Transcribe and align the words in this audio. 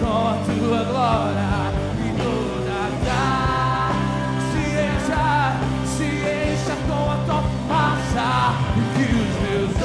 com 0.00 0.28
a 0.28 0.34
tua 0.44 0.84
glória 0.84 1.52
e 1.98 2.08
toda 2.22 2.76
a 2.76 3.90
se 4.50 4.64
encha, 4.86 5.26
se 5.96 6.04
encha 6.04 6.76
com 6.86 7.02
a 7.10 7.16
tua 7.24 7.42
fumaça 7.42 8.30
e 8.76 8.80
que 8.94 9.06
os 9.14 9.32
meus 9.42 9.76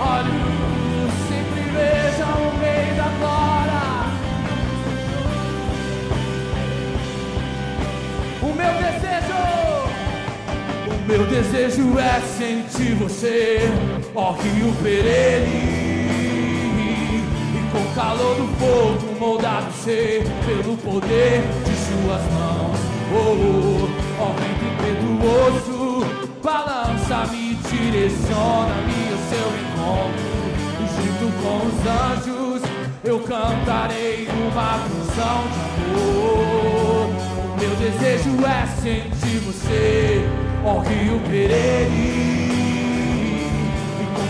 olhos 0.00 1.12
sempre 1.28 1.62
vejam 1.70 2.34
o 2.38 2.50
Rei 2.60 2.88
da 2.96 3.08
glória. 3.18 3.82
O 8.42 8.50
meu 8.54 8.74
desejo, 8.84 9.40
o 10.88 10.96
meu 11.06 11.22
desejo 11.26 11.98
é 11.98 12.20
sentir 12.38 12.94
você, 12.94 13.60
ó 14.14 14.32
Rio 14.32 14.72
perene. 14.82 15.81
Calor 17.94 18.36
do 18.36 18.48
fogo 18.56 19.20
moldado 19.20 19.70
ser 19.84 20.24
pelo 20.46 20.78
poder 20.78 21.42
de 21.62 21.76
suas 21.76 22.22
mãos. 22.32 22.78
Oh, 23.14 23.86
ó 24.18 24.32
vento 24.32 24.64
impetuoso, 24.72 26.06
balança-me, 26.42 27.54
direciona-me 27.68 29.00
ao 29.10 29.18
seu 29.28 29.48
encontro. 29.60 30.32
Junto 30.96 31.26
com 31.42 31.58
os 31.66 31.76
anjos 31.86 32.62
eu 33.04 33.20
cantarei 33.20 34.26
uma 34.26 34.78
canção 34.78 35.38
de 35.52 35.60
amor. 35.84 37.10
O 37.44 37.60
meu 37.60 37.74
desejo 37.76 38.32
é 38.46 38.66
sentir 38.80 39.38
você, 39.40 40.26
ó 40.64 40.78
Rio 40.78 41.20
perene. 41.28 42.51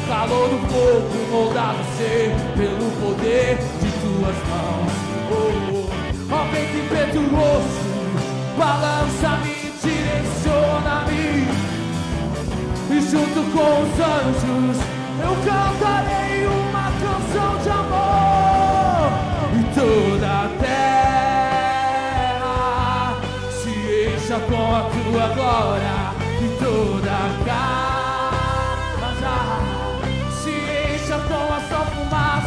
Calor 0.08 0.48
do 0.48 0.58
fogo 0.68 1.16
moldado 1.30 1.78
ser 1.96 2.34
pelo 2.56 2.90
poder 3.00 3.56
de 3.80 3.90
tuas 4.00 4.36
mãos. 4.48 4.92
Oh, 5.30 5.88
ó 6.30 6.44
vento 6.50 6.76
impetuoso, 6.76 7.82
balança-me, 8.58 9.56
direciona-me. 9.82 11.26
E 12.90 12.96
junto 13.10 13.40
com 13.52 13.70
os 13.82 13.92
anjos 13.98 14.78
eu 15.22 15.32
cantarei 15.46 16.46
uma 16.46 16.86
canção 17.00 17.50
de 17.62 17.70
amor. 17.70 19.08
E 19.54 19.60
toda 19.74 20.28
a 20.28 20.46
terra 20.60 22.52
se 23.50 23.70
encha 23.70 24.38
com 24.40 24.64
a 24.74 24.82
tua 24.90 25.26
glória. 25.34 25.96
E 26.42 26.44
toda 26.58 27.01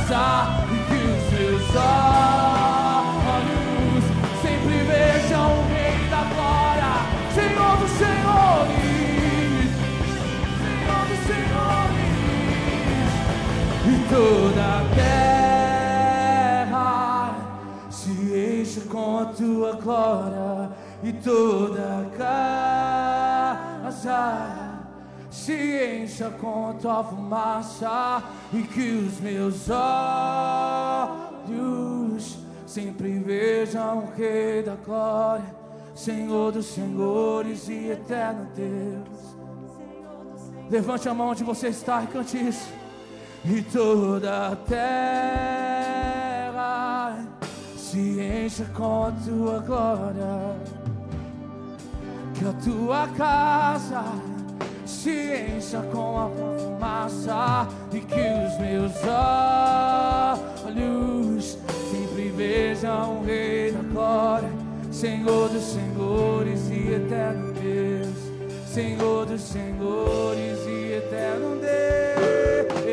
E 0.06 0.08
que 0.08 0.94
os 0.94 1.34
meus 1.34 1.76
olhos 1.76 4.04
sempre 4.40 4.78
vejam 4.84 5.50
o 5.50 5.52
Rei 5.68 5.98
da 6.12 6.22
glória, 6.32 6.94
Senhor 7.34 7.74
dos 7.78 7.90
senhores. 7.90 9.72
Senhor 10.62 11.04
dos 11.10 11.22
senhores. 11.26 12.14
E 13.88 13.90
toda 14.08 14.62
a 14.62 14.82
terra 16.66 17.34
se 17.90 18.14
enche 18.62 18.82
com 18.82 19.18
a 19.18 19.26
tua 19.26 19.74
glória. 19.74 20.70
E 21.02 21.14
toda 21.14 21.82
a 21.82 22.06
casa 22.16 24.65
se 25.46 26.02
encha 26.02 26.32
com 26.32 26.74
tua 26.82 27.04
fumaça 27.04 28.24
e 28.52 28.64
que 28.64 29.06
os 29.08 29.20
meus 29.20 29.70
olhos 29.70 29.76
sempre 32.66 33.20
vejam 33.20 34.00
o 34.00 34.12
Rei 34.16 34.64
da 34.64 34.74
glória, 34.74 35.46
Senhor 35.94 36.52
dos 36.52 36.66
senhores 36.66 37.70
e 37.70 37.92
eterno 37.92 38.48
Deus. 38.56 39.36
Levante 40.68 41.08
a 41.08 41.14
mão 41.14 41.28
onde 41.30 41.44
você 41.44 41.68
está 41.68 42.02
e 42.04 42.08
cante 42.08 42.38
isso. 42.38 42.74
E 43.46 43.62
toda 43.62 44.48
a 44.48 44.56
terra 44.56 45.94
se 47.78 48.20
encha 48.20 48.66
com 48.74 49.06
a 49.06 49.12
tua 49.12 49.60
glória. 49.60 50.56
Que 52.34 52.48
a 52.48 52.54
tua 52.54 53.08
casa 53.10 54.35
se 54.86 55.56
encha 55.56 55.82
com 55.92 56.20
a 56.20 56.30
fumaça. 56.30 57.68
E 57.92 58.00
que 58.00 58.16
os 58.16 58.58
meus 58.60 58.94
olhos 60.74 61.58
sempre 61.92 62.30
vejam 62.30 63.20
o 63.20 63.26
Rei 63.26 63.72
da 63.72 63.82
glória. 63.82 64.50
Senhor 64.92 65.50
dos 65.50 65.64
senhores 65.64 66.70
e 66.70 66.94
eterno 66.94 67.52
Deus. 67.54 68.16
Senhor 68.68 69.26
dos 69.26 69.42
senhores 69.42 70.60
e 70.68 70.94
eterno 70.94 71.58
Deus. 71.58 72.85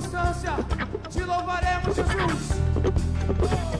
Circunstância, 0.00 0.56
te 1.08 1.20
louvaremos, 1.20 1.94
Jesus. 1.94 3.73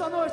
Nessa 0.00 0.08
noite, 0.08 0.29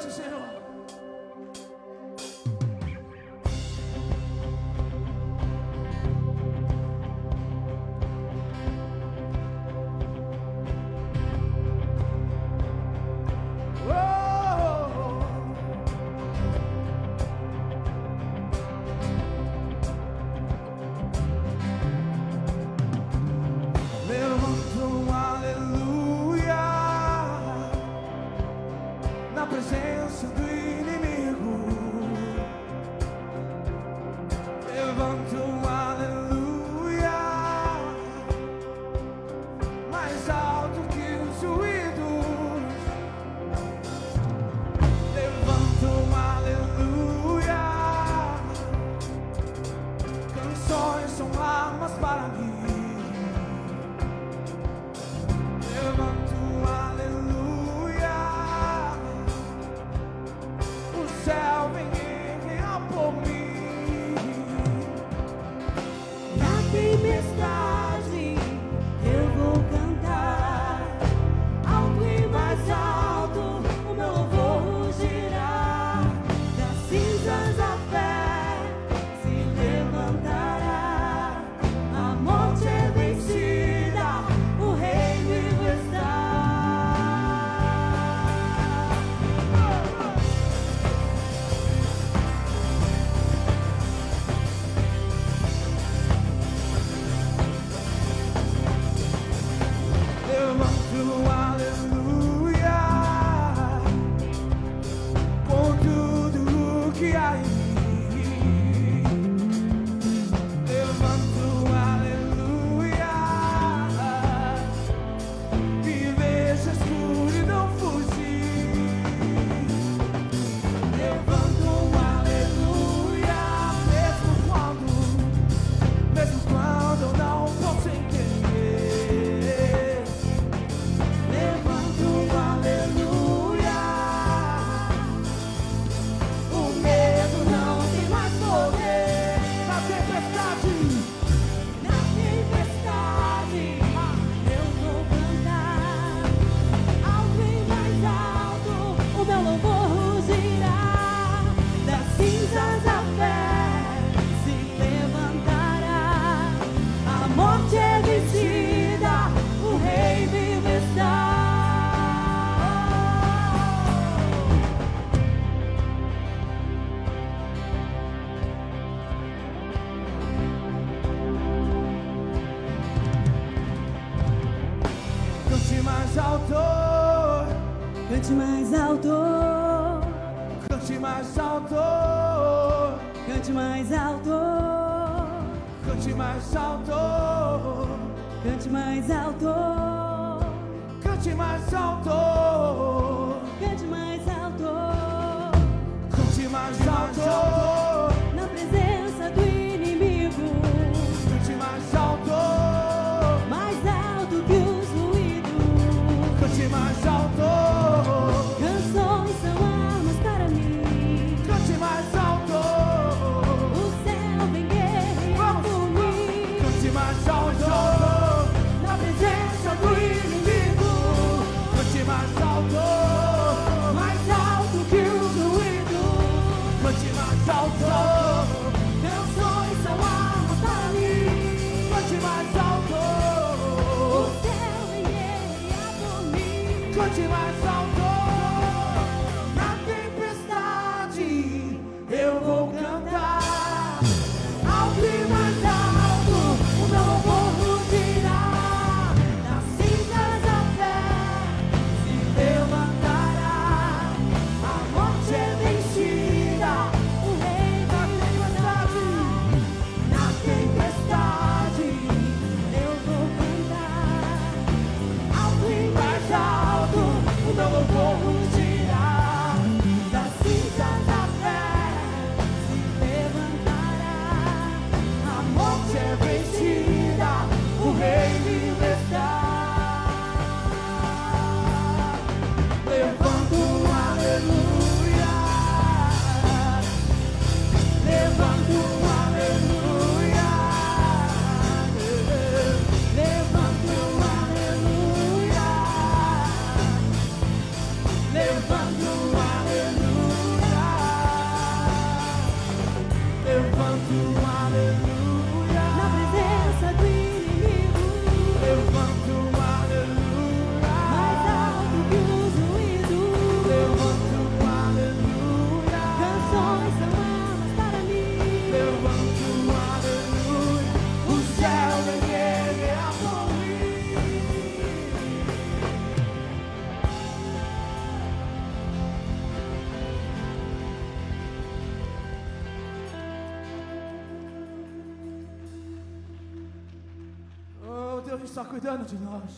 cuidando 338.77 339.05
de 339.05 339.17
nós. 339.17 339.51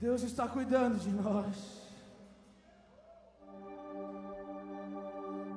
Deus 0.00 0.22
está 0.22 0.46
cuidando 0.46 1.00
de 1.00 1.10
nós. 1.10 1.56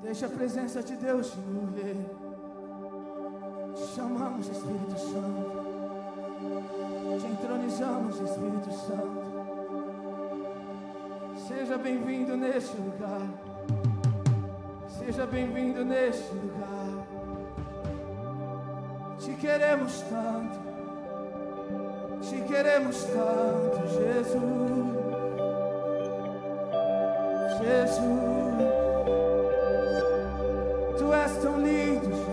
Deixa 0.01 0.25
a 0.25 0.29
presença 0.29 0.81
de 0.81 0.95
Deus 0.95 1.29
te 1.29 1.37
mover. 1.37 1.97
Te 3.75 3.95
chamamos, 3.95 4.47
Espírito 4.47 4.97
Santo. 4.97 5.61
Te 7.19 7.27
entronizamos, 7.27 8.19
Espírito 8.19 8.71
Santo. 8.71 9.21
Seja 11.47 11.77
bem-vindo 11.77 12.35
neste 12.35 12.75
lugar. 12.75 13.21
Seja 14.97 15.27
bem-vindo 15.27 15.85
neste 15.85 16.33
lugar. 16.33 16.60
Te 19.23 19.35
queremos 19.35 20.03
tanto, 20.09 20.59
te 22.27 22.41
queremos 22.41 23.05
tanto, 23.05 23.87
Jesus. 23.87 24.41
Jesus, 27.59 28.01
tu 30.97 31.13
és 31.13 31.37
tão 31.37 31.59
lindo, 31.59 32.09
Jesus. 32.09 32.30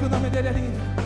porque 0.00 0.06
o 0.06 0.08
nome 0.08 0.30
dele 0.30 0.48
é 0.48 0.52
lindo. 0.52 0.99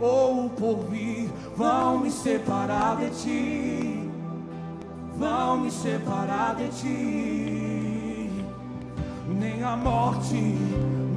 ou 0.00 0.46
o 0.46 0.50
porvir 0.50 1.28
vão 1.56 1.98
me 1.98 2.10
separar 2.10 2.96
de 2.96 3.10
ti, 3.10 4.10
vão 5.16 5.60
me 5.60 5.70
separar 5.70 6.54
de 6.54 6.68
ti. 6.68 8.30
Nem 9.28 9.62
a 9.62 9.76
morte, 9.76 10.56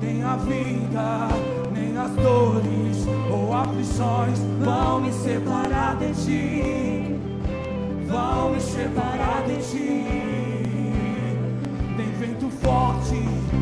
nem 0.01 0.23
a 0.23 0.35
vida, 0.37 1.27
nem 1.71 1.97
as 1.97 2.11
dores 2.11 3.07
ou 3.31 3.53
aflições 3.53 4.39
vão 4.59 5.01
me 5.01 5.13
separar 5.13 5.97
de 5.97 6.13
ti, 6.25 7.19
vão 8.07 8.51
me 8.51 8.59
separar 8.59 9.43
de 9.45 9.57
ti. 9.69 10.05
Nem 11.95 12.11
vento 12.19 12.49
forte, 12.49 13.15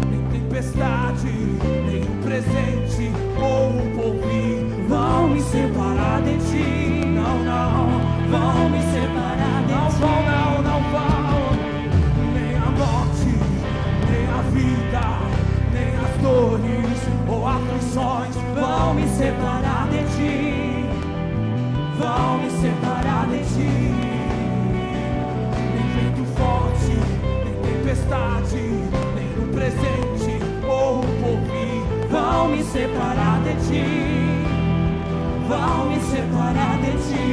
nem 0.10 0.42
tempestade 0.42 1.79
ti, 33.70 33.86
vão 35.48 35.90
me 35.90 36.00
separar 36.00 36.78
de 36.82 36.92
ti. 37.06 37.30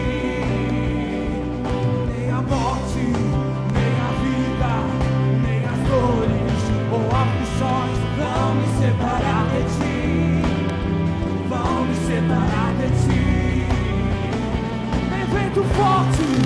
Nem 2.08 2.30
a 2.30 2.42
morte, 2.42 3.04
nem 3.74 3.92
a 4.04 4.10
vida, 4.20 4.72
nem 5.42 5.60
as 5.64 5.80
dores 5.88 6.62
ou 6.92 7.02
aflições 7.22 7.98
vão 8.18 8.54
me 8.54 8.66
separar 8.80 9.44
de 9.52 9.62
ti, 9.76 9.98
vão 11.48 11.74
me 11.86 11.94
separar 12.06 12.70
de 12.80 12.88
ti. 13.02 13.24
Nem 15.10 15.24
vento 15.24 15.62
forte. 15.74 16.45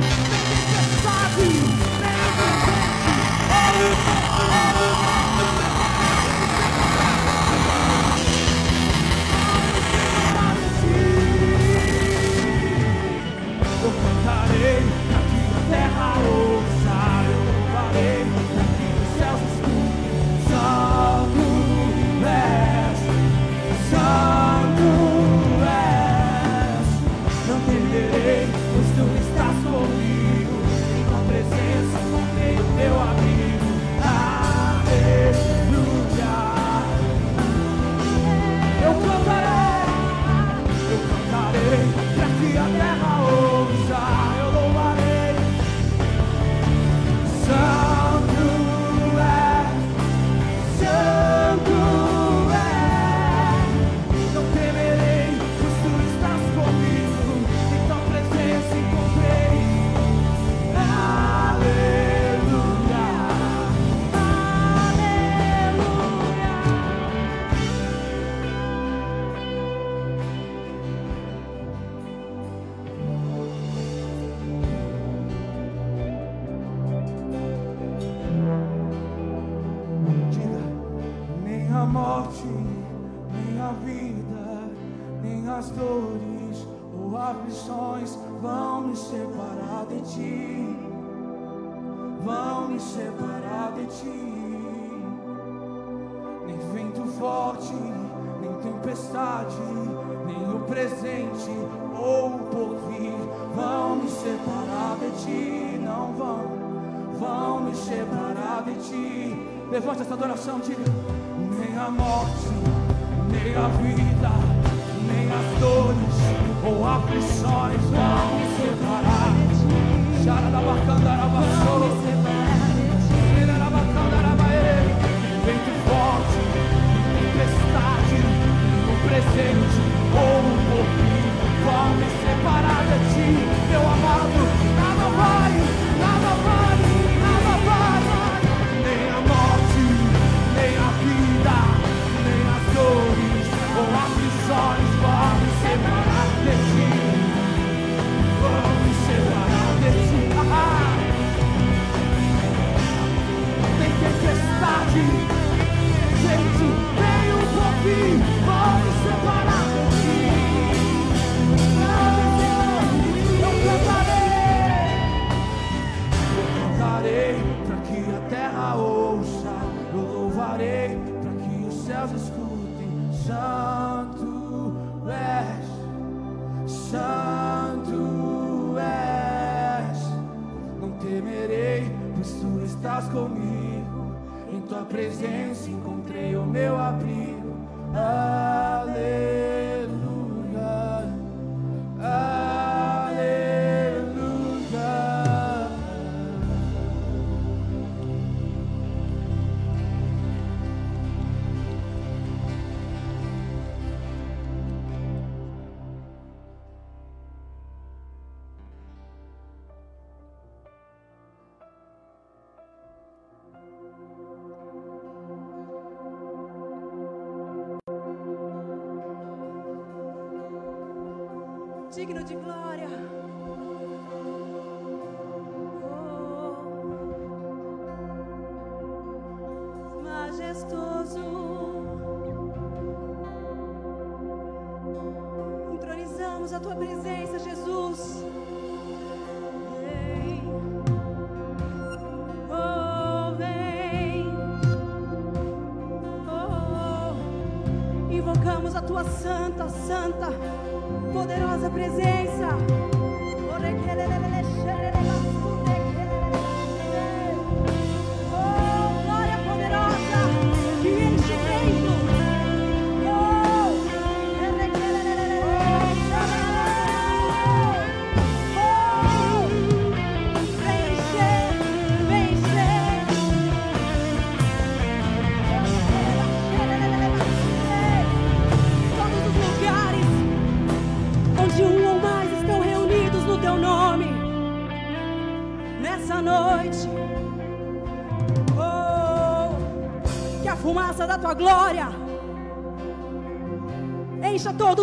coração 110.41 110.59
direito. 110.61 110.80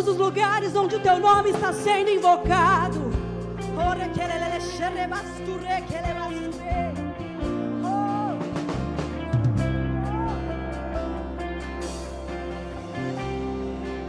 os 0.07 0.17
lugares 0.17 0.75
onde 0.75 0.95
o 0.95 0.99
teu 0.99 1.19
nome 1.19 1.49
está 1.49 1.73
sendo 1.73 2.09
invocado. 2.09 3.11
Ele 3.77 4.55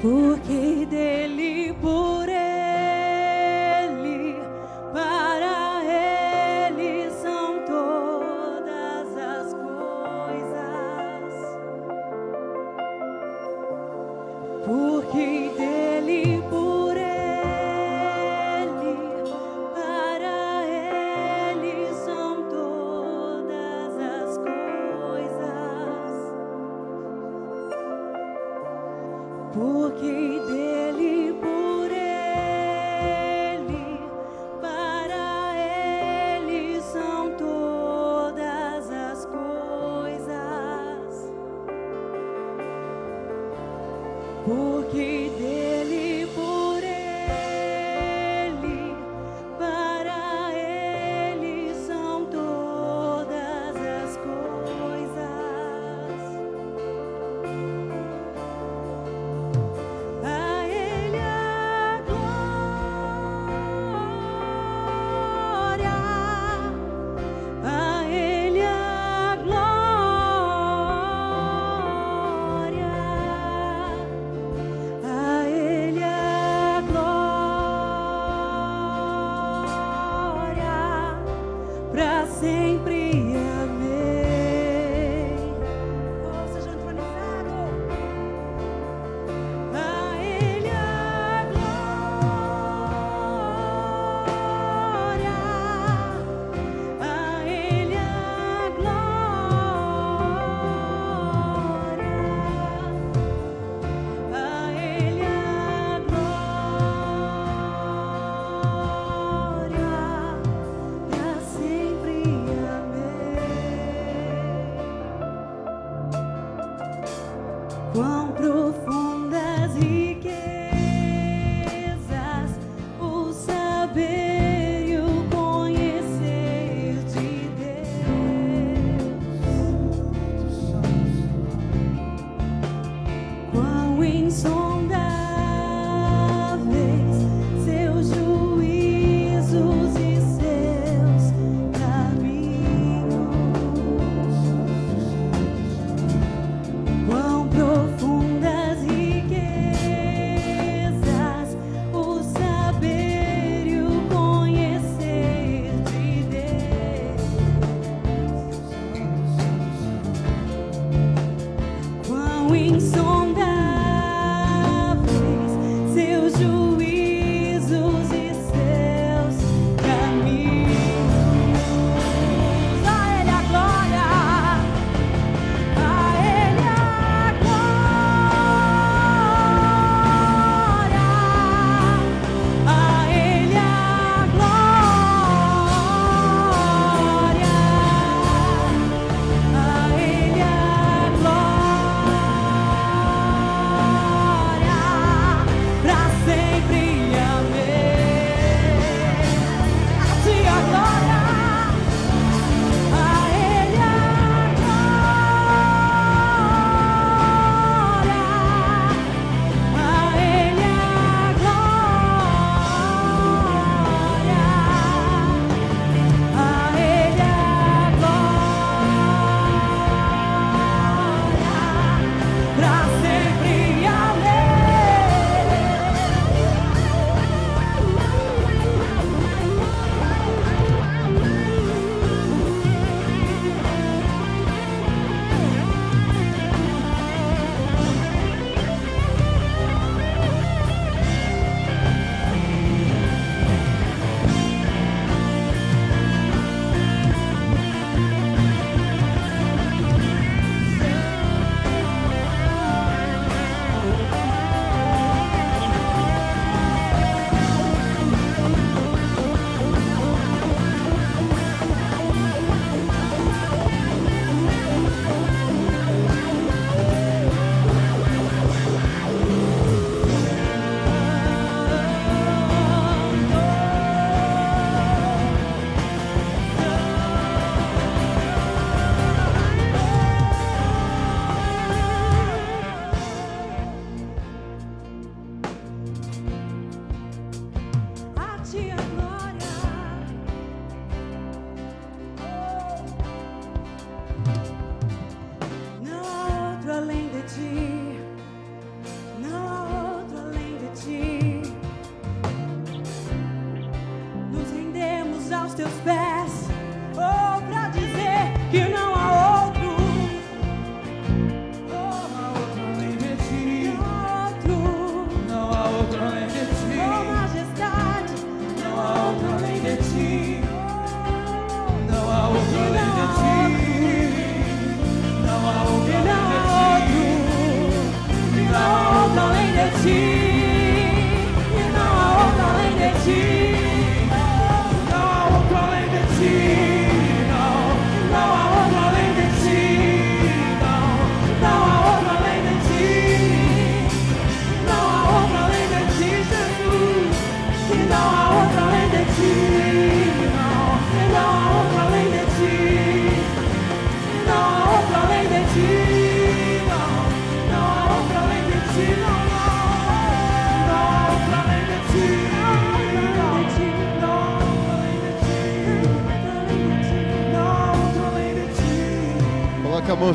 Por 0.01 0.38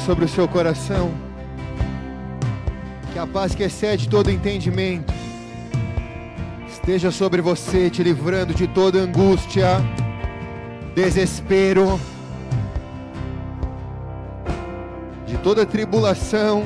sobre 0.06 0.26
o 0.26 0.28
seu 0.28 0.48
coração. 0.48 1.12
Que 3.12 3.20
a 3.20 3.28
paz 3.28 3.56
que 3.56 3.64
excede 3.64 4.10
todo 4.10 4.30
entendimento 4.30 5.14
esteja 6.68 7.12
sobre 7.12 7.42
você, 7.42 7.90
te 7.90 8.04
livrando 8.04 8.54
de 8.54 8.68
toda 8.68 9.00
angústia, 9.00 9.82
desespero, 10.94 12.00
de 15.26 15.38
toda 15.38 15.66
tribulação, 15.66 16.66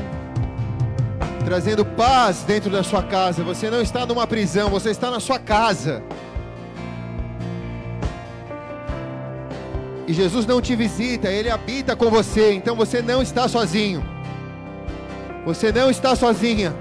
trazendo 1.45 1.85
paz 1.85 2.43
dentro 2.43 2.71
da 2.71 2.81
sua 2.81 3.03
casa. 3.03 3.43
Você 3.43 3.69
não 3.69 3.81
está 3.81 4.05
numa 4.05 4.25
prisão, 4.25 4.69
você 4.69 4.89
está 4.89 5.11
na 5.11 5.19
sua 5.19 5.37
casa. 5.37 6.01
E 10.07 10.13
Jesus 10.13 10.45
não 10.45 10.61
te 10.61 10.73
visita, 10.73 11.27
Ele 11.27 11.49
habita 11.49 11.93
com 11.93 12.09
você, 12.09 12.53
então 12.53 12.77
você 12.77 13.01
não 13.01 13.21
está 13.21 13.45
sozinho. 13.49 14.01
Você 15.45 15.69
não 15.69 15.89
está 15.91 16.15
sozinha. 16.15 16.73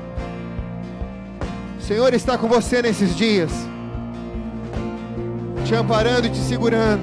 O 1.77 1.83
Senhor 1.83 2.15
está 2.15 2.39
com 2.39 2.47
você 2.47 2.81
nesses 2.81 3.17
dias, 3.17 3.51
te 5.65 5.75
amparando 5.75 6.29
e 6.29 6.31
te 6.31 6.39
segurando, 6.39 7.03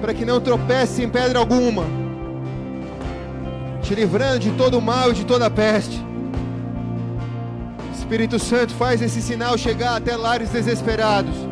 para 0.00 0.14
que 0.14 0.24
não 0.24 0.40
tropece 0.40 1.02
em 1.02 1.08
pedra 1.08 1.38
alguma, 1.38 1.84
te 3.82 3.94
livrando 3.94 4.38
de 4.38 4.52
todo 4.52 4.78
o 4.78 4.82
mal 4.82 5.10
e 5.10 5.14
de 5.14 5.26
toda 5.26 5.46
a 5.46 5.50
peste. 5.50 6.02
Espírito 7.94 8.38
Santo 8.38 8.72
faz 8.72 9.02
esse 9.02 9.20
sinal 9.20 9.58
chegar 9.58 9.96
até 9.96 10.16
lares 10.16 10.48
desesperados 10.48 11.47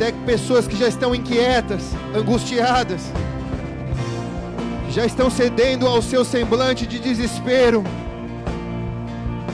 até 0.00 0.12
pessoas 0.24 0.66
que 0.66 0.78
já 0.78 0.88
estão 0.88 1.14
inquietas, 1.14 1.82
angustiadas, 2.16 3.02
já 4.90 5.04
estão 5.04 5.28
cedendo 5.28 5.86
ao 5.86 6.00
seu 6.00 6.24
semblante 6.24 6.86
de 6.86 6.98
desespero. 6.98 7.84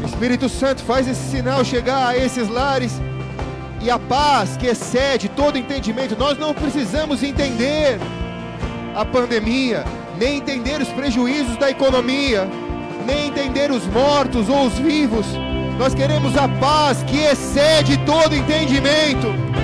Espírito 0.05 0.49
Santo 0.49 0.85
faz 0.85 1.09
esse 1.09 1.31
sinal 1.33 1.65
chegar 1.65 2.07
a 2.07 2.17
esses 2.17 2.49
lares 2.49 2.93
e 3.83 3.91
a 3.91 3.99
paz 3.99 4.57
que 4.57 4.67
excede 4.67 5.29
todo 5.29 5.59
entendimento. 5.59 6.17
Nós 6.17 6.39
não 6.39 6.55
precisamos 6.55 7.25
entender 7.25 7.99
a 8.95 9.05
pandemia, 9.05 9.85
nem 10.17 10.37
entender 10.37 10.81
os 10.81 10.89
prejuízos 10.89 11.57
da 11.57 11.71
economia, 11.71 12.47
nem 13.05 13.27
entender 13.27 13.73
os 13.73 13.85
mortos 13.89 14.49
ou 14.49 14.67
os 14.67 14.79
vivos. 14.79 15.27
Nós 15.77 15.93
queremos 15.93 16.37
a 16.37 16.49
paz 16.49 17.03
que 17.03 17.19
excede 17.19 17.99
todo 18.07 18.33
entendimento. 18.33 19.56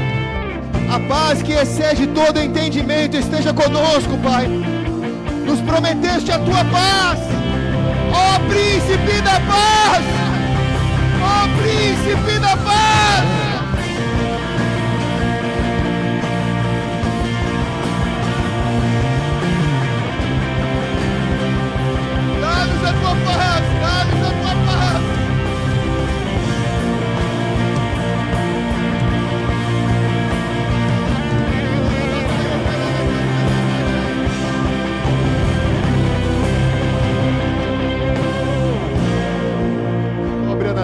A 0.92 1.00
paz 1.00 1.42
que 1.42 1.54
excede 1.54 2.06
todo 2.08 2.38
entendimento 2.38 3.16
esteja 3.16 3.54
conosco, 3.54 4.18
Pai. 4.22 4.46
Nos 5.46 5.58
prometeste 5.62 6.30
a 6.30 6.38
tua 6.38 6.62
paz, 6.66 7.18
ó 8.12 8.38
príncipe 8.46 9.22
da 9.22 9.40
paz, 9.40 10.04
ó 11.18 11.48
príncipe 11.62 12.38
da 12.40 12.56
paz. 12.58 13.41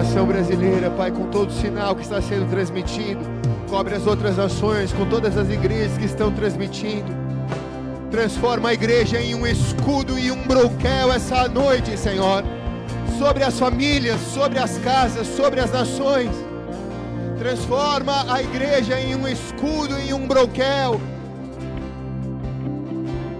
Nação 0.03 0.25
brasileira, 0.25 0.89
Pai, 0.89 1.11
com 1.11 1.25
todo 1.25 1.49
o 1.49 1.53
sinal 1.53 1.93
que 1.93 2.03
está 2.03 2.21
sendo 2.21 2.49
transmitido. 2.49 3.19
Cobre 3.69 3.95
as 3.95 4.07
outras 4.07 4.37
nações, 4.37 4.93
com 4.93 5.05
todas 5.05 5.37
as 5.37 5.49
igrejas 5.49 5.97
que 5.97 6.05
estão 6.05 6.31
transmitindo. 6.31 7.11
Transforma 8.09 8.69
a 8.69 8.73
igreja 8.73 9.19
em 9.19 9.35
um 9.35 9.45
escudo 9.45 10.17
e 10.17 10.31
um 10.31 10.41
broquel 10.47 11.11
essa 11.11 11.49
noite, 11.49 11.97
Senhor. 11.97 12.45
Sobre 13.17 13.43
as 13.43 13.59
famílias, 13.59 14.21
sobre 14.21 14.57
as 14.57 14.77
casas, 14.77 15.27
sobre 15.27 15.59
as 15.59 15.69
nações. 15.69 16.31
Transforma 17.37 18.33
a 18.33 18.41
igreja 18.41 18.97
em 18.97 19.15
um 19.15 19.27
escudo 19.27 19.99
e 19.99 20.13
um 20.13 20.25
broquel. 20.25 21.01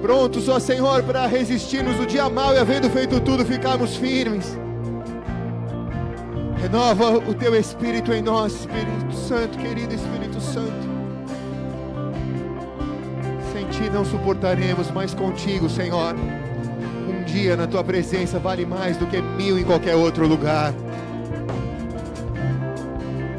Prontos, 0.01 0.49
ó 0.49 0.59
Senhor, 0.59 1.03
para 1.03 1.25
resistirmos 1.25 1.95
no 1.95 2.05
dia 2.05 2.29
mau 2.29 2.53
e 2.53 2.57
havendo 2.57 2.89
feito 2.89 3.21
tudo, 3.21 3.45
ficarmos 3.45 3.95
firmes. 3.95 4.57
Renova 6.71 7.17
o 7.17 7.33
teu 7.33 7.55
Espírito 7.55 8.13
em 8.13 8.21
nós, 8.21 8.53
Espírito 8.53 9.11
Santo, 9.11 9.57
querido 9.57 9.91
Espírito 9.91 10.39
Santo. 10.39 10.87
Sem 13.51 13.65
ti 13.69 13.89
não 13.91 14.05
suportaremos, 14.05 14.91
mas 14.91 15.11
contigo, 15.15 15.67
Senhor. 15.67 16.15
Um 16.15 17.23
dia 17.23 17.57
na 17.57 17.65
tua 17.65 17.83
presença 17.83 18.37
vale 18.37 18.67
mais 18.67 18.97
do 18.97 19.07
que 19.07 19.19
mil 19.19 19.57
em 19.57 19.63
qualquer 19.63 19.95
outro 19.95 20.27
lugar. 20.27 20.71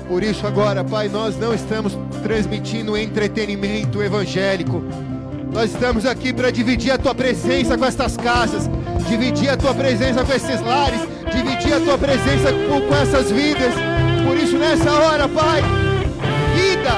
Por 0.08 0.24
isso, 0.24 0.44
agora, 0.44 0.82
Pai, 0.82 1.08
nós 1.08 1.38
não 1.38 1.54
estamos 1.54 1.96
transmitindo 2.24 2.96
entretenimento 2.96 4.02
evangélico. 4.02 4.82
Nós 5.52 5.70
estamos 5.72 6.04
aqui 6.04 6.32
para 6.32 6.50
dividir 6.50 6.90
a 6.90 6.98
tua 6.98 7.14
presença 7.14 7.78
com 7.78 7.84
estas 7.84 8.16
casas, 8.16 8.68
dividir 9.08 9.50
a 9.50 9.56
tua 9.56 9.72
presença 9.72 10.24
com 10.24 10.32
esses 10.32 10.60
lares, 10.60 11.00
dividir 11.30 11.74
a 11.74 11.80
tua 11.80 11.98
presença 11.98 12.52
com, 12.68 12.80
com 12.80 12.94
essas 12.94 13.30
vidas. 13.30 13.72
Por 14.26 14.36
isso, 14.36 14.56
nessa 14.56 14.90
hora, 14.92 15.28
Pai, 15.28 15.62
vida, 16.54 16.92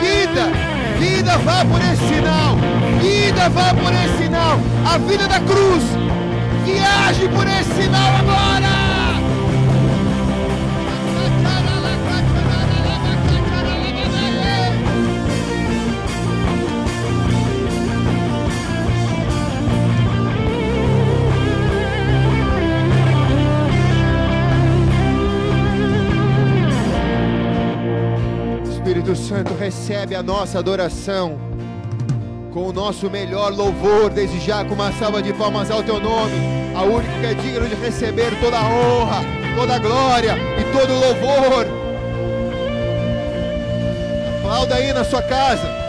vida, 0.00 0.72
vida, 0.98 1.38
vá 1.38 1.64
por 1.64 1.80
esse 1.80 2.14
sinal, 2.14 2.56
vida, 3.00 3.48
vá 3.48 3.74
por 3.74 3.92
esse 3.92 4.24
sinal, 4.24 4.58
a 4.92 4.98
vida 4.98 5.26
da 5.26 5.40
cruz, 5.40 5.82
viaje 6.64 7.28
por 7.28 7.46
esse 7.46 7.82
sinal 7.82 8.16
agora. 8.16 8.81
Santo 29.22 29.54
recebe 29.54 30.16
a 30.16 30.22
nossa 30.22 30.58
adoração 30.58 31.38
com 32.52 32.66
o 32.66 32.72
nosso 32.72 33.08
melhor 33.08 33.52
louvor, 33.52 34.10
desde 34.10 34.40
já 34.40 34.64
com 34.64 34.74
uma 34.74 34.92
salva 34.92 35.22
de 35.22 35.32
palmas 35.32 35.70
ao 35.70 35.80
teu 35.82 36.00
nome, 36.00 36.34
a 36.74 36.82
único 36.82 37.20
que 37.20 37.26
é 37.26 37.34
digno 37.34 37.68
de 37.68 37.76
receber 37.76 38.32
toda 38.40 38.58
a 38.58 38.68
honra, 38.68 39.20
toda 39.56 39.76
a 39.76 39.78
glória 39.78 40.36
e 40.58 40.64
todo 40.76 40.92
o 40.92 40.98
louvor. 40.98 41.66
Aplauda 44.40 44.74
aí 44.74 44.92
na 44.92 45.04
sua 45.04 45.22
casa. 45.22 45.81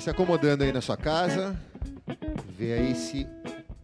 Vai 0.00 0.04
se 0.04 0.08
acomodando 0.08 0.64
aí 0.64 0.72
na 0.72 0.80
sua 0.80 0.96
casa. 0.96 1.54
Vê 2.58 2.72
aí 2.72 2.94
se 2.94 3.26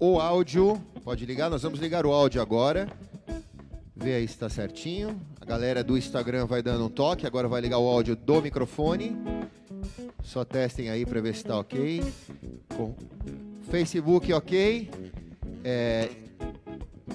o 0.00 0.18
áudio. 0.18 0.82
Pode 1.04 1.26
ligar, 1.26 1.50
nós 1.50 1.62
vamos 1.62 1.78
ligar 1.78 2.06
o 2.06 2.10
áudio 2.10 2.40
agora. 2.40 2.88
Vê 3.94 4.14
aí 4.14 4.26
se 4.26 4.32
está 4.32 4.48
certinho. 4.48 5.20
A 5.38 5.44
galera 5.44 5.84
do 5.84 5.94
Instagram 5.98 6.46
vai 6.46 6.62
dando 6.62 6.86
um 6.86 6.88
toque. 6.88 7.26
Agora 7.26 7.48
vai 7.48 7.60
ligar 7.60 7.76
o 7.76 7.86
áudio 7.86 8.16
do 8.16 8.40
microfone. 8.40 9.14
Só 10.24 10.42
testem 10.42 10.88
aí 10.88 11.04
para 11.04 11.20
ver 11.20 11.34
se 11.34 11.40
está 11.40 11.58
ok. 11.58 12.02
Com 12.74 12.94
Facebook 13.70 14.32
ok. 14.32 14.90
É, 15.62 16.08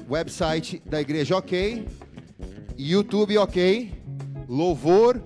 website 0.07 0.79
da 0.85 1.01
igreja 1.01 1.35
ok. 1.35 1.87
YouTube 2.77 3.35
ok. 3.39 3.91
Louvor. 4.47 5.19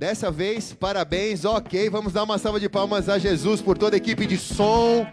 Dessa 0.00 0.30
vez, 0.30 0.72
parabéns, 0.72 1.44
ok. 1.44 1.90
Vamos 1.90 2.14
dar 2.14 2.22
uma 2.22 2.38
salva 2.38 2.58
de 2.58 2.70
palmas 2.70 3.06
a 3.06 3.18
Jesus 3.18 3.60
por 3.60 3.76
toda 3.76 3.96
a 3.96 3.98
equipe 3.98 4.24
de 4.24 4.38
som, 4.38 5.06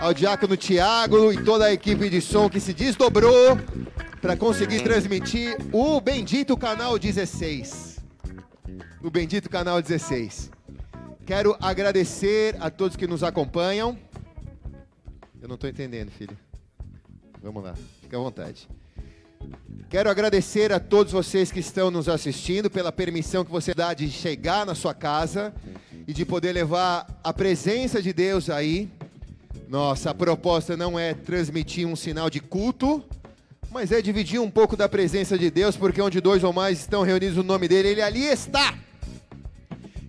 ao 0.00 0.12
diácono 0.12 0.56
Tiago 0.56 1.32
e 1.32 1.44
toda 1.44 1.66
a 1.66 1.72
equipe 1.72 2.10
de 2.10 2.20
som 2.20 2.50
que 2.50 2.58
se 2.58 2.74
desdobrou 2.74 3.56
para 4.20 4.36
conseguir 4.36 4.82
transmitir 4.82 5.56
o 5.72 6.00
bendito 6.00 6.56
canal 6.56 6.98
16. 6.98 8.00
O 9.04 9.08
bendito 9.08 9.48
canal 9.48 9.80
16. 9.80 10.50
Quero 11.24 11.56
agradecer 11.60 12.56
a 12.58 12.68
todos 12.70 12.96
que 12.96 13.06
nos 13.06 13.22
acompanham. 13.22 13.96
Eu 15.40 15.46
não 15.46 15.54
estou 15.54 15.70
entendendo, 15.70 16.10
filho. 16.10 16.36
Vamos 17.40 17.62
lá, 17.62 17.76
fica 18.02 18.16
à 18.16 18.20
vontade. 18.20 18.68
Quero 19.88 20.10
agradecer 20.10 20.72
a 20.72 20.80
todos 20.80 21.12
vocês 21.12 21.52
que 21.52 21.60
estão 21.60 21.90
nos 21.90 22.08
assistindo 22.08 22.68
pela 22.68 22.90
permissão 22.90 23.44
que 23.44 23.50
você 23.50 23.72
dá 23.72 23.94
de 23.94 24.10
chegar 24.10 24.66
na 24.66 24.74
sua 24.74 24.92
casa 24.92 25.54
e 26.06 26.12
de 26.12 26.24
poder 26.24 26.52
levar 26.52 27.06
a 27.22 27.32
presença 27.32 28.02
de 28.02 28.12
Deus 28.12 28.50
aí. 28.50 28.88
Nossa 29.68 30.12
proposta 30.12 30.76
não 30.76 30.98
é 30.98 31.14
transmitir 31.14 31.86
um 31.86 31.94
sinal 31.94 32.28
de 32.28 32.40
culto, 32.40 33.04
mas 33.70 33.92
é 33.92 34.02
dividir 34.02 34.40
um 34.40 34.50
pouco 34.50 34.76
da 34.76 34.88
presença 34.88 35.38
de 35.38 35.50
Deus, 35.50 35.76
porque 35.76 36.00
onde 36.00 36.20
dois 36.20 36.44
ou 36.44 36.52
mais 36.52 36.80
estão 36.80 37.02
reunidos 37.02 37.36
no 37.36 37.42
nome 37.42 37.68
dele, 37.68 37.88
ele 37.88 38.02
ali 38.02 38.24
está. 38.24 38.74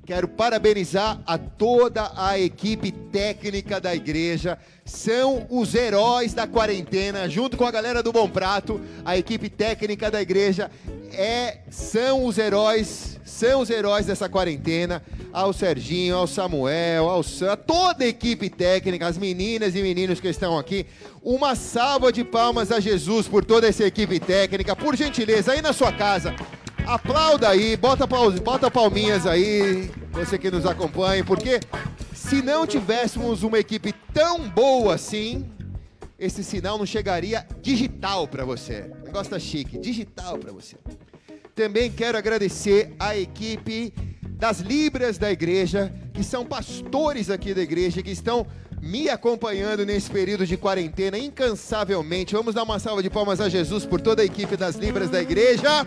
Quero 0.06 0.28
parabenizar 0.28 1.20
a 1.26 1.36
toda 1.36 2.12
a 2.16 2.38
equipe 2.38 2.92
técnica 2.92 3.82
da 3.82 3.96
igreja. 3.96 4.56
São 4.86 5.48
os 5.50 5.74
heróis 5.74 6.32
da 6.32 6.46
quarentena, 6.46 7.28
junto 7.28 7.58
com 7.58 7.66
a 7.66 7.72
galera 7.72 8.04
do 8.04 8.14
Bom 8.14 8.30
Prato. 8.30 8.80
A 9.04 9.18
equipe 9.18 9.50
técnica 9.50 10.12
da 10.12 10.22
igreja 10.22 10.70
é, 11.12 11.58
são 11.72 12.24
os 12.24 12.38
heróis, 12.38 13.20
são 13.26 13.62
os 13.62 13.72
heróis 13.72 14.06
dessa 14.06 14.30
quarentena. 14.30 15.02
Ao 15.34 15.52
Serginho, 15.52 16.18
ao 16.18 16.28
Samuel, 16.28 17.10
ao 17.10 17.24
Sam, 17.24 17.58
toda 17.58 18.04
a 18.04 18.08
equipe 18.08 18.48
técnica, 18.48 19.08
as 19.08 19.18
meninas 19.18 19.76
e 19.76 19.82
meninos 19.82 20.20
que 20.20 20.28
estão 20.28 20.56
aqui. 20.56 20.86
Uma 21.24 21.56
salva 21.56 22.14
de 22.14 22.24
palmas 22.24 22.72
a 22.72 22.80
Jesus 22.80 23.28
por 23.28 23.44
toda 23.44 23.68
essa 23.68 23.84
equipe 23.84 24.20
técnica. 24.20 24.76
Por 24.76 24.96
gentileza, 24.96 25.54
aí 25.54 25.64
na 25.64 25.74
sua 25.74 25.92
casa, 25.92 26.36
Aplauda 26.86 27.50
aí, 27.50 27.76
bota, 27.76 28.06
bota 28.06 28.70
palminhas 28.70 29.26
aí, 29.26 29.90
você 30.12 30.38
que 30.38 30.52
nos 30.52 30.66
acompanha, 30.66 31.24
porque 31.24 31.60
se 32.14 32.42
não 32.42 32.68
tivéssemos 32.68 33.44
uma 33.44 33.58
equipe 33.58 33.94
tão 34.14 34.48
boa 34.48 34.96
assim, 34.96 35.46
esse 36.18 36.44
sinal 36.44 36.78
não 36.78 36.86
chegaria 36.86 37.46
digital 37.62 38.28
para 38.28 38.46
você. 38.46 38.92
O 39.02 39.06
negócio 39.06 39.32
tá 39.32 39.40
chique, 39.40 39.78
digital 39.80 40.38
para 40.38 40.52
você. 40.52 40.76
Também 41.56 41.92
quero 41.92 42.18
agradecer 42.18 42.94
a 43.00 43.18
equipe 43.18 43.94
das 44.22 44.60
Libras 44.60 45.18
da 45.18 45.32
igreja, 45.32 45.94
que 46.14 46.24
são 46.24 46.46
pastores 46.46 47.30
aqui 47.30 47.54
da 47.54 47.62
igreja, 47.62 48.04
que 48.04 48.12
estão 48.12 48.46
me 48.82 49.10
acompanhando 49.10 49.86
nesse 49.86 50.12
período 50.12 50.46
de 50.46 50.56
quarentena 50.56 51.18
incansavelmente. 51.18 52.36
Vamos 52.36 52.54
dar 52.54 52.64
uma 52.64 52.78
salva 52.78 53.02
de 53.02 53.10
palmas 53.10 53.42
a 53.42 53.50
Jesus 53.50 53.86
por 53.86 54.00
toda 54.00 54.22
a 54.22 54.26
equipe 54.26 54.56
das 54.56 54.76
Libras 54.76 55.10
da 55.10 55.22
igreja. 55.22 55.86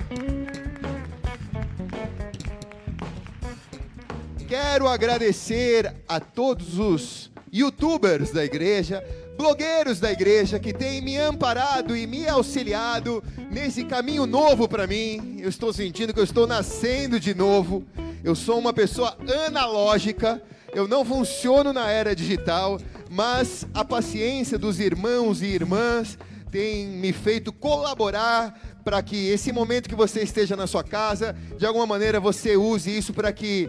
Quero 4.48 4.88
agradecer 4.88 5.94
a 6.08 6.18
todos 6.18 6.78
os 6.78 7.30
youtubers 7.52 8.30
da 8.30 8.42
igreja, 8.42 9.04
blogueiros 9.36 10.00
da 10.00 10.10
igreja 10.10 10.58
que 10.58 10.72
têm 10.72 11.02
me 11.02 11.18
amparado 11.18 11.94
e 11.94 12.06
me 12.06 12.26
auxiliado 12.26 13.22
nesse 13.50 13.84
caminho 13.84 14.24
novo 14.24 14.66
para 14.66 14.86
mim. 14.86 15.36
Eu 15.38 15.50
estou 15.50 15.70
sentindo 15.70 16.14
que 16.14 16.20
eu 16.20 16.24
estou 16.24 16.46
nascendo 16.46 17.20
de 17.20 17.34
novo. 17.34 17.84
Eu 18.24 18.34
sou 18.34 18.58
uma 18.58 18.72
pessoa 18.72 19.18
analógica, 19.46 20.42
eu 20.72 20.88
não 20.88 21.04
funciono 21.04 21.70
na 21.70 21.90
era 21.90 22.16
digital, 22.16 22.80
mas 23.10 23.66
a 23.74 23.84
paciência 23.84 24.56
dos 24.56 24.80
irmãos 24.80 25.42
e 25.42 25.46
irmãs 25.46 26.16
tem 26.50 26.86
me 26.86 27.12
feito 27.12 27.52
colaborar 27.52 28.58
para 28.82 29.02
que 29.02 29.28
esse 29.28 29.52
momento 29.52 29.90
que 29.90 29.94
você 29.94 30.22
esteja 30.22 30.56
na 30.56 30.66
sua 30.66 30.82
casa, 30.82 31.36
de 31.58 31.66
alguma 31.66 31.86
maneira 31.86 32.18
você 32.18 32.56
use 32.56 32.96
isso 32.96 33.12
para 33.12 33.30
que 33.30 33.68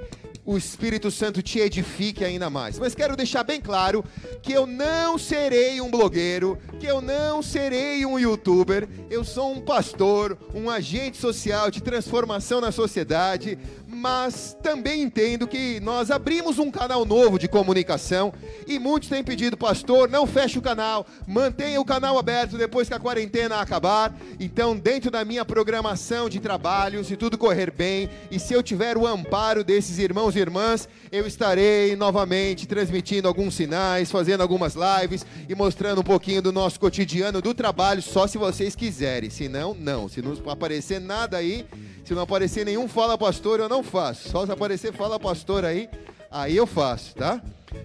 o 0.49 0.57
Espírito 0.57 1.11
Santo 1.11 1.43
te 1.43 1.59
edifique 1.59 2.25
ainda 2.25 2.49
mais. 2.49 2.79
Mas 2.79 2.95
quero 2.95 3.15
deixar 3.15 3.43
bem 3.43 3.61
claro 3.61 4.03
que 4.41 4.51
eu 4.51 4.65
não 4.65 5.15
serei 5.15 5.79
um 5.79 5.91
blogueiro, 5.91 6.57
que 6.79 6.87
eu 6.87 7.01
não 7.01 7.43
serei 7.43 8.03
um 8.03 8.17
youtuber, 8.17 8.89
eu 9.11 9.23
sou 9.23 9.51
um 9.51 9.61
pastor, 9.61 10.35
um 10.55 10.67
agente 10.67 11.17
social 11.17 11.69
de 11.69 11.83
transformação 11.83 12.59
na 12.59 12.71
sociedade, 12.71 13.59
mas 13.99 14.55
também 14.63 15.01
entendo 15.01 15.45
que 15.45 15.79
nós 15.81 16.09
abrimos 16.09 16.57
um 16.57 16.71
canal 16.71 17.03
novo 17.03 17.37
de 17.37 17.49
comunicação 17.49 18.33
e 18.65 18.79
muitos 18.79 19.09
têm 19.09 19.23
pedido, 19.23 19.57
pastor, 19.57 20.09
não 20.09 20.25
feche 20.25 20.57
o 20.57 20.61
canal, 20.61 21.05
mantenha 21.27 21.81
o 21.81 21.85
canal 21.85 22.17
aberto 22.17 22.57
depois 22.57 22.87
que 22.87 22.93
a 22.93 22.99
quarentena 22.99 23.59
acabar. 23.59 24.15
Então, 24.39 24.75
dentro 24.77 25.11
da 25.11 25.25
minha 25.25 25.43
programação 25.43 26.29
de 26.29 26.39
trabalho, 26.39 27.03
se 27.03 27.17
tudo 27.17 27.37
correr 27.37 27.71
bem 27.71 28.09
e 28.31 28.39
se 28.39 28.53
eu 28.53 28.63
tiver 28.63 28.97
o 28.97 29.05
amparo 29.05 29.63
desses 29.63 29.99
irmãos 29.99 30.35
e 30.35 30.39
irmãs, 30.39 30.87
eu 31.11 31.27
estarei 31.27 31.95
novamente 31.95 32.65
transmitindo 32.65 33.27
alguns 33.27 33.55
sinais, 33.55 34.09
fazendo 34.09 34.41
algumas 34.41 34.75
lives 34.75 35.25
e 35.49 35.53
mostrando 35.53 35.99
um 35.99 36.03
pouquinho 36.03 36.41
do 36.41 36.53
nosso 36.53 36.79
cotidiano 36.79 37.41
do 37.41 37.53
trabalho, 37.53 38.01
só 38.01 38.25
se 38.27 38.37
vocês 38.37 38.75
quiserem. 38.75 39.29
Se 39.29 39.49
não, 39.49 39.73
não. 39.73 40.07
Se 40.07 40.21
não 40.21 40.37
aparecer 40.49 41.01
nada 41.01 41.37
aí, 41.37 41.65
se 42.09 42.15
não 42.15 42.23
aparecer 42.23 42.65
nenhum 42.65 42.87
fala 42.87 43.15
pastor, 43.15 43.59
eu 43.59 43.69
não 43.69 43.83
faço. 43.83 44.29
Só 44.29 44.43
se 44.43 44.51
aparecer 44.51 44.91
fala 44.91 45.19
pastor 45.19 45.63
aí, 45.63 45.87
aí 46.31 46.57
eu 46.57 46.65
faço, 46.65 47.13
tá? 47.13 47.39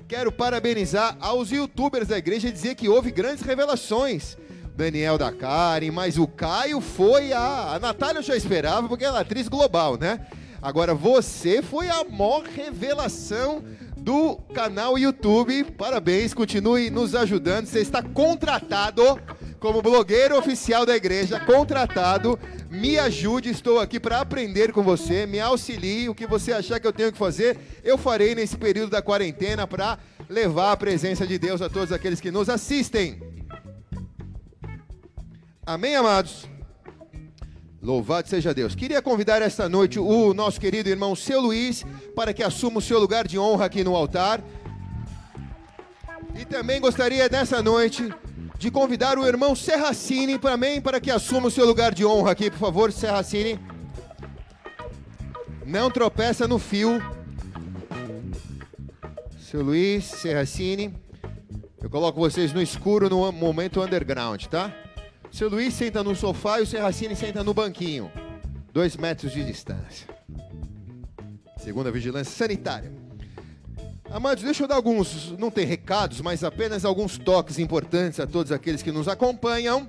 Quero 0.08 0.32
parabenizar 0.32 1.14
aos 1.20 1.50
youtubers 1.50 2.08
da 2.08 2.16
igreja 2.16 2.48
e 2.48 2.52
dizer 2.52 2.74
que 2.74 2.88
houve 2.88 3.10
grandes 3.10 3.44
revelações. 3.44 4.38
Daniel 4.74 5.18
da 5.18 5.30
Karen, 5.30 5.90
mas 5.90 6.16
o 6.16 6.26
Caio 6.26 6.80
foi 6.80 7.34
a. 7.34 7.74
A 7.74 7.78
Natália 7.78 8.20
eu 8.20 8.22
já 8.22 8.34
esperava, 8.34 8.88
porque 8.88 9.04
ela 9.04 9.18
é 9.18 9.20
atriz 9.20 9.46
global, 9.46 9.98
né? 9.98 10.26
Agora 10.62 10.94
você 10.94 11.60
foi 11.60 11.90
a 11.90 12.02
maior 12.02 12.44
revelação 12.44 13.62
do 14.04 14.36
canal 14.52 14.98
YouTube. 14.98 15.64
Parabéns, 15.78 16.34
continue 16.34 16.90
nos 16.90 17.14
ajudando. 17.14 17.66
Você 17.66 17.80
está 17.80 18.02
contratado 18.02 19.18
como 19.58 19.80
blogueiro 19.80 20.38
oficial 20.38 20.84
da 20.84 20.94
igreja, 20.94 21.40
contratado. 21.40 22.38
Me 22.70 22.98
ajude, 22.98 23.48
estou 23.48 23.80
aqui 23.80 23.98
para 23.98 24.20
aprender 24.20 24.72
com 24.72 24.82
você. 24.82 25.24
Me 25.24 25.40
auxilie. 25.40 26.10
O 26.10 26.14
que 26.14 26.26
você 26.26 26.52
achar 26.52 26.78
que 26.78 26.86
eu 26.86 26.92
tenho 26.92 27.12
que 27.12 27.18
fazer, 27.18 27.58
eu 27.82 27.96
farei 27.96 28.34
nesse 28.34 28.58
período 28.58 28.90
da 28.90 29.00
quarentena 29.00 29.66
para 29.66 29.98
levar 30.28 30.72
a 30.72 30.76
presença 30.76 31.26
de 31.26 31.38
Deus 31.38 31.62
a 31.62 31.70
todos 31.70 31.90
aqueles 31.90 32.20
que 32.20 32.30
nos 32.30 32.50
assistem. 32.50 33.22
Amém, 35.64 35.96
amados? 35.96 36.53
Louvado 37.84 38.26
seja 38.30 38.54
Deus. 38.54 38.74
Queria 38.74 39.02
convidar 39.02 39.42
esta 39.42 39.68
noite 39.68 39.98
o 39.98 40.32
nosso 40.32 40.58
querido 40.58 40.88
irmão 40.88 41.14
Seu 41.14 41.38
Luiz 41.38 41.84
para 42.16 42.32
que 42.32 42.42
assuma 42.42 42.78
o 42.78 42.82
seu 42.82 42.98
lugar 42.98 43.28
de 43.28 43.38
honra 43.38 43.66
aqui 43.66 43.84
no 43.84 43.94
altar. 43.94 44.42
E 46.34 46.46
também 46.46 46.80
gostaria 46.80 47.28
nessa 47.28 47.62
noite 47.62 48.10
de 48.58 48.70
convidar 48.70 49.18
o 49.18 49.26
irmão 49.26 49.54
Serracini 49.54 50.38
também 50.38 50.80
para 50.80 50.98
que 50.98 51.10
assuma 51.10 51.48
o 51.48 51.50
seu 51.50 51.66
lugar 51.66 51.92
de 51.92 52.06
honra 52.06 52.30
aqui, 52.30 52.50
por 52.50 52.58
favor, 52.58 52.90
Serracini. 52.90 53.60
Não 55.66 55.90
tropeça 55.90 56.48
no 56.48 56.58
fio. 56.58 57.02
Seu 59.38 59.62
Luiz 59.62 60.06
Serracini. 60.06 60.94
Eu 61.82 61.90
coloco 61.90 62.18
vocês 62.18 62.50
no 62.50 62.62
escuro 62.62 63.10
no 63.10 63.30
momento 63.30 63.82
underground, 63.82 64.42
tá? 64.46 64.74
Seu 65.34 65.48
Luiz 65.48 65.74
senta 65.74 66.04
no 66.04 66.14
sofá 66.14 66.60
e 66.60 66.62
o 66.62 66.66
Serracini 66.66 67.16
senta 67.16 67.42
no 67.42 67.52
banquinho. 67.52 68.08
Dois 68.72 68.96
metros 68.96 69.32
de 69.32 69.44
distância. 69.44 70.06
Segunda 71.56 71.90
vigilância 71.90 72.32
sanitária. 72.32 72.92
Amados, 74.08 74.44
deixa 74.44 74.62
eu 74.62 74.68
dar 74.68 74.76
alguns, 74.76 75.32
não 75.36 75.50
tem 75.50 75.66
recados, 75.66 76.20
mas 76.20 76.44
apenas 76.44 76.84
alguns 76.84 77.18
toques 77.18 77.58
importantes 77.58 78.20
a 78.20 78.28
todos 78.28 78.52
aqueles 78.52 78.80
que 78.80 78.92
nos 78.92 79.08
acompanham. 79.08 79.88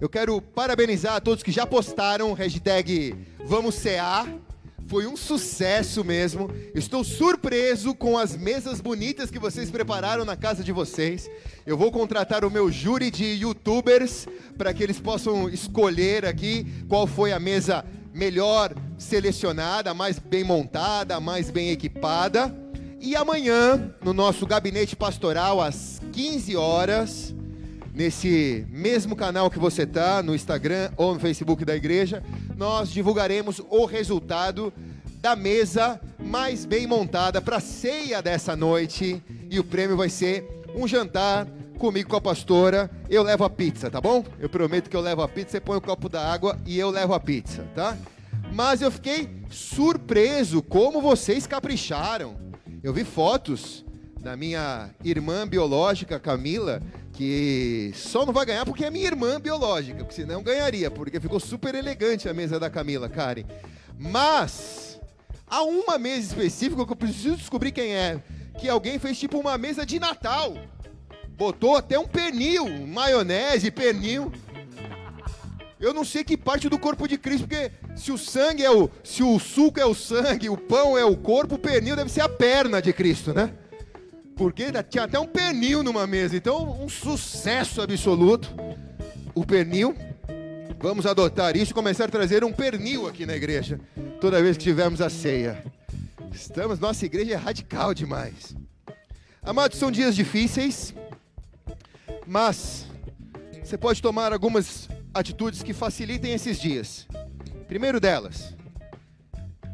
Eu 0.00 0.08
quero 0.08 0.40
parabenizar 0.40 1.16
a 1.16 1.20
todos 1.20 1.42
que 1.42 1.52
já 1.52 1.66
postaram 1.66 2.32
hashtag 2.32 3.14
Vamos 3.44 3.78
CA. 3.82 4.26
Foi 4.86 5.06
um 5.06 5.16
sucesso 5.16 6.04
mesmo. 6.04 6.50
Estou 6.74 7.02
surpreso 7.02 7.94
com 7.94 8.18
as 8.18 8.36
mesas 8.36 8.80
bonitas 8.80 9.30
que 9.30 9.38
vocês 9.38 9.70
prepararam 9.70 10.24
na 10.24 10.36
casa 10.36 10.62
de 10.62 10.72
vocês. 10.72 11.30
Eu 11.66 11.76
vou 11.76 11.90
contratar 11.90 12.44
o 12.44 12.50
meu 12.50 12.70
júri 12.70 13.10
de 13.10 13.24
youtubers 13.24 14.26
para 14.58 14.74
que 14.74 14.82
eles 14.82 15.00
possam 15.00 15.48
escolher 15.48 16.26
aqui 16.26 16.66
qual 16.88 17.06
foi 17.06 17.32
a 17.32 17.40
mesa 17.40 17.84
melhor 18.12 18.74
selecionada, 18.98 19.90
a 19.90 19.94
mais 19.94 20.18
bem 20.18 20.44
montada, 20.44 21.16
a 21.16 21.20
mais 21.20 21.50
bem 21.50 21.70
equipada. 21.70 22.54
E 23.00 23.16
amanhã, 23.16 23.94
no 24.02 24.12
nosso 24.12 24.46
gabinete 24.46 24.94
pastoral, 24.94 25.60
às 25.60 26.00
15 26.12 26.56
horas, 26.56 27.34
nesse 27.94 28.66
mesmo 28.68 29.14
canal 29.14 29.48
que 29.48 29.58
você 29.58 29.84
está, 29.84 30.22
no 30.22 30.34
Instagram 30.34 30.90
ou 30.96 31.14
no 31.14 31.20
Facebook 31.20 31.64
da 31.64 31.76
igreja, 31.76 32.22
nós 32.56 32.90
divulgaremos 32.90 33.62
o 33.70 33.86
resultado 33.86 34.72
da 35.20 35.36
mesa 35.36 36.00
mais 36.18 36.66
bem 36.66 36.86
montada 36.86 37.40
para 37.40 37.58
a 37.58 37.60
ceia 37.60 38.20
dessa 38.20 38.56
noite. 38.56 39.22
E 39.48 39.60
o 39.60 39.64
prêmio 39.64 39.96
vai 39.96 40.08
ser 40.08 40.44
um 40.74 40.88
jantar 40.88 41.46
comigo 41.78 42.10
com 42.10 42.16
a 42.16 42.20
pastora. 42.20 42.90
Eu 43.08 43.22
levo 43.22 43.44
a 43.44 43.50
pizza, 43.50 43.90
tá 43.90 44.00
bom? 44.00 44.24
Eu 44.40 44.48
prometo 44.48 44.90
que 44.90 44.96
eu 44.96 45.00
levo 45.00 45.22
a 45.22 45.28
pizza, 45.28 45.52
você 45.52 45.60
põe 45.60 45.76
o 45.76 45.78
um 45.78 45.82
copo 45.82 46.08
da 46.08 46.20
água 46.30 46.58
e 46.66 46.78
eu 46.78 46.90
levo 46.90 47.14
a 47.14 47.20
pizza, 47.20 47.64
tá? 47.74 47.96
Mas 48.52 48.82
eu 48.82 48.90
fiquei 48.90 49.28
surpreso 49.50 50.62
como 50.62 51.00
vocês 51.00 51.46
capricharam. 51.46 52.36
Eu 52.82 52.92
vi 52.92 53.04
fotos 53.04 53.84
da 54.20 54.36
minha 54.36 54.90
irmã 55.04 55.46
biológica, 55.46 56.18
Camila, 56.18 56.82
que 57.14 57.92
só 57.94 58.26
não 58.26 58.32
vai 58.32 58.44
ganhar 58.44 58.66
porque 58.66 58.84
é 58.84 58.90
minha 58.90 59.06
irmã 59.06 59.40
biológica, 59.40 59.98
porque 59.98 60.14
senão 60.14 60.42
ganharia, 60.42 60.90
porque 60.90 61.20
ficou 61.20 61.38
super 61.38 61.74
elegante 61.74 62.28
a 62.28 62.34
mesa 62.34 62.58
da 62.58 62.68
Camila, 62.68 63.08
Karen. 63.08 63.44
Mas 63.96 65.00
há 65.46 65.62
uma 65.62 65.96
mesa 65.96 66.26
específica 66.26 66.84
que 66.84 66.92
eu 66.92 66.96
preciso 66.96 67.36
descobrir 67.36 67.70
quem 67.70 67.94
é, 67.94 68.20
que 68.58 68.68
alguém 68.68 68.98
fez 68.98 69.16
tipo 69.18 69.38
uma 69.38 69.56
mesa 69.56 69.86
de 69.86 70.00
Natal. 70.00 70.56
Botou 71.28 71.76
até 71.76 71.96
um 71.98 72.06
pernil, 72.06 72.68
maionese, 72.86 73.70
pernil. 73.70 74.32
Eu 75.78 75.94
não 75.94 76.04
sei 76.04 76.24
que 76.24 76.36
parte 76.36 76.68
do 76.68 76.78
corpo 76.78 77.06
de 77.06 77.16
Cristo, 77.16 77.46
porque 77.46 77.70
se 77.94 78.10
o 78.10 78.18
sangue 78.18 78.64
é 78.64 78.70
o, 78.70 78.90
se 79.04 79.22
o 79.22 79.38
suco 79.38 79.78
é 79.78 79.86
o 79.86 79.94
sangue, 79.94 80.48
o 80.48 80.56
pão 80.56 80.98
é 80.98 81.04
o 81.04 81.16
corpo, 81.16 81.54
o 81.54 81.58
pernil 81.58 81.94
deve 81.94 82.10
ser 82.10 82.22
a 82.22 82.28
perna 82.28 82.82
de 82.82 82.92
Cristo, 82.92 83.32
né? 83.32 83.52
Porque 84.36 84.66
tinha 84.90 85.04
até 85.04 85.18
um 85.18 85.26
pernil 85.26 85.82
numa 85.82 86.06
mesa. 86.06 86.36
Então, 86.36 86.82
um 86.82 86.88
sucesso 86.88 87.80
absoluto. 87.80 88.52
O 89.34 89.44
pernil. 89.44 89.96
Vamos 90.80 91.06
adotar 91.06 91.56
isso 91.56 91.70
e 91.70 91.74
começar 91.74 92.04
a 92.04 92.08
trazer 92.08 92.44
um 92.44 92.52
pernil 92.52 93.06
aqui 93.06 93.24
na 93.24 93.34
igreja. 93.34 93.80
Toda 94.20 94.42
vez 94.42 94.56
que 94.56 94.64
tivermos 94.64 95.00
a 95.00 95.08
ceia. 95.08 95.64
Estamos, 96.32 96.78
nossa 96.78 97.06
igreja 97.06 97.32
é 97.32 97.36
radical 97.36 97.94
demais. 97.94 98.54
Amados, 99.42 99.78
são 99.78 99.90
dias 99.90 100.16
difíceis. 100.16 100.94
Mas 102.26 102.86
você 103.62 103.78
pode 103.78 104.02
tomar 104.02 104.32
algumas 104.32 104.88
atitudes 105.14 105.62
que 105.62 105.72
facilitem 105.72 106.32
esses 106.32 106.60
dias. 106.60 107.06
Primeiro 107.68 108.00
delas, 108.00 108.54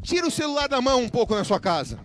tira 0.02 0.26
o 0.26 0.30
celular 0.30 0.68
da 0.68 0.80
mão 0.80 1.02
um 1.02 1.08
pouco 1.08 1.34
na 1.34 1.44
sua 1.44 1.58
casa. 1.58 1.98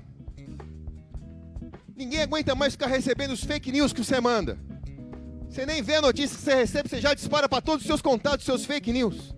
Ninguém 1.96 2.22
aguenta 2.22 2.54
mais 2.54 2.74
ficar 2.74 2.88
recebendo 2.88 3.32
os 3.32 3.44
fake 3.44 3.72
news 3.72 3.94
que 3.94 4.04
você 4.04 4.20
manda. 4.20 4.58
Você 5.50 5.66
nem 5.66 5.82
vê 5.82 5.96
a 5.96 6.02
notícia 6.02 6.36
que 6.36 6.44
você 6.44 6.54
recebe, 6.54 6.90
você 6.90 7.00
já 7.00 7.14
dispara 7.14 7.48
para 7.48 7.62
todos 7.62 7.82
os 7.82 7.88
seus 7.88 8.02
contatos, 8.02 8.46
seus 8.46 8.66
fake 8.66 8.92
news. 8.92 9.34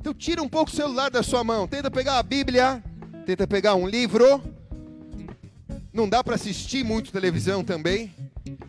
Então 0.00 0.12
tira 0.12 0.42
um 0.42 0.48
pouco 0.48 0.72
o 0.72 0.74
celular 0.74 1.10
da 1.10 1.22
sua 1.22 1.44
mão, 1.44 1.68
tenta 1.68 1.90
pegar 1.90 2.18
a 2.18 2.22
Bíblia, 2.22 2.82
tenta 3.24 3.46
pegar 3.46 3.76
um 3.76 3.86
livro. 3.86 4.42
Não 5.92 6.08
dá 6.08 6.24
para 6.24 6.34
assistir 6.34 6.84
muito 6.84 7.12
televisão 7.12 7.62
também. 7.62 8.12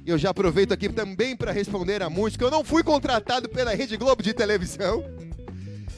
E 0.06 0.10
eu 0.10 0.18
já 0.18 0.30
aproveito 0.30 0.72
aqui 0.72 0.90
também 0.90 1.36
para 1.36 1.52
responder 1.52 2.04
a 2.04 2.10
que 2.38 2.44
eu 2.44 2.52
não 2.52 2.64
fui 2.64 2.84
contratado 2.84 3.50
pela 3.50 3.74
Rede 3.74 3.98
Globo 3.98 4.22
de 4.22 4.34
televisão. 4.34 5.04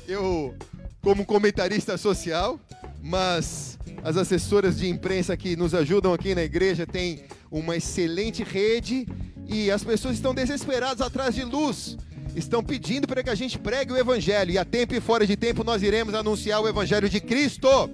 Eu 0.07 0.55
como 1.01 1.25
comentarista 1.25 1.97
social, 1.97 2.57
mas 3.01 3.77
as 4.03 4.17
assessoras 4.17 4.77
de 4.77 4.89
imprensa 4.89 5.35
que 5.37 5.55
nos 5.55 5.73
ajudam 5.73 6.13
aqui 6.13 6.35
na 6.35 6.43
igreja 6.43 6.85
têm 6.85 7.23
uma 7.49 7.77
excelente 7.77 8.43
rede 8.43 9.07
e 9.47 9.71
as 9.71 9.81
pessoas 9.81 10.15
estão 10.15 10.35
desesperadas 10.35 10.99
atrás 10.99 11.33
de 11.33 11.43
luz. 11.45 11.97
Estão 12.35 12.61
pedindo 12.61 13.07
para 13.07 13.23
que 13.23 13.29
a 13.29 13.35
gente 13.35 13.57
pregue 13.57 13.93
o 13.93 13.97
evangelho 13.97 14.51
e 14.51 14.57
a 14.57 14.65
tempo 14.65 14.93
e 14.93 14.99
fora 14.99 15.25
de 15.25 15.37
tempo 15.37 15.63
nós 15.63 15.81
iremos 15.81 16.13
anunciar 16.13 16.61
o 16.61 16.67
evangelho 16.67 17.07
de 17.07 17.21
Cristo. 17.21 17.89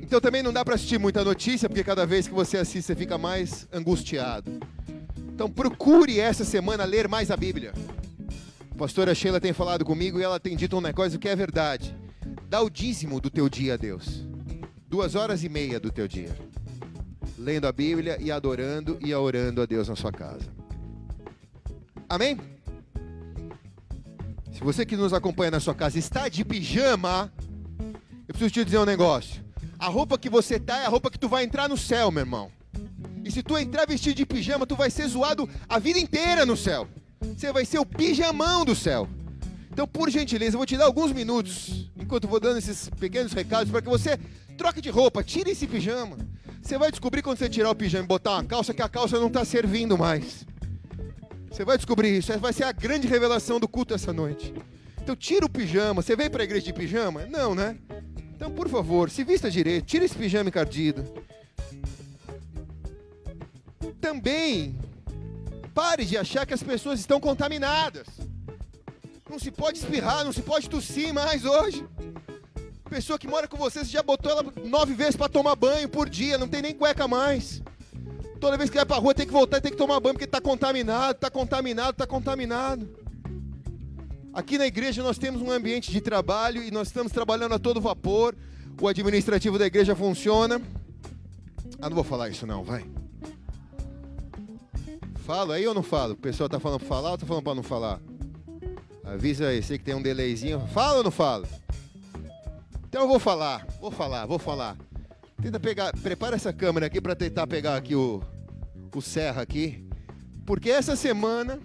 Então 0.00 0.20
também 0.20 0.42
não 0.42 0.52
dá 0.52 0.64
para 0.64 0.76
assistir 0.76 0.98
muita 0.98 1.24
notícia, 1.24 1.68
porque 1.68 1.82
cada 1.82 2.06
vez 2.06 2.28
que 2.28 2.34
você 2.34 2.58
assiste 2.58 2.86
você 2.86 2.94
fica 2.94 3.18
mais 3.18 3.66
angustiado. 3.72 4.52
Então 5.34 5.50
procure 5.50 6.20
essa 6.20 6.44
semana 6.44 6.84
ler 6.84 7.08
mais 7.08 7.28
a 7.30 7.36
Bíblia. 7.36 7.72
A 8.70 8.74
pastora 8.76 9.14
Sheila 9.16 9.40
tem 9.40 9.52
falado 9.52 9.84
comigo 9.84 10.20
e 10.20 10.22
ela 10.22 10.38
tem 10.38 10.56
dito 10.56 10.76
um 10.76 10.80
negócio 10.80 11.18
que 11.18 11.28
é 11.28 11.34
verdade. 11.34 11.94
Dá 12.48 12.62
o 12.62 12.70
dízimo 12.70 13.20
do 13.20 13.28
teu 13.28 13.46
dia 13.46 13.74
a 13.74 13.76
Deus. 13.76 14.26
Duas 14.88 15.14
horas 15.14 15.44
e 15.44 15.50
meia 15.50 15.78
do 15.78 15.90
teu 15.90 16.08
dia. 16.08 16.34
Lendo 17.36 17.66
a 17.66 17.72
Bíblia 17.72 18.16
e 18.18 18.32
adorando 18.32 18.98
e 19.04 19.14
orando 19.14 19.60
a 19.60 19.66
Deus 19.66 19.86
na 19.86 19.94
sua 19.94 20.10
casa. 20.10 20.50
Amém? 22.08 22.38
Se 24.50 24.60
você 24.64 24.86
que 24.86 24.96
nos 24.96 25.12
acompanha 25.12 25.50
na 25.50 25.60
sua 25.60 25.74
casa 25.74 25.98
está 25.98 26.26
de 26.26 26.42
pijama, 26.42 27.30
eu 28.26 28.28
preciso 28.28 28.50
te 28.50 28.64
dizer 28.64 28.78
um 28.78 28.86
negócio. 28.86 29.44
A 29.78 29.88
roupa 29.88 30.16
que 30.16 30.30
você 30.30 30.58
tá 30.58 30.78
é 30.78 30.86
a 30.86 30.88
roupa 30.88 31.10
que 31.10 31.18
tu 31.18 31.28
vai 31.28 31.44
entrar 31.44 31.68
no 31.68 31.76
céu, 31.76 32.10
meu 32.10 32.22
irmão. 32.22 32.50
E 33.22 33.30
se 33.30 33.42
tu 33.42 33.58
entrar 33.58 33.86
vestido 33.86 34.16
de 34.16 34.24
pijama, 34.24 34.66
tu 34.66 34.74
vai 34.74 34.90
ser 34.90 35.06
zoado 35.06 35.46
a 35.68 35.78
vida 35.78 35.98
inteira 35.98 36.46
no 36.46 36.56
céu. 36.56 36.88
Você 37.20 37.52
vai 37.52 37.66
ser 37.66 37.78
o 37.78 37.84
pijamão 37.84 38.64
do 38.64 38.74
céu. 38.74 39.06
Então, 39.78 39.86
por 39.86 40.10
gentileza, 40.10 40.56
eu 40.56 40.58
vou 40.58 40.66
te 40.66 40.76
dar 40.76 40.86
alguns 40.86 41.12
minutos, 41.12 41.88
enquanto 41.96 42.24
eu 42.24 42.30
vou 42.30 42.40
dando 42.40 42.58
esses 42.58 42.90
pequenos 42.98 43.32
recados, 43.32 43.70
para 43.70 43.80
que 43.80 43.88
você 43.88 44.18
troque 44.56 44.80
de 44.80 44.90
roupa, 44.90 45.22
tire 45.22 45.52
esse 45.52 45.68
pijama. 45.68 46.18
Você 46.60 46.76
vai 46.76 46.90
descobrir 46.90 47.22
quando 47.22 47.38
você 47.38 47.48
tirar 47.48 47.70
o 47.70 47.76
pijama 47.76 48.02
e 48.02 48.08
botar 48.08 48.32
uma 48.32 48.44
calça 48.44 48.74
que 48.74 48.82
a 48.82 48.88
calça 48.88 49.20
não 49.20 49.28
está 49.28 49.44
servindo 49.44 49.96
mais. 49.96 50.44
Você 51.48 51.64
vai 51.64 51.76
descobrir 51.76 52.18
isso, 52.18 52.36
vai 52.40 52.52
ser 52.52 52.64
a 52.64 52.72
grande 52.72 53.06
revelação 53.06 53.60
do 53.60 53.68
culto 53.68 53.94
essa 53.94 54.12
noite. 54.12 54.52
Então, 55.00 55.14
tira 55.14 55.46
o 55.46 55.48
pijama. 55.48 56.02
Você 56.02 56.16
veio 56.16 56.28
para 56.32 56.42
a 56.42 56.44
igreja 56.44 56.66
de 56.66 56.72
pijama? 56.72 57.24
Não, 57.26 57.54
né? 57.54 57.78
Então, 58.34 58.50
por 58.50 58.68
favor, 58.68 59.08
se 59.08 59.22
vista 59.22 59.48
direito, 59.48 59.84
tira 59.84 60.04
esse 60.04 60.16
pijama 60.16 60.48
encardido. 60.48 61.04
Também, 64.00 64.76
pare 65.72 66.04
de 66.04 66.16
achar 66.16 66.44
que 66.44 66.52
as 66.52 66.64
pessoas 66.64 66.98
estão 66.98 67.20
contaminadas. 67.20 68.08
Não 69.28 69.38
se 69.38 69.50
pode 69.50 69.78
espirrar, 69.78 70.24
não 70.24 70.32
se 70.32 70.42
pode 70.42 70.68
tossir 70.68 71.12
mais 71.12 71.44
hoje. 71.44 71.86
Pessoa 72.88 73.18
que 73.18 73.28
mora 73.28 73.46
com 73.46 73.58
você, 73.58 73.80
você 73.80 73.90
já 73.90 74.02
botou 74.02 74.32
ela 74.32 74.44
nove 74.64 74.94
vezes 74.94 75.16
para 75.16 75.28
tomar 75.28 75.54
banho 75.54 75.88
por 75.88 76.08
dia, 76.08 76.38
não 76.38 76.48
tem 76.48 76.62
nem 76.62 76.74
cueca 76.74 77.06
mais. 77.06 77.62
Toda 78.40 78.56
vez 78.56 78.70
que 78.70 78.76
vai 78.76 78.86
pra 78.86 78.96
rua 78.96 79.14
tem 79.14 79.26
que 79.26 79.32
voltar 79.32 79.60
tem 79.60 79.70
que 79.70 79.76
tomar 79.76 80.00
banho 80.00 80.14
porque 80.14 80.24
está 80.24 80.40
contaminado, 80.40 81.16
está 81.16 81.30
contaminado, 81.30 81.90
está 81.90 82.06
contaminado. 82.06 82.88
Aqui 84.32 84.56
na 84.56 84.66
igreja 84.66 85.02
nós 85.02 85.18
temos 85.18 85.42
um 85.42 85.50
ambiente 85.50 85.90
de 85.90 86.00
trabalho 86.00 86.62
e 86.62 86.70
nós 86.70 86.88
estamos 86.88 87.12
trabalhando 87.12 87.54
a 87.54 87.58
todo 87.58 87.80
vapor. 87.80 88.34
O 88.80 88.88
administrativo 88.88 89.58
da 89.58 89.66
igreja 89.66 89.94
funciona. 89.94 90.62
Ah, 91.80 91.90
não 91.90 91.96
vou 91.96 92.04
falar 92.04 92.30
isso 92.30 92.46
não, 92.46 92.62
vai. 92.62 92.84
Falo 95.26 95.52
aí 95.52 95.66
ou 95.66 95.74
não 95.74 95.82
falo? 95.82 96.14
O 96.14 96.16
pessoal 96.16 96.46
está 96.46 96.58
falando 96.58 96.78
para 96.78 96.88
falar 96.88 97.08
ou 97.10 97.14
está 97.16 97.26
falando 97.26 97.44
para 97.44 97.54
não 97.54 97.62
falar? 97.62 98.00
Avisa 99.12 99.48
aí, 99.48 99.62
sei 99.62 99.78
que 99.78 99.84
tem 99.84 99.94
um 99.94 100.02
delayzinho. 100.02 100.60
Fala 100.68 100.98
ou 100.98 101.04
não 101.04 101.10
fala? 101.10 101.48
Então 102.86 103.02
eu 103.02 103.08
vou 103.08 103.18
falar, 103.18 103.66
vou 103.80 103.90
falar, 103.90 104.26
vou 104.26 104.38
falar. 104.38 104.76
Tenta 105.40 105.58
pegar, 105.58 105.92
prepara 106.02 106.36
essa 106.36 106.52
câmera 106.52 106.86
aqui 106.86 107.00
para 107.00 107.14
tentar 107.14 107.46
pegar 107.46 107.76
aqui 107.76 107.94
o, 107.94 108.22
o 108.94 109.00
Serra 109.00 109.40
aqui. 109.40 109.88
Porque 110.44 110.70
essa 110.70 110.94
semana, 110.94 111.58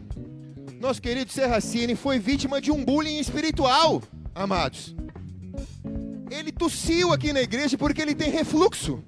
nosso 0.79 1.01
querido 1.01 1.31
Serracini 1.31 1.95
foi 1.95 2.17
vítima 2.17 2.61
de 2.61 2.71
um 2.71 2.83
bullying 2.83 3.19
espiritual, 3.19 4.01
amados. 4.33 4.95
Ele 6.31 6.51
tossiu 6.51 7.11
aqui 7.11 7.33
na 7.33 7.41
igreja 7.41 7.77
porque 7.77 8.01
ele 8.01 8.15
tem 8.15 8.29
refluxo. 8.29 9.03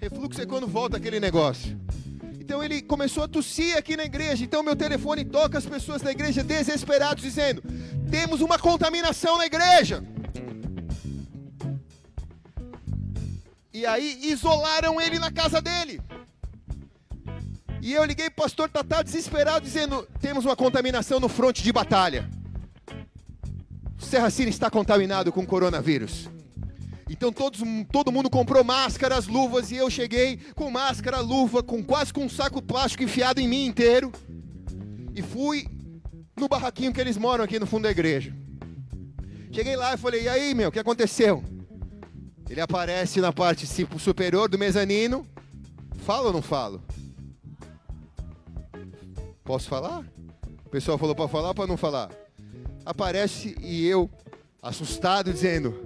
Refluxo 0.00 0.40
é 0.40 0.46
quando 0.46 0.66
volta 0.66 0.96
aquele 0.96 1.20
negócio. 1.20 1.78
Então 2.48 2.64
ele 2.64 2.80
começou 2.80 3.24
a 3.24 3.28
tossir 3.28 3.76
aqui 3.76 3.94
na 3.94 4.04
igreja. 4.04 4.42
Então 4.42 4.62
meu 4.62 4.74
telefone 4.74 5.22
toca 5.22 5.58
as 5.58 5.66
pessoas 5.66 6.00
da 6.00 6.10
igreja 6.10 6.42
desesperados 6.42 7.22
dizendo: 7.22 7.62
"Temos 8.10 8.40
uma 8.40 8.58
contaminação 8.58 9.36
na 9.36 9.44
igreja". 9.44 10.02
E 13.70 13.84
aí 13.84 14.18
isolaram 14.22 14.98
ele 14.98 15.18
na 15.18 15.30
casa 15.30 15.60
dele. 15.60 16.00
E 17.82 17.92
eu 17.92 18.02
liguei 18.06 18.30
para 18.30 18.40
o 18.40 18.44
pastor 18.44 18.70
Tatá 18.70 19.02
desesperado 19.02 19.66
dizendo: 19.66 20.08
"Temos 20.18 20.46
uma 20.46 20.56
contaminação 20.56 21.20
no 21.20 21.28
fronte 21.28 21.62
de 21.62 21.70
batalha. 21.70 22.30
O 24.00 24.02
Serra 24.02 24.28
está 24.28 24.70
contaminado 24.70 25.30
com 25.30 25.44
coronavírus". 25.44 26.30
Então 27.08 27.32
todos, 27.32 27.60
todo 27.90 28.12
mundo 28.12 28.28
comprou 28.28 28.62
máscaras, 28.62 29.26
luvas, 29.26 29.70
e 29.70 29.76
eu 29.76 29.88
cheguei 29.88 30.38
com 30.54 30.70
máscara, 30.70 31.20
luva, 31.20 31.62
com 31.62 31.82
quase 31.82 32.12
com 32.12 32.24
um 32.24 32.28
saco 32.28 32.60
plástico 32.60 33.02
enfiado 33.02 33.40
em 33.40 33.48
mim 33.48 33.66
inteiro. 33.66 34.12
E 35.14 35.22
fui 35.22 35.66
no 36.36 36.48
barraquinho 36.48 36.92
que 36.92 37.00
eles 37.00 37.16
moram 37.16 37.44
aqui 37.44 37.58
no 37.58 37.66
fundo 37.66 37.84
da 37.84 37.90
igreja. 37.90 38.34
Cheguei 39.50 39.74
lá 39.74 39.94
e 39.94 39.98
falei, 39.98 40.22
e 40.24 40.28
aí, 40.28 40.54
meu, 40.54 40.68
o 40.68 40.72
que 40.72 40.78
aconteceu? 40.78 41.42
Ele 42.48 42.60
aparece 42.60 43.20
na 43.20 43.32
parte 43.32 43.66
superior 43.98 44.48
do 44.48 44.58
mezanino. 44.58 45.26
Fala 46.04 46.28
ou 46.28 46.32
não 46.32 46.42
falo? 46.42 46.82
Posso 49.42 49.68
falar? 49.68 50.04
O 50.64 50.68
pessoal 50.68 50.98
falou 50.98 51.14
para 51.14 51.28
falar 51.28 51.54
para 51.54 51.66
não 51.66 51.76
falar? 51.76 52.10
Aparece 52.84 53.56
e 53.60 53.86
eu, 53.86 54.10
assustado, 54.62 55.32
dizendo: 55.32 55.82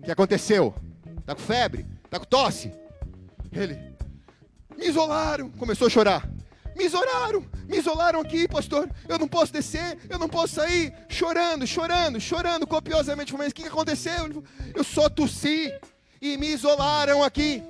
O 0.00 0.02
que 0.02 0.10
aconteceu? 0.10 0.74
Tá 1.26 1.34
com 1.34 1.42
febre? 1.42 1.86
Tá 2.08 2.18
com 2.18 2.24
tosse? 2.24 2.72
Ele, 3.52 3.78
me 4.76 4.88
isolaram. 4.88 5.50
Começou 5.50 5.86
a 5.86 5.90
chorar. 5.90 6.28
Me 6.74 6.86
isolaram, 6.86 7.44
me 7.68 7.76
isolaram 7.76 8.20
aqui, 8.20 8.48
pastor. 8.48 8.88
Eu 9.06 9.18
não 9.18 9.28
posso 9.28 9.52
descer, 9.52 9.98
eu 10.08 10.18
não 10.18 10.28
posso 10.28 10.54
sair. 10.54 10.94
Chorando, 11.08 11.66
chorando, 11.66 12.18
chorando 12.18 12.66
copiosamente. 12.66 13.34
Mas 13.36 13.50
o 13.50 13.54
que 13.54 13.64
aconteceu? 13.64 14.42
Eu 14.74 14.82
só 14.82 15.10
tossi 15.10 15.70
e 16.22 16.38
me 16.38 16.48
isolaram 16.48 17.22
aqui. 17.22 17.62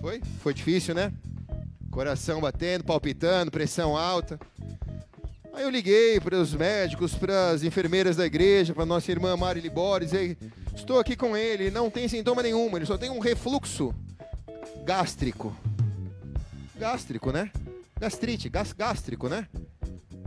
Foi? 0.00 0.22
Foi 0.40 0.54
difícil, 0.54 0.94
né? 0.94 1.12
Coração 1.90 2.40
batendo, 2.40 2.84
palpitando, 2.84 3.50
pressão 3.50 3.96
alta. 3.96 4.38
Aí 5.54 5.62
eu 5.62 5.70
liguei 5.70 6.18
para 6.18 6.36
os 6.36 6.52
médicos, 6.52 7.14
para 7.14 7.50
as 7.50 7.62
enfermeiras 7.62 8.16
da 8.16 8.26
igreja, 8.26 8.74
para 8.74 8.84
nossa 8.84 9.12
irmã 9.12 9.36
Mari 9.36 9.60
Libores, 9.60 10.12
e 10.12 10.36
estou 10.74 10.98
aqui 10.98 11.14
com 11.14 11.36
ele, 11.36 11.70
não 11.70 11.88
tem 11.88 12.08
sintoma 12.08 12.42
nenhum, 12.42 12.76
ele 12.76 12.84
só 12.84 12.98
tem 12.98 13.08
um 13.08 13.20
refluxo 13.20 13.94
gástrico. 14.84 15.56
Gástrico, 16.76 17.30
né? 17.30 17.52
Gastrite, 18.00 18.48
gás, 18.48 18.72
gástrico, 18.72 19.28
né? 19.28 19.46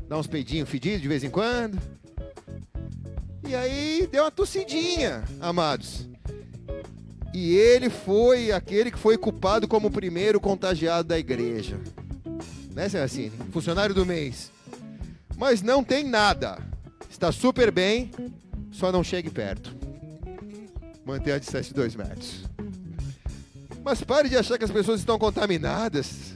Dá 0.07 0.17
uns 0.17 0.27
peidinhos 0.27 0.69
fedidos 0.69 1.01
de 1.01 1.09
vez 1.09 1.25
em 1.25 1.29
quando. 1.29 1.77
E 3.45 3.53
aí 3.53 4.07
deu 4.09 4.23
uma 4.23 4.31
tossidinha, 4.31 5.25
amados. 5.41 6.07
E 7.33 7.53
ele 7.53 7.89
foi 7.89 8.53
aquele 8.53 8.91
que 8.91 8.97
foi 8.97 9.17
culpado 9.17 9.67
como 9.67 9.89
o 9.89 9.91
primeiro 9.91 10.39
contagiado 10.39 11.09
da 11.09 11.19
igreja. 11.19 11.77
Né, 12.73 12.85
assim, 13.03 13.29
funcionário 13.51 13.93
do 13.93 14.05
mês. 14.05 14.55
Mas 15.37 15.61
não 15.61 15.83
tem 15.83 16.03
nada. 16.03 16.57
Está 17.09 17.31
super 17.31 17.71
bem, 17.71 18.11
só 18.71 18.91
não 18.91 19.03
chegue 19.03 19.29
perto. 19.29 19.73
Mantenha 21.05 21.37
a 21.37 21.39
distância 21.39 21.69
de 21.69 21.73
dois 21.73 21.95
metros. 21.95 22.43
Mas 23.85 24.03
pare 24.03 24.27
de 24.27 24.35
achar 24.35 24.57
que 24.57 24.65
as 24.65 24.71
pessoas 24.71 24.99
estão 24.99 25.17
contaminadas. 25.17 26.35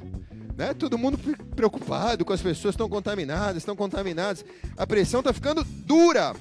Né? 0.56 0.74
Todo 0.74 0.98
mundo 0.98 1.18
preocupado 1.56 2.24
com 2.24 2.32
as 2.32 2.42
pessoas 2.42 2.74
estão 2.74 2.88
contaminadas, 2.88 3.58
estão 3.58 3.76
contaminadas. 3.76 4.46
A 4.78 4.88
pressão 4.88 5.20
está 5.20 5.34
ficando 5.34 5.64
dura. 5.64 6.34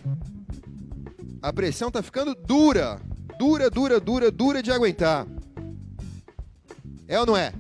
A 1.43 1.53
pressão 1.53 1.89
está 1.89 2.03
ficando 2.03 2.35
dura 2.35 3.01
dura, 3.41 3.71
dura, 3.71 3.99
dura, 3.99 4.31
dura 4.31 4.63
de 4.63 4.71
aguentar. 4.71 5.27
É 7.09 7.19
ou 7.19 7.25
não 7.25 7.35
é? 7.35 7.55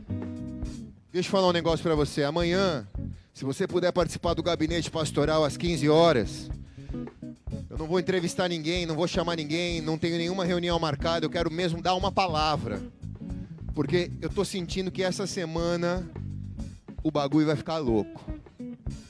Deixa 1.10 1.26
eu 1.28 1.30
falar 1.30 1.48
um 1.48 1.52
negócio 1.52 1.82
para 1.82 1.94
você. 1.94 2.22
Amanhã, 2.22 2.86
se 3.32 3.44
você 3.44 3.66
puder 3.66 3.92
participar 3.92 4.34
do 4.34 4.42
gabinete 4.42 4.90
pastoral 4.90 5.44
às 5.44 5.56
15 5.56 5.88
horas, 5.88 6.50
eu 7.68 7.78
não 7.78 7.86
vou 7.86 8.00
entrevistar 8.00 8.48
ninguém, 8.48 8.84
não 8.84 8.94
vou 8.94 9.06
chamar 9.06 9.36
ninguém, 9.36 9.80
não 9.80 9.96
tenho 9.96 10.16
nenhuma 10.18 10.44
reunião 10.44 10.78
marcada, 10.78 11.24
eu 11.24 11.30
quero 11.30 11.50
mesmo 11.50 11.80
dar 11.80 11.94
uma 11.94 12.10
palavra. 12.10 12.82
Porque 13.74 14.10
eu 14.20 14.28
tô 14.28 14.44
sentindo 14.44 14.90
que 14.90 15.02
essa 15.02 15.26
semana 15.26 16.06
o 17.02 17.10
bagulho 17.10 17.46
vai 17.46 17.56
ficar 17.56 17.78
louco. 17.78 18.20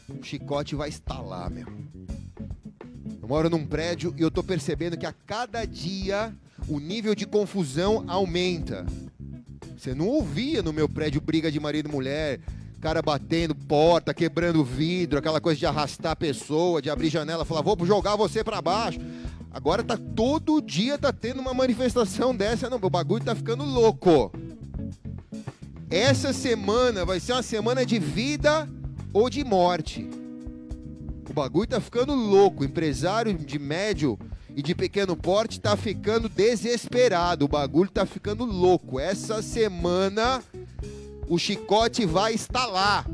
O 0.08 0.22
chicote 0.22 0.74
vai 0.74 0.88
estalar, 0.88 1.50
meu. 1.50 1.66
Eu 3.20 3.26
moro 3.26 3.48
num 3.48 3.66
prédio 3.66 4.14
e 4.16 4.22
eu 4.22 4.30
tô 4.30 4.42
percebendo 4.42 4.96
que 4.96 5.06
a 5.06 5.12
cada 5.12 5.64
dia 5.64 6.34
o 6.68 6.78
nível 6.78 7.14
de 7.14 7.26
confusão 7.26 8.04
aumenta. 8.06 8.86
Você 9.76 9.94
não 9.94 10.06
ouvia 10.06 10.62
no 10.62 10.72
meu 10.72 10.88
prédio 10.88 11.20
briga 11.20 11.50
de 11.50 11.58
marido 11.58 11.88
e 11.88 11.92
mulher, 11.92 12.40
cara 12.80 13.02
batendo 13.02 13.54
porta, 13.54 14.14
quebrando 14.14 14.64
vidro, 14.64 15.18
aquela 15.18 15.40
coisa 15.40 15.58
de 15.58 15.66
arrastar 15.66 16.12
a 16.12 16.16
pessoa, 16.16 16.80
de 16.80 16.88
abrir 16.88 17.10
janela, 17.10 17.44
falar, 17.44 17.62
vou 17.62 17.76
jogar 17.84 18.16
você 18.16 18.42
para 18.42 18.62
baixo. 18.62 18.98
Agora 19.52 19.82
tá 19.82 19.96
todo 19.96 20.62
dia 20.62 20.96
tá 20.96 21.12
tendo 21.12 21.40
uma 21.40 21.52
manifestação 21.52 22.34
dessa, 22.34 22.70
não, 22.70 22.78
o 22.80 22.90
bagulho 22.90 23.24
tá 23.24 23.34
ficando 23.34 23.64
louco. 23.64 24.32
Essa 25.90 26.32
semana 26.32 27.04
vai 27.04 27.20
ser 27.20 27.32
uma 27.32 27.42
semana 27.42 27.84
de 27.84 27.98
vida 27.98 28.68
ou 29.12 29.28
de 29.28 29.44
morte. 29.44 30.08
O 31.28 31.32
bagulho 31.32 31.66
tá 31.66 31.80
ficando 31.80 32.14
louco. 32.14 32.64
Empresário 32.64 33.34
de 33.34 33.58
médio 33.58 34.18
e 34.54 34.62
de 34.62 34.74
pequeno 34.74 35.16
porte 35.16 35.58
está 35.58 35.76
ficando 35.76 36.28
desesperado. 36.28 37.44
O 37.44 37.48
bagulho 37.48 37.88
está 37.88 38.06
ficando 38.06 38.44
louco. 38.44 39.00
Essa 39.00 39.42
semana 39.42 40.42
o 41.30 41.38
chicote 41.38 42.04
vai 42.04 42.34
estalar. 42.34 43.06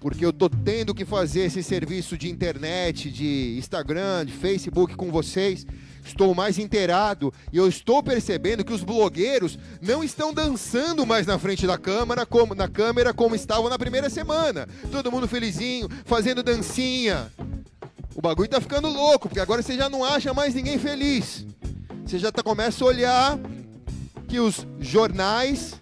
Porque 0.00 0.24
eu 0.24 0.32
tô 0.32 0.48
tendo 0.48 0.94
que 0.94 1.04
fazer 1.04 1.40
esse 1.40 1.60
serviço 1.60 2.16
de 2.16 2.30
internet, 2.30 3.10
de 3.10 3.56
Instagram, 3.58 4.24
de 4.24 4.32
Facebook 4.32 4.94
com 4.94 5.10
vocês. 5.10 5.66
Estou 6.04 6.32
mais 6.32 6.58
inteirado 6.58 7.32
e 7.52 7.56
eu 7.56 7.68
estou 7.68 8.02
percebendo 8.02 8.64
que 8.64 8.72
os 8.72 8.84
blogueiros 8.84 9.58
não 9.80 10.02
estão 10.02 10.32
dançando 10.32 11.04
mais 11.04 11.26
na 11.26 11.38
frente 11.38 11.66
da 11.66 11.76
câmera 11.76 12.24
como 12.24 12.54
na 12.54 12.68
câmera 12.68 13.12
como 13.12 13.34
estavam 13.34 13.68
na 13.68 13.78
primeira 13.78 14.08
semana. 14.08 14.68
Todo 14.90 15.10
mundo 15.10 15.26
felizinho, 15.26 15.88
fazendo 16.04 16.42
dancinha. 16.42 17.32
O 18.14 18.20
bagulho 18.20 18.48
tá 18.48 18.60
ficando 18.60 18.88
louco, 18.88 19.28
porque 19.28 19.40
agora 19.40 19.60
você 19.60 19.76
já 19.76 19.88
não 19.88 20.04
acha 20.04 20.32
mais 20.32 20.54
ninguém 20.54 20.78
feliz. 20.78 21.46
Você 22.04 22.18
já 22.18 22.30
tá, 22.30 22.42
começa 22.44 22.84
a 22.84 22.86
olhar 22.86 23.38
que 24.28 24.38
os 24.38 24.66
jornais 24.80 25.81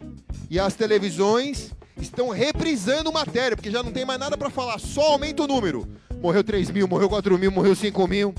e 0.51 0.59
as 0.59 0.75
televisões 0.75 1.71
estão 1.97 2.31
reprisando 2.31 3.13
matéria, 3.13 3.57
porque 3.57 3.71
já 3.71 3.85
não 3.85 3.93
tem 3.93 4.05
mais 4.05 4.19
nada 4.19 4.37
para 4.37 4.51
falar, 4.51 4.81
só 4.81 5.13
aumenta 5.13 5.45
o 5.45 5.47
número. 5.47 5.87
Morreu 6.21 6.43
3 6.43 6.71
mil, 6.71 6.89
morreu 6.89 7.09
4 7.09 7.39
mil, 7.39 7.53
morreu 7.53 7.75
5 7.77 8.09
mil. 8.09 8.35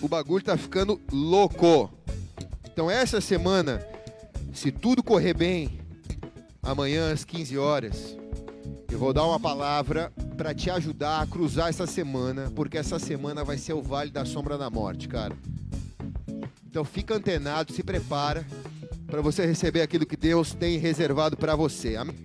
O 0.00 0.08
bagulho 0.08 0.42
tá 0.42 0.56
ficando 0.56 0.98
louco. 1.12 1.90
Então 2.64 2.90
essa 2.90 3.20
semana, 3.20 3.86
se 4.54 4.72
tudo 4.72 5.02
correr 5.02 5.34
bem, 5.34 5.78
amanhã 6.62 7.12
às 7.12 7.24
15 7.24 7.58
horas, 7.58 8.16
eu 8.90 8.98
vou 8.98 9.12
dar 9.12 9.24
uma 9.24 9.38
palavra 9.38 10.10
para 10.36 10.54
te 10.54 10.70
ajudar 10.70 11.20
a 11.20 11.26
cruzar 11.26 11.68
essa 11.68 11.86
semana, 11.86 12.50
porque 12.54 12.78
essa 12.78 12.98
semana 12.98 13.44
vai 13.44 13.58
ser 13.58 13.74
o 13.74 13.82
Vale 13.82 14.10
da 14.10 14.24
Sombra 14.24 14.56
da 14.56 14.70
Morte, 14.70 15.08
cara. 15.08 15.36
Então 16.72 16.86
fica 16.86 17.14
antenado, 17.14 17.70
se 17.70 17.82
prepara 17.82 18.46
para 19.06 19.20
você 19.20 19.44
receber 19.44 19.82
aquilo 19.82 20.06
que 20.06 20.16
Deus 20.16 20.54
tem 20.54 20.78
reservado 20.78 21.36
para 21.36 21.54
você. 21.54 21.96
Amém? 21.96 22.16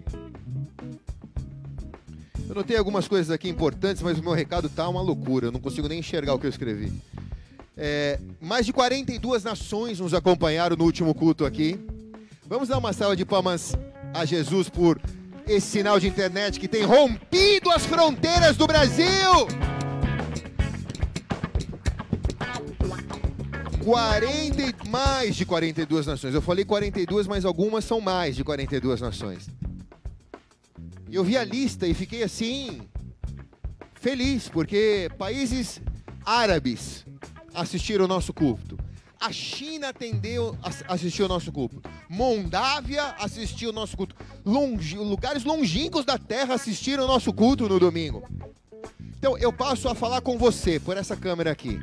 Eu 2.47 2.55
notei 2.55 2.77
algumas 2.77 3.09
coisas 3.09 3.29
aqui 3.29 3.49
importantes, 3.49 4.01
mas 4.01 4.17
o 4.17 4.23
meu 4.23 4.31
recado 4.31 4.69
tá 4.69 4.87
uma 4.87 5.01
loucura. 5.01 5.47
Eu 5.47 5.51
não 5.51 5.59
consigo 5.59 5.89
nem 5.89 5.99
enxergar 5.99 6.33
o 6.33 6.39
que 6.39 6.45
eu 6.45 6.49
escrevi. 6.49 6.93
É, 7.75 8.21
mais 8.39 8.65
de 8.65 8.71
42 8.71 9.43
nações 9.43 9.99
nos 9.99 10.13
acompanharam 10.13 10.77
no 10.77 10.85
último 10.85 11.13
culto 11.13 11.45
aqui. 11.45 11.77
Vamos 12.47 12.69
dar 12.69 12.77
uma 12.77 12.93
salva 12.93 13.17
de 13.17 13.25
palmas 13.25 13.75
a 14.13 14.23
Jesus 14.23 14.69
por 14.69 14.97
esse 15.45 15.67
sinal 15.67 15.99
de 15.99 16.07
internet 16.07 16.57
que 16.57 16.69
tem 16.69 16.83
rompido 16.83 17.69
as 17.69 17.85
fronteiras 17.85 18.55
do 18.55 18.65
Brasil. 18.65 19.76
40 23.87 24.89
mais 24.89 25.33
de 25.33 25.45
42 25.45 26.05
nações. 26.05 26.33
Eu 26.33 26.41
falei 26.41 26.65
42, 26.65 27.25
mas 27.25 27.45
algumas 27.45 27.85
são 27.85 28.01
mais 28.01 28.35
de 28.35 28.43
42 28.43 28.99
nações. 28.99 29.47
E 31.09 31.15
eu 31.15 31.23
vi 31.23 31.37
a 31.37 31.45
lista 31.45 31.87
e 31.87 31.93
fiquei 31.93 32.21
assim 32.21 32.81
feliz, 33.93 34.49
porque 34.49 35.09
países 35.17 35.81
árabes 36.25 37.05
assistiram 37.53 38.03
o 38.03 38.07
nosso 38.09 38.33
culto. 38.33 38.77
A 39.21 39.31
China 39.31 39.87
atendeu, 39.87 40.57
assistiu 40.85 41.25
o 41.25 41.29
nosso 41.29 41.49
culto. 41.49 41.81
Moldávia 42.09 43.15
assistiu 43.17 43.69
o 43.69 43.73
nosso 43.73 43.95
culto. 43.95 44.17
Longe, 44.45 44.97
lugares 44.97 45.45
longínquos 45.45 46.03
da 46.03 46.17
terra 46.17 46.55
assistiram 46.55 47.05
o 47.05 47.07
nosso 47.07 47.31
culto 47.31 47.69
no 47.69 47.79
domingo. 47.79 48.27
Então 49.17 49.37
eu 49.37 49.53
passo 49.53 49.87
a 49.87 49.95
falar 49.95 50.19
com 50.19 50.37
você 50.37 50.77
por 50.77 50.97
essa 50.97 51.15
câmera 51.15 51.51
aqui. 51.51 51.79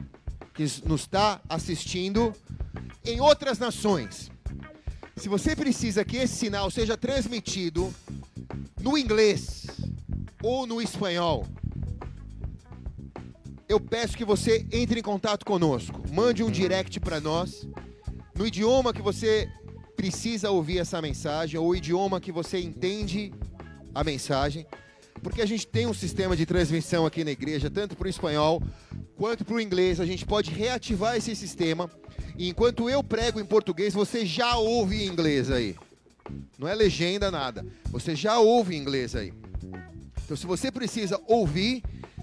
Que 0.55 0.63
nos 0.87 1.03
está 1.03 1.41
assistindo 1.49 2.33
em 3.05 3.21
outras 3.21 3.59
nações. 3.59 4.31
Se 5.17 5.29
você 5.29 5.55
precisa 5.55 6.05
que 6.05 6.17
esse 6.17 6.35
sinal 6.35 6.71
seja 6.71 6.97
transmitido 6.97 7.93
no 8.81 8.97
inglês 8.97 9.67
ou 10.43 10.67
no 10.67 10.81
espanhol, 10.81 11.47
eu 13.69 13.81
peço 13.81 14.17
que 14.17 14.25
você 14.25 14.67
entre 14.73 15.01
em 15.01 15.03
contato 15.03 15.45
conosco. 15.45 16.03
Mande 16.13 16.43
um 16.43 16.51
direct 16.51 17.01
para 17.01 17.21
nós 17.21 17.67
no 18.37 18.47
idioma 18.47 18.93
que 18.93 19.03
você 19.03 19.49
precisa 19.97 20.51
ouvir 20.51 20.79
essa 20.79 21.01
mensagem 21.01 21.59
ou 21.59 21.69
o 21.69 21.77
idioma 21.77 22.21
que 22.21 22.33
você 22.33 22.61
entende 22.61 23.33
a 23.95 24.05
mensagem, 24.05 24.67
porque 25.23 25.43
a 25.43 25.47
gente 25.47 25.67
tem 25.67 25.87
um 25.87 25.95
sistema 25.95 26.37
de 26.37 26.45
transmissão 26.45 27.07
aqui 27.07 27.25
na 27.25 27.31
igreja, 27.31 27.71
tanto 27.71 27.97
para 27.97 28.07
o 28.07 28.11
espanhol 28.11 28.63
quanto 29.17 29.45
para 29.45 29.55
o 29.55 29.61
inglês. 29.61 30.01
A 30.01 30.07
gente 30.07 30.27
pode 30.27 30.51
reativar 30.51 31.17
esse 31.17 31.35
sistema 31.35 31.91
e 32.37 32.49
enquanto 32.49 32.91
eu 32.91 33.03
prego 33.03 33.41
em 33.41 33.45
português, 33.45 33.95
você 33.95 34.27
já 34.27 34.57
ouve 34.57 35.05
em 35.05 35.07
inglês 35.07 35.51
aí. 35.51 35.77
Não 36.59 36.69
é 36.69 36.75
legenda 36.75 37.31
nada. 37.31 37.65
Você 37.91 38.15
já 38.15 38.39
ouve 38.39 38.75
em 38.75 38.79
inglês 38.81 39.15
aí. 39.15 39.33
Então, 40.25 40.37
se 40.37 40.47
você 40.47 40.71
precisa 40.71 41.21
ouvir, 41.27 41.83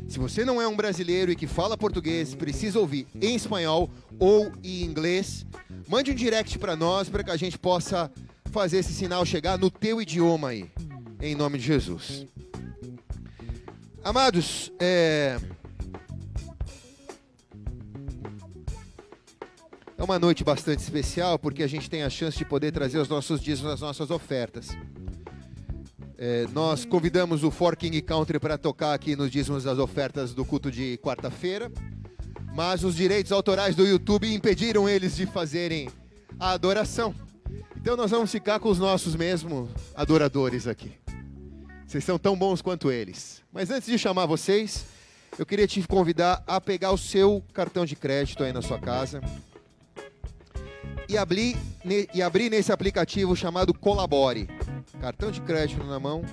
se 0.10 0.18
você 0.18 0.44
não 0.44 0.62
é 0.62 0.68
um 0.68 0.76
brasileiro 0.76 1.32
e 1.32 1.36
que 1.36 1.48
fala 1.48 1.78
português, 1.78 2.34
precisa 2.34 2.80
ouvir 2.80 3.08
em 3.16 3.36
espanhol 3.36 3.90
ou 4.20 4.52
em 4.64 4.84
inglês, 4.84 5.46
mande 5.88 6.12
um 6.12 6.16
direct 6.16 6.58
para 6.58 6.76
nós 6.76 7.10
para 7.10 7.24
que 7.24 7.32
a 7.32 7.38
gente 7.38 7.58
possa 7.58 8.12
fazer 8.52 8.80
esse 8.80 8.94
sinal 8.94 9.26
chegar 9.26 9.58
no 9.58 9.70
teu 9.70 10.02
idioma 10.02 10.50
aí, 10.50 10.70
em 11.22 11.36
nome 11.36 11.58
de 11.58 11.66
Jesus. 11.66 12.26
Amados, 14.04 14.72
é... 14.80 15.40
é 19.98 20.04
uma 20.04 20.18
noite 20.18 20.44
bastante 20.44 20.80
especial 20.80 21.38
porque 21.38 21.62
a 21.62 21.68
gente 21.68 21.90
tem 21.90 22.02
a 22.02 22.10
chance 22.10 22.38
de 22.38 22.46
poder 22.46 22.72
trazer 22.72 22.98
os 22.98 23.08
nossos 23.08 23.40
dízimos, 23.40 23.72
as 23.72 23.82
nossas 23.82 24.10
ofertas. 24.10 24.70
É, 26.18 26.48
nós 26.54 26.86
convidamos 26.86 27.44
o 27.44 27.50
For 27.50 27.76
King 27.76 28.02
Country 28.02 28.40
para 28.40 28.58
tocar 28.58 28.94
aqui 28.94 29.16
nos 29.16 29.32
dízimos 29.32 29.64
das 29.64 29.80
ofertas 29.80 30.34
do 30.34 30.46
culto 30.46 30.70
de 30.72 30.98
quarta-feira, 30.98 31.72
mas 32.54 32.84
os 32.84 32.96
direitos 32.96 33.32
autorais 33.32 33.76
do 33.76 33.86
YouTube 33.86 34.32
impediram 34.32 34.88
eles 34.88 35.16
de 35.16 35.26
fazerem 35.26 35.90
a 36.40 36.52
adoração. 36.52 37.14
Então 37.76 37.98
nós 37.98 38.12
vamos 38.12 38.32
ficar 38.32 38.60
com 38.60 38.70
os 38.70 38.78
nossos 38.78 39.16
mesmos 39.16 39.70
adoradores 39.96 40.68
aqui. 40.68 40.92
Vocês 41.92 42.06
são 42.06 42.18
tão 42.18 42.38
bons 42.38 42.62
quanto 42.62 42.90
eles. 42.90 43.44
Mas 43.52 43.70
antes 43.70 43.86
de 43.90 44.00
chamar 44.00 44.26
vocês, 44.26 44.86
eu 45.38 45.46
queria 45.46 45.68
te 45.68 45.86
convidar 45.86 46.42
a 46.48 46.62
pegar 46.62 46.94
o 46.94 46.98
seu 46.98 47.44
cartão 47.54 47.86
de 47.86 47.98
crédito 47.98 48.46
aí 48.46 48.54
na 48.54 48.62
sua 48.62 48.80
casa 48.80 49.22
e 51.10 51.18
abrir, 51.18 51.58
e 52.14 52.22
abrir 52.22 52.50
nesse 52.50 52.72
aplicativo 52.72 53.36
chamado 53.36 53.74
Colabore 53.74 54.48
cartão 55.02 55.32
de 55.32 55.42
crédito 55.42 55.84
na 55.84 56.00
mão 56.00 56.24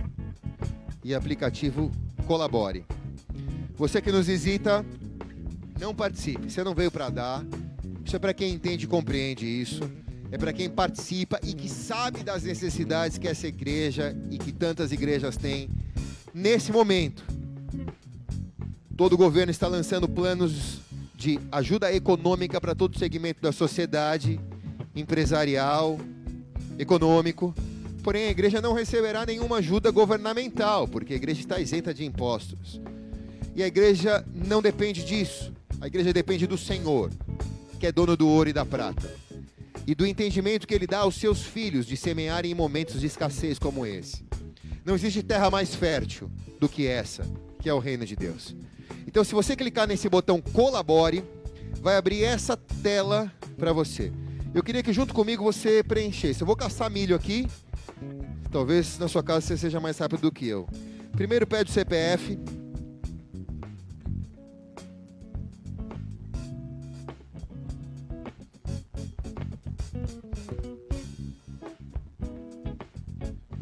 e 1.02 1.12
aplicativo 1.12 1.90
Colabore. 2.24 2.84
Você 3.74 4.00
que 4.00 4.12
nos 4.12 4.28
visita, 4.28 4.86
não 5.80 5.92
participe. 5.92 6.52
Você 6.52 6.62
não 6.62 6.72
veio 6.72 6.92
para 6.92 7.10
dar. 7.10 7.44
Isso 8.04 8.14
é 8.14 8.18
para 8.20 8.32
quem 8.32 8.54
entende 8.54 8.84
e 8.84 8.88
compreende 8.88 9.44
isso. 9.44 9.80
É 10.30 10.36
para 10.36 10.52
quem 10.52 10.68
participa 10.68 11.40
e 11.42 11.54
que 11.54 11.68
sabe 11.68 12.22
das 12.22 12.42
necessidades 12.42 13.16
que 13.16 13.26
essa 13.26 13.46
igreja 13.46 14.14
e 14.30 14.38
que 14.38 14.52
tantas 14.52 14.92
igrejas 14.92 15.36
têm 15.36 15.68
nesse 16.34 16.70
momento. 16.70 17.24
Todo 18.96 19.16
governo 19.16 19.50
está 19.50 19.66
lançando 19.68 20.08
planos 20.08 20.80
de 21.14 21.40
ajuda 21.50 21.92
econômica 21.92 22.60
para 22.60 22.74
todo 22.74 22.98
segmento 22.98 23.40
da 23.40 23.52
sociedade, 23.52 24.38
empresarial, 24.94 25.98
econômico. 26.78 27.54
Porém, 28.02 28.24
a 28.26 28.30
igreja 28.30 28.60
não 28.60 28.72
receberá 28.72 29.24
nenhuma 29.24 29.56
ajuda 29.56 29.90
governamental, 29.90 30.86
porque 30.86 31.14
a 31.14 31.16
igreja 31.16 31.40
está 31.40 31.58
isenta 31.58 31.94
de 31.94 32.04
impostos. 32.04 32.80
E 33.54 33.62
a 33.62 33.66
igreja 33.66 34.24
não 34.32 34.62
depende 34.62 35.04
disso. 35.04 35.52
A 35.80 35.86
igreja 35.86 36.12
depende 36.12 36.46
do 36.46 36.58
Senhor, 36.58 37.10
que 37.80 37.86
é 37.86 37.92
dono 37.92 38.16
do 38.16 38.28
ouro 38.28 38.50
e 38.50 38.52
da 38.52 38.64
prata. 38.64 39.27
E 39.88 39.94
do 39.94 40.06
entendimento 40.06 40.68
que 40.68 40.74
ele 40.74 40.86
dá 40.86 40.98
aos 40.98 41.16
seus 41.16 41.42
filhos 41.42 41.84
de 41.84 41.96
semearem 41.96 42.52
em 42.52 42.54
momentos 42.54 43.00
de 43.00 43.06
escassez 43.06 43.58
como 43.58 43.84
esse. 43.84 44.24
Não 44.84 44.94
existe 44.94 45.22
terra 45.22 45.50
mais 45.50 45.74
fértil 45.74 46.30
do 46.60 46.68
que 46.68 46.86
essa, 46.86 47.24
que 47.60 47.68
é 47.68 47.74
o 47.74 47.78
reino 47.78 48.04
de 48.04 48.14
Deus. 48.14 48.54
Então, 49.06 49.24
se 49.24 49.34
você 49.34 49.56
clicar 49.56 49.88
nesse 49.88 50.08
botão 50.08 50.40
colabore, 50.40 51.24
vai 51.80 51.96
abrir 51.96 52.22
essa 52.22 52.56
tela 52.56 53.32
para 53.56 53.72
você. 53.72 54.12
Eu 54.54 54.62
queria 54.62 54.82
que 54.82 54.92
junto 54.92 55.12
comigo 55.12 55.42
você 55.42 55.82
preenchesse. 55.82 56.42
Eu 56.42 56.46
vou 56.46 56.54
caçar 56.54 56.90
milho 56.90 57.16
aqui 57.16 57.48
Talvez 58.50 58.98
na 58.98 59.08
sua 59.08 59.22
casa 59.22 59.42
você 59.42 59.56
seja 59.56 59.78
mais 59.78 59.98
rápido 59.98 60.22
do 60.22 60.32
que 60.32 60.46
eu. 60.46 60.66
Primeiro 61.12 61.46
pede 61.46 61.70
o 61.70 61.72
CPF. 61.72 62.38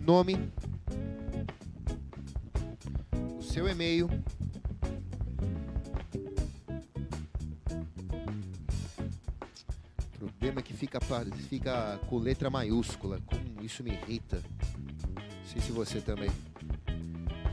Nome. 0.07 0.51
O 3.39 3.43
seu 3.43 3.69
e-mail. 3.69 4.09
O 10.15 10.19
problema 10.19 10.61
é 10.61 10.63
que 10.63 10.73
fica, 10.73 11.01
fica 11.49 11.99
com 12.09 12.19
letra 12.19 12.49
maiúscula. 12.49 13.21
Como 13.27 13.63
isso 13.63 13.83
me 13.83 13.91
irrita 13.91 14.41
sei 15.57 15.63
se 15.63 15.73
você 15.73 16.01
também. 16.01 16.31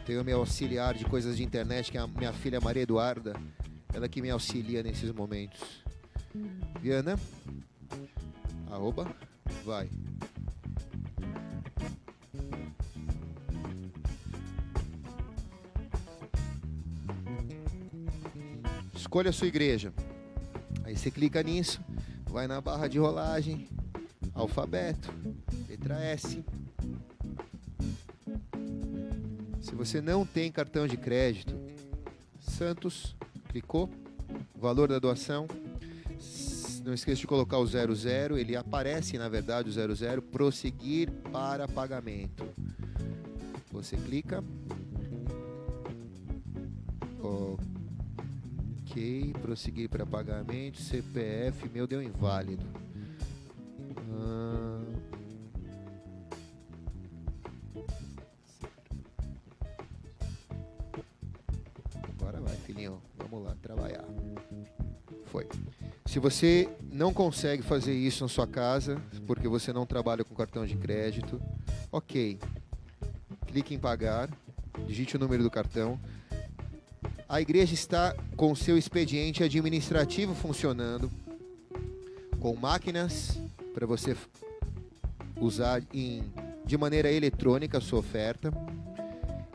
Tenho 0.06 0.24
meu 0.24 0.40
auxiliar 0.40 0.94
de 0.94 1.06
coisas 1.06 1.38
de 1.38 1.44
internet, 1.44 1.92
que 1.92 1.98
é 1.98 2.02
a 2.02 2.08
minha 2.08 2.34
filha 2.34 2.60
Maria 2.60 2.84
Eduarda. 2.84 3.34
Ela 3.94 4.10
que 4.10 4.22
me 4.22 4.30
auxilia 4.30 4.84
nesses 4.84 5.12
momentos. 5.12 5.62
Viana. 6.82 7.18
Arroba. 8.70 9.08
Vai. 9.64 9.90
Escolha 19.14 19.30
a 19.30 19.34
sua 19.34 19.46
igreja. 19.46 19.94
Aí 20.84 20.98
você 20.98 21.12
clica 21.12 21.44
nisso, 21.44 21.80
vai 22.26 22.48
na 22.48 22.60
barra 22.60 22.88
de 22.88 22.98
rolagem, 22.98 23.68
alfabeto, 24.34 25.14
letra 25.70 26.04
S, 26.04 26.44
Se 29.62 29.76
você 29.76 30.02
não 30.02 30.26
tem 30.26 30.52
cartão 30.52 30.88
de 30.88 30.98
crédito, 30.98 31.56
Santos, 32.40 33.16
clicou, 33.50 33.88
valor 34.60 34.88
da 34.88 34.98
doação. 34.98 35.46
Não 36.84 36.96
esqueça 36.96 37.22
de 37.22 37.28
colocar 37.28 37.60
o 37.60 37.68
00, 37.68 38.36
ele 38.36 38.56
aparece 38.56 39.20
na 39.20 39.30
verdade 39.30 39.70
o 39.70 39.72
00, 39.72 40.24
prosseguir 40.24 41.12
para 41.32 41.68
pagamento. 41.68 42.48
Você 43.72 43.96
clica. 43.96 44.44
Ok, 47.22 47.73
prosseguir 49.42 49.90
para 49.90 50.06
pagamento, 50.06 50.80
CPF, 50.80 51.70
meu 51.70 51.88
deu 51.88 52.02
inválido. 52.02 52.66
Se 66.14 66.20
você 66.20 66.70
não 66.92 67.12
consegue 67.12 67.64
fazer 67.64 67.92
isso 67.92 68.24
na 68.24 68.28
sua 68.28 68.46
casa, 68.46 69.02
porque 69.26 69.48
você 69.48 69.74
não 69.74 69.84
trabalha 69.84 70.24
com 70.24 70.36
cartão 70.36 70.64
de 70.64 70.78
crédito, 70.78 71.42
ok. 71.92 72.38
Clique 73.48 73.74
em 73.74 73.80
pagar, 73.80 74.30
digite 74.86 75.16
o 75.16 75.20
número 75.20 75.42
do 75.42 75.50
cartão. 75.50 76.00
A 77.34 77.42
igreja 77.42 77.74
está 77.74 78.16
com 78.38 78.54
seu 78.54 78.78
expediente 78.78 79.44
administrativo 79.44 80.36
funcionando, 80.36 81.10
com 82.40 82.56
máquinas 82.56 83.42
para 83.74 83.88
você 83.88 84.16
usar 85.42 85.82
em, 85.92 86.32
de 86.64 86.78
maneira 86.78 87.12
eletrônica 87.12 87.80
a 87.80 87.82
sua 87.82 87.98
oferta, 87.98 88.54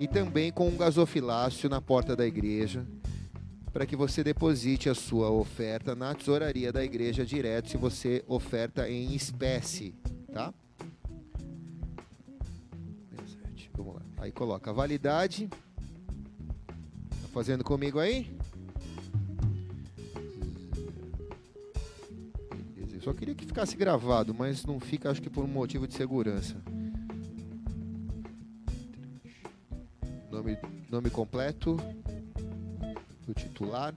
e 0.00 0.08
também 0.08 0.50
com 0.50 0.66
um 0.66 0.76
gasofilácio 0.76 1.68
na 1.68 1.80
porta 1.80 2.16
da 2.16 2.26
igreja 2.26 2.84
para 3.72 3.86
que 3.86 3.94
você 3.94 4.24
deposite 4.24 4.88
a 4.88 4.94
sua 4.94 5.30
oferta 5.30 5.94
na 5.94 6.12
tesouraria 6.16 6.72
da 6.72 6.84
igreja 6.84 7.24
direto 7.24 7.70
se 7.70 7.76
você 7.76 8.24
oferta 8.26 8.90
em 8.90 9.14
espécie, 9.14 9.94
tá? 10.32 10.52
Vamos 13.76 13.94
lá. 13.94 14.02
Aí 14.16 14.32
coloca 14.32 14.72
validade. 14.72 15.48
Tá 17.28 17.32
fazendo 17.32 17.62
comigo 17.62 17.98
aí? 17.98 18.38
Só 23.08 23.14
queria 23.14 23.34
que 23.34 23.46
ficasse 23.46 23.74
gravado, 23.74 24.34
mas 24.34 24.66
não 24.66 24.78
fica, 24.78 25.10
acho 25.10 25.22
que 25.22 25.30
por 25.30 25.42
um 25.42 25.48
motivo 25.48 25.88
de 25.88 25.94
segurança. 25.94 26.56
Nome, 30.30 30.58
nome 30.90 31.08
completo 31.08 31.78
do 33.26 33.32
titular. 33.32 33.94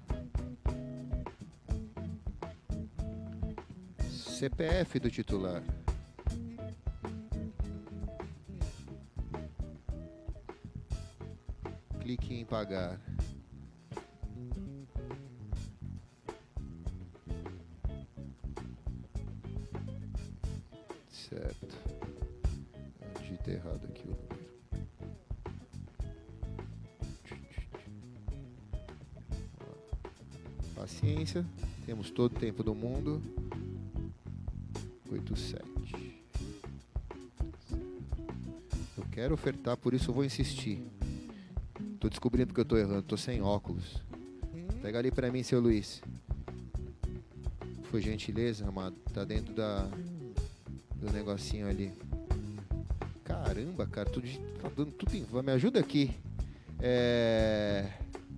CPF 4.07 4.97
do 4.97 5.11
titular. 5.11 5.61
Clique 11.99 12.33
em 12.33 12.45
pagar. 12.45 12.97
Certo. 21.31 21.65
Digitei 23.21 23.53
errado 23.53 23.85
aqui 23.85 24.03
o 24.03 24.09
número. 24.11 24.41
Paciência. 30.75 31.45
Temos 31.85 32.11
todo 32.11 32.35
o 32.35 32.39
tempo 32.39 32.61
do 32.63 32.75
mundo. 32.75 33.21
87. 35.09 35.63
Eu 38.97 39.05
quero 39.09 39.33
ofertar, 39.33 39.77
por 39.77 39.93
isso 39.93 40.09
eu 40.09 40.13
vou 40.13 40.25
insistir. 40.25 40.85
Tô 41.97 42.09
descobrindo 42.09 42.53
que 42.53 42.59
eu 42.59 42.65
tô 42.65 42.75
errando, 42.75 43.03
tô 43.03 43.15
sem 43.15 43.41
óculos. 43.41 44.03
Pega 44.81 44.99
ali 44.99 45.11
pra 45.11 45.31
mim, 45.31 45.43
seu 45.43 45.61
Luiz. 45.61 46.01
Foi 47.83 48.01
gentileza, 48.01 48.67
amado. 48.67 48.97
Tá 49.13 49.23
dentro 49.23 49.53
da 49.53 49.89
do 51.01 51.11
negocinho 51.11 51.67
ali. 51.67 51.91
Caramba, 53.23 53.87
cara, 53.87 54.09
tudo 54.09 54.27
tá 54.61 54.69
dando 54.75 54.91
tudo 54.91 55.15
em 55.15 55.23
vão. 55.23 55.41
Me 55.41 55.51
ajuda 55.51 55.79
aqui. 55.79 56.11
É... 56.79 57.87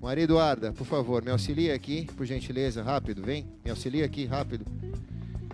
Maria 0.02 0.24
Eduarda, 0.24 0.72
por 0.74 0.86
favor, 0.86 1.24
me 1.24 1.32
auxilia 1.32 1.74
aqui, 1.76 2.08
por 2.18 2.26
gentileza, 2.26 2.82
rápido, 2.82 3.22
vem. 3.22 3.46
Me 3.64 3.70
auxilia 3.70 4.06
aqui, 4.06 4.26
rápido. 4.26 4.66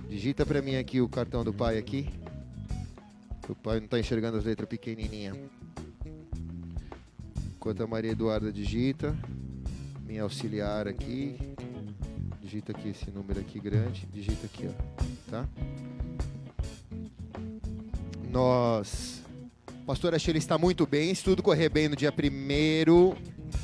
Digita 0.07 0.45
pra 0.45 0.61
mim 0.61 0.75
aqui 0.75 1.01
o 1.01 1.09
cartão 1.09 1.43
do 1.43 1.53
pai 1.53 1.77
aqui. 1.77 2.09
O 3.47 3.55
pai 3.55 3.79
não 3.79 3.87
tá 3.87 3.99
enxergando 3.99 4.37
as 4.37 4.45
letras 4.45 4.69
pequenininhas. 4.69 5.37
Enquanto 7.55 7.83
a 7.83 7.87
Maria 7.87 8.11
Eduarda 8.11 8.51
digita, 8.51 9.15
minha 10.05 10.23
auxiliar 10.23 10.87
aqui, 10.87 11.37
digita 12.41 12.71
aqui 12.71 12.89
esse 12.89 13.11
número 13.11 13.39
aqui 13.39 13.59
grande, 13.59 14.07
digita 14.11 14.45
aqui, 14.45 14.67
ó, 14.67 15.31
tá? 15.31 15.47
Nós, 18.29 19.23
pastora 19.85 20.19
Sheila 20.19 20.37
está 20.37 20.57
muito 20.57 20.85
bem, 20.85 21.13
se 21.15 21.23
tudo 21.23 21.41
correr 21.41 21.67
bem 21.67 21.89
no 21.89 21.95
dia 21.95 22.11
primeiro, 22.11 23.17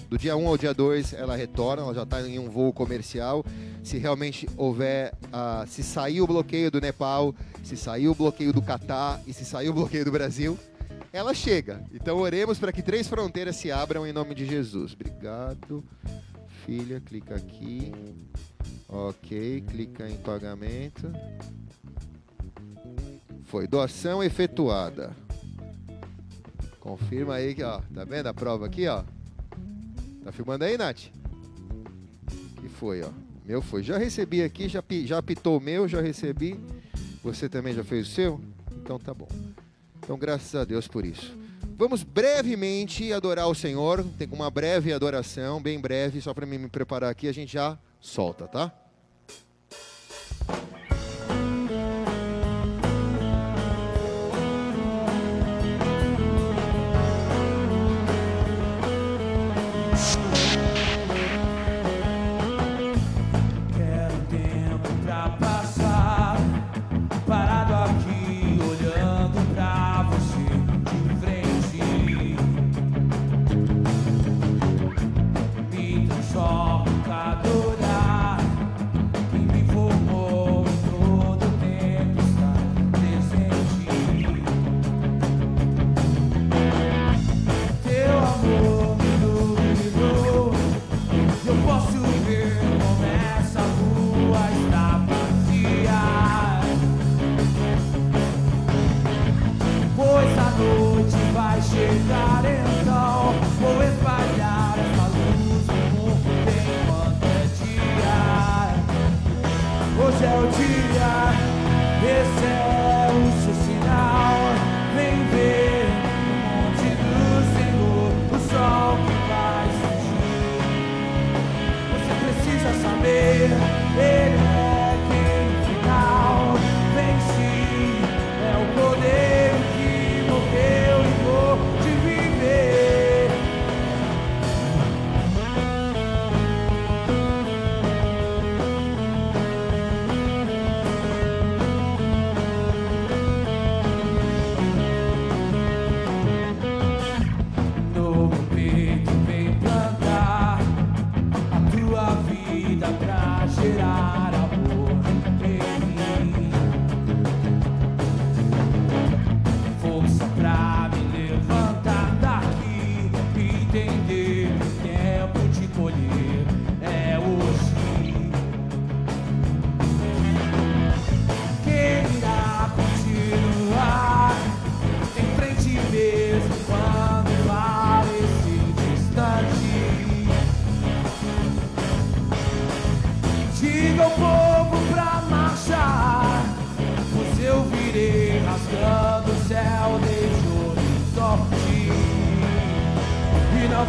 do 0.09 0.17
dia 0.17 0.35
1 0.35 0.47
ao 0.47 0.57
dia 0.57 0.73
2 0.73 1.13
ela 1.13 1.35
retorna, 1.35 1.83
ela 1.83 1.93
já 1.93 2.03
está 2.03 2.21
em 2.27 2.39
um 2.39 2.49
voo 2.49 2.73
comercial. 2.73 3.45
Se 3.83 3.97
realmente 3.99 4.49
houver, 4.57 5.13
ah, 5.31 5.65
se 5.67 5.83
sair 5.83 6.21
o 6.21 6.27
bloqueio 6.27 6.71
do 6.71 6.81
Nepal, 6.81 7.35
se 7.63 7.77
sair 7.77 8.07
o 8.07 8.15
bloqueio 8.15 8.51
do 8.51 8.61
Catar 8.61 9.21
e 9.27 9.33
se 9.33 9.45
sair 9.45 9.69
o 9.69 9.73
bloqueio 9.73 10.03
do 10.03 10.11
Brasil, 10.11 10.57
ela 11.13 11.33
chega. 11.33 11.83
Então 11.93 12.17
oremos 12.17 12.57
para 12.57 12.71
que 12.71 12.81
três 12.81 13.07
fronteiras 13.07 13.55
se 13.55 13.71
abram 13.71 14.05
em 14.07 14.11
nome 14.11 14.33
de 14.33 14.45
Jesus. 14.45 14.93
Obrigado. 14.93 15.83
Filha, 16.65 16.99
clica 16.99 17.35
aqui. 17.35 17.91
Ok, 18.89 19.63
clica 19.67 20.09
em 20.09 20.17
pagamento. 20.17 21.11
Foi 23.45 23.67
doação 23.67 24.23
efetuada. 24.23 25.15
Confirma 26.79 27.35
aí 27.35 27.55
que, 27.55 27.63
ó, 27.63 27.79
tá 27.93 28.03
vendo 28.03 28.27
a 28.27 28.33
prova 28.33 28.65
aqui, 28.65 28.87
ó? 28.87 29.03
Tá 30.23 30.31
filmando 30.31 30.65
aí, 30.65 30.77
Nath? 30.77 31.03
Que 32.59 32.69
foi, 32.69 33.01
ó. 33.01 33.09
Meu 33.45 33.61
foi. 33.61 33.83
Já 33.83 33.97
recebi 33.97 34.43
aqui, 34.43 34.67
já, 34.67 34.83
já 35.05 35.19
apitou 35.19 35.57
o 35.57 35.61
meu, 35.61 35.87
já 35.87 36.01
recebi. 36.01 36.59
Você 37.23 37.47
também 37.47 37.73
já 37.73 37.83
fez 37.83 38.07
o 38.07 38.11
seu? 38.11 38.41
Então 38.75 38.99
tá 38.99 39.13
bom. 39.13 39.27
Então, 39.99 40.17
graças 40.17 40.53
a 40.55 40.63
Deus 40.63 40.87
por 40.87 41.05
isso. 41.05 41.35
Vamos 41.77 42.03
brevemente 42.03 43.11
adorar 43.11 43.47
o 43.47 43.55
Senhor. 43.55 44.05
Tem 44.17 44.27
uma 44.31 44.49
breve 44.49 44.93
adoração, 44.93 45.61
bem 45.61 45.79
breve, 45.79 46.21
só 46.21 46.33
para 46.33 46.45
mim 46.45 46.57
me 46.57 46.69
preparar 46.69 47.09
aqui. 47.09 47.27
A 47.27 47.33
gente 47.33 47.53
já 47.53 47.77
solta, 47.99 48.47
tá? 48.47 48.71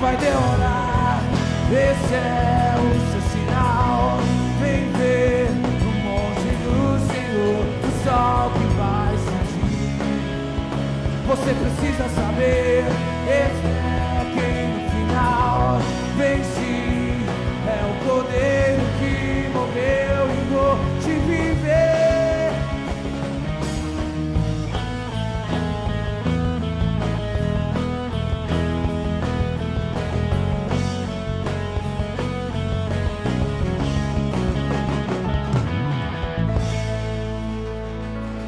vai 0.06 0.16
demorar. 0.18 1.20
Esse 1.68 2.14
é 2.14 2.74
o 2.78 2.90
seu 3.10 3.22
sinal. 3.32 4.18
Vem 4.60 4.88
ver 4.92 5.50
no 5.82 5.90
monte 6.06 6.50
do 6.62 6.76
Senhor 7.10 7.64
o 7.82 7.90
sol 8.04 8.52
que 8.52 8.66
vai 8.78 9.12
surgir. 9.26 9.98
Você 11.26 11.50
precisa 11.54 12.08
saber. 12.14 12.95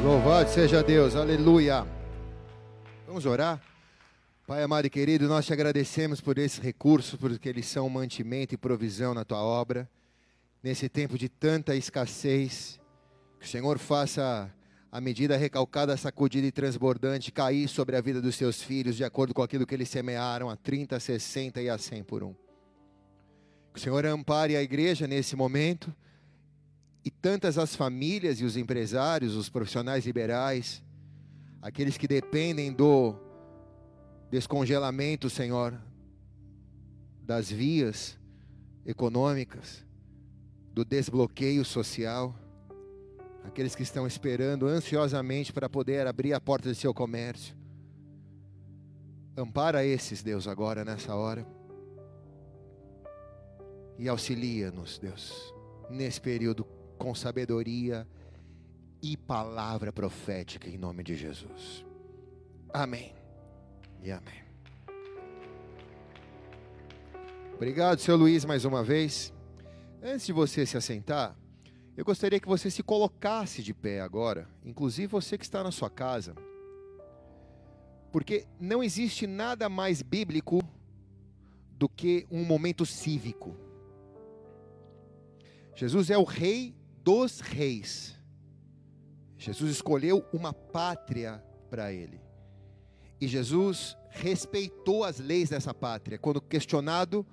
Louvado 0.03 0.49
seja 0.49 0.81
Deus, 0.81 1.13
aleluia. 1.13 1.85
Vamos 3.05 3.25
orar? 3.25 3.61
Pai 4.47 4.63
amado 4.63 4.85
e 4.85 4.89
querido, 4.89 5.27
nós 5.27 5.45
te 5.45 5.51
agradecemos 5.51 6.21
por 6.21 6.37
esses 6.37 6.57
recursos, 6.57 7.19
porque 7.19 7.49
eles 7.49 7.67
são 7.67 7.89
mantimento 7.89 8.53
e 8.53 8.57
provisão 8.57 9.13
na 9.13 9.25
tua 9.25 9.43
obra. 9.43 9.89
Nesse 10.63 10.87
tempo 10.87 11.17
de 11.17 11.27
tanta 11.27 11.75
escassez, 11.75 12.79
que 13.41 13.45
o 13.45 13.49
Senhor 13.49 13.77
faça 13.77 14.49
a 14.89 15.01
medida 15.01 15.35
recalcada, 15.35 15.97
sacudida 15.97 16.47
e 16.47 16.51
transbordante 16.51 17.29
cair 17.29 17.67
sobre 17.67 17.97
a 17.97 18.01
vida 18.01 18.21
dos 18.21 18.37
teus 18.37 18.63
filhos, 18.63 18.95
de 18.95 19.03
acordo 19.03 19.33
com 19.33 19.43
aquilo 19.43 19.67
que 19.67 19.75
eles 19.75 19.89
semearam 19.89 20.49
a 20.49 20.55
30, 20.55 20.95
a 20.95 20.99
60 20.99 21.61
e 21.61 21.69
a 21.69 21.77
100 21.77 22.03
por 22.03 22.23
um. 22.23 22.33
Que 23.73 23.79
o 23.79 23.81
Senhor 23.81 24.05
ampare 24.05 24.55
a 24.55 24.63
igreja 24.63 25.05
nesse 25.07 25.35
momento 25.35 25.93
e 27.09 27.11
tantas 27.11 27.57
as 27.57 27.75
famílias 27.75 28.39
e 28.39 28.45
os 28.45 28.55
empresários, 28.55 29.35
os 29.35 29.49
profissionais 29.49 30.05
liberais, 30.05 30.83
aqueles 31.59 31.97
que 31.97 32.07
dependem 32.07 32.71
do 32.71 33.15
descongelamento, 34.29 35.27
Senhor, 35.27 35.73
das 37.23 37.49
vias 37.49 38.15
econômicas, 38.85 39.83
do 40.71 40.85
desbloqueio 40.85 41.65
social, 41.65 42.35
aqueles 43.43 43.73
que 43.73 43.81
estão 43.81 44.05
esperando 44.05 44.67
ansiosamente 44.67 45.51
para 45.51 45.67
poder 45.67 46.05
abrir 46.05 46.33
a 46.33 46.39
porta 46.39 46.69
de 46.69 46.75
seu 46.75 46.93
comércio. 46.93 47.55
Ampara 49.35 49.83
esses, 49.83 50.21
Deus, 50.21 50.47
agora 50.47 50.85
nessa 50.85 51.15
hora. 51.15 51.43
E 53.97 54.07
auxilia-nos, 54.07 54.99
Deus, 54.99 55.51
nesse 55.89 56.21
período 56.21 56.77
com 56.99 57.15
sabedoria 57.15 58.05
e 59.01 59.15
palavra 59.15 59.91
profética 59.91 60.69
em 60.69 60.77
nome 60.77 61.01
de 61.01 61.15
Jesus. 61.15 61.85
Amém. 62.71 63.15
E 64.03 64.11
amém. 64.11 64.43
Obrigado, 67.55 67.99
seu 67.99 68.15
Luiz, 68.15 68.45
mais 68.45 68.65
uma 68.65 68.83
vez. 68.83 69.33
Antes 70.03 70.25
de 70.25 70.33
você 70.33 70.65
se 70.65 70.77
assentar, 70.77 71.35
eu 71.95 72.05
gostaria 72.05 72.39
que 72.39 72.47
você 72.47 72.69
se 72.69 72.83
colocasse 72.83 73.63
de 73.63 73.73
pé 73.73 74.01
agora, 74.01 74.47
inclusive 74.63 75.07
você 75.07 75.37
que 75.37 75.43
está 75.43 75.63
na 75.63 75.71
sua 75.71 75.89
casa, 75.89 76.35
porque 78.11 78.45
não 78.59 78.83
existe 78.83 79.25
nada 79.25 79.67
mais 79.69 80.01
bíblico 80.01 80.61
do 81.71 81.87
que 81.87 82.27
um 82.29 82.43
momento 82.43 82.85
cívico. 82.85 83.55
Jesus 85.75 86.09
é 86.09 86.17
o 86.17 86.23
rei 86.23 86.75
dos 87.09 87.39
reis. 87.39 88.15
Jesus 89.35 89.71
escolheu 89.71 90.23
uma 90.31 90.53
pátria 90.53 91.43
para 91.67 91.91
ele. 91.91 92.21
E 93.19 93.27
Jesus 93.27 93.97
respeitou 94.11 95.03
as 95.03 95.17
leis 95.17 95.49
dessa 95.49 95.73
pátria. 95.73 96.19
Quando 96.19 96.39
questionado 96.39 97.25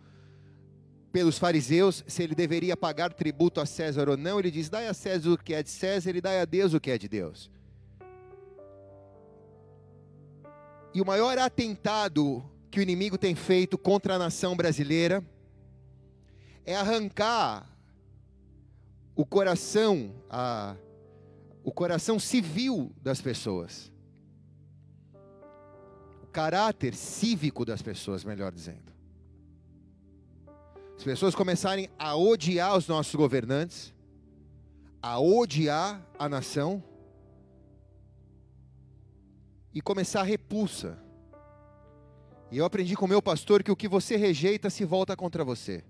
pelos 1.13 1.37
fariseus 1.37 2.03
se 2.09 2.23
ele 2.23 2.35
deveria 2.35 2.75
pagar 2.75 3.13
tributo 3.13 3.61
a 3.61 3.67
César 3.67 4.09
ou 4.09 4.17
não, 4.17 4.39
ele 4.39 4.51
diz: 4.51 4.71
Dai 4.71 4.89
a 4.89 4.95
César 4.95 5.33
o 5.33 5.37
que 5.37 5.53
é 5.53 5.63
de 5.63 5.69
César 5.69 6.17
e 6.17 6.23
dai 6.23 6.41
a 6.41 6.47
Deus 6.47 6.73
o 6.73 6.81
que 6.81 6.91
é 6.91 6.97
de 6.97 7.07
Deus. 7.07 7.51
E 10.95 11.03
o 11.03 11.07
maior 11.07 11.37
atentado 11.37 12.43
que 12.71 12.81
o 12.81 12.83
inimigo 12.83 13.19
tem 13.19 13.35
feito 13.35 13.77
contra 13.77 14.15
a 14.15 14.19
nação 14.19 14.57
brasileira 14.57 15.23
é 16.65 16.75
arrancar 16.75 17.76
o 19.17 19.25
coração, 19.25 20.15
a, 20.29 20.77
o 21.65 21.73
coração 21.73 22.19
civil 22.19 22.93
das 23.03 23.23
pessoas. 23.23 23.91
O 26.23 26.27
caráter 26.27 26.95
cívico 26.95 27.65
das 27.65 27.81
pessoas, 27.81 28.23
melhor 28.23 28.53
dizendo. 28.53 28.93
As 30.99 31.03
pessoas 31.03 31.35
começarem 31.35 31.89
a 31.99 32.15
odiar 32.15 32.77
os 32.77 32.87
nossos 32.87 33.15
governantes, 33.15 33.95
a 35.01 35.19
odiar 35.19 36.07
a 36.19 36.29
nação 36.29 36.85
e 39.73 39.81
começar 39.81 40.21
a 40.21 40.25
repulsa. 40.25 40.99
E 42.51 42.59
eu 42.59 42.67
aprendi 42.67 42.95
com 42.95 43.07
meu 43.07 43.23
pastor 43.23 43.63
que 43.63 43.73
o 43.73 43.77
que 43.77 43.89
você 43.89 44.17
rejeita 44.17 44.69
se 44.69 44.85
volta 44.85 45.17
contra 45.17 45.43
você. 45.43 45.83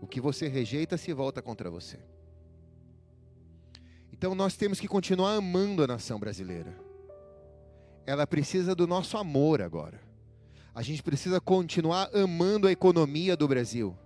O 0.00 0.06
que 0.06 0.20
você 0.20 0.48
rejeita 0.48 0.96
se 0.96 1.12
volta 1.12 1.40
contra 1.40 1.70
você. 1.70 1.98
Então 4.12 4.34
nós 4.34 4.56
temos 4.56 4.80
que 4.80 4.88
continuar 4.88 5.34
amando 5.34 5.82
a 5.82 5.86
nação 5.86 6.18
brasileira. 6.18 6.74
Ela 8.06 8.26
precisa 8.26 8.74
do 8.74 8.86
nosso 8.86 9.18
amor 9.18 9.60
agora. 9.60 10.00
A 10.74 10.82
gente 10.82 11.02
precisa 11.02 11.40
continuar 11.40 12.10
amando 12.14 12.66
a 12.66 12.72
economia 12.72 13.36
do 13.36 13.48
Brasil. 13.48 13.96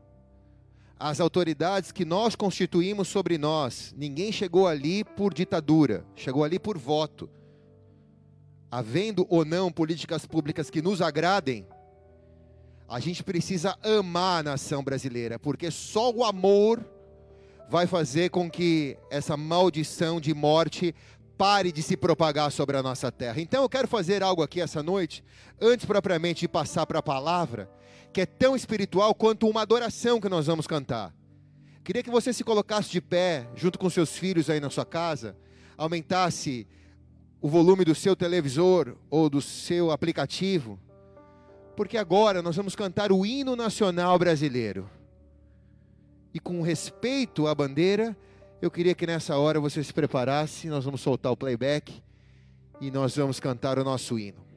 As 0.99 1.18
autoridades 1.18 1.93
que 1.93 2.05
nós 2.05 2.36
constituímos 2.36 3.09
sobre 3.09 3.38
nós, 3.38 3.95
ninguém 3.97 4.30
chegou 4.30 4.68
ali 4.68 5.03
por 5.03 5.32
ditadura, 5.32 6.05
chegou 6.14 6.45
ali 6.45 6.59
por 6.59 6.76
voto. 6.76 7.30
Havendo 8.70 9.26
ou 9.28 9.45
não 9.45 9.72
políticas 9.72 10.26
públicas 10.26 10.70
que 10.70 10.82
nos 10.82 11.01
agradem, 11.01 11.66
a 12.91 12.99
gente 12.99 13.22
precisa 13.22 13.78
amar 13.84 14.41
a 14.41 14.43
nação 14.43 14.82
brasileira, 14.82 15.38
porque 15.38 15.70
só 15.70 16.11
o 16.11 16.24
amor 16.24 16.84
vai 17.68 17.86
fazer 17.86 18.30
com 18.30 18.51
que 18.51 18.99
essa 19.09 19.36
maldição 19.36 20.20
de 20.20 20.34
morte 20.34 20.93
pare 21.38 21.70
de 21.70 21.84
se 21.84 21.97
propagar 21.97 22.51
sobre 22.51 22.76
a 22.76 22.82
nossa 22.82 23.12
terra. 23.12 23.41
Então 23.41 23.62
eu 23.62 23.68
quero 23.68 23.86
fazer 23.86 24.24
algo 24.24 24.43
aqui 24.43 24.61
essa 24.61 24.82
noite, 24.82 25.22
antes 25.61 25.86
propriamente 25.86 26.41
de 26.41 26.49
passar 26.49 26.84
para 26.84 26.99
a 26.99 27.03
palavra, 27.03 27.70
que 28.12 28.22
é 28.22 28.26
tão 28.26 28.57
espiritual 28.57 29.14
quanto 29.14 29.49
uma 29.49 29.62
adoração 29.62 30.20
que 30.20 30.28
nós 30.28 30.49
vamos 30.49 30.66
cantar. 30.66 31.14
Queria 31.84 32.03
que 32.03 32.11
você 32.11 32.32
se 32.32 32.43
colocasse 32.43 32.91
de 32.91 33.01
pé, 33.01 33.49
junto 33.55 33.78
com 33.78 33.88
seus 33.88 34.18
filhos 34.18 34.51
aí 34.51 34.59
na 34.59 34.68
sua 34.68 34.84
casa, 34.84 35.36
aumentasse 35.78 36.66
o 37.41 37.49
volume 37.49 37.84
do 37.84 37.95
seu 37.95 38.16
televisor 38.16 38.97
ou 39.09 39.30
do 39.30 39.41
seu 39.41 39.93
aplicativo 39.93 40.76
porque 41.81 41.97
agora 41.97 42.43
nós 42.43 42.57
vamos 42.57 42.76
cantar 42.76 43.11
o 43.11 43.24
hino 43.24 43.57
nacional 43.57 44.18
brasileiro. 44.18 44.87
E 46.35 46.39
com 46.39 46.61
respeito 46.61 47.47
à 47.47 47.55
bandeira, 47.55 48.14
eu 48.61 48.70
queria 48.70 48.95
que 48.95 49.07
nessa 49.07 49.39
hora 49.39 49.59
você 49.59 49.83
se 49.83 49.91
preparasse, 49.91 50.68
nós 50.68 50.85
vamos 50.85 51.01
soltar 51.01 51.33
o 51.33 51.37
playback 51.39 52.03
e 52.83 52.91
nós 52.91 53.16
vamos 53.16 53.41
cantar 53.41 53.78
o 53.78 53.83
nosso 53.83 54.18
hino. 54.18 54.49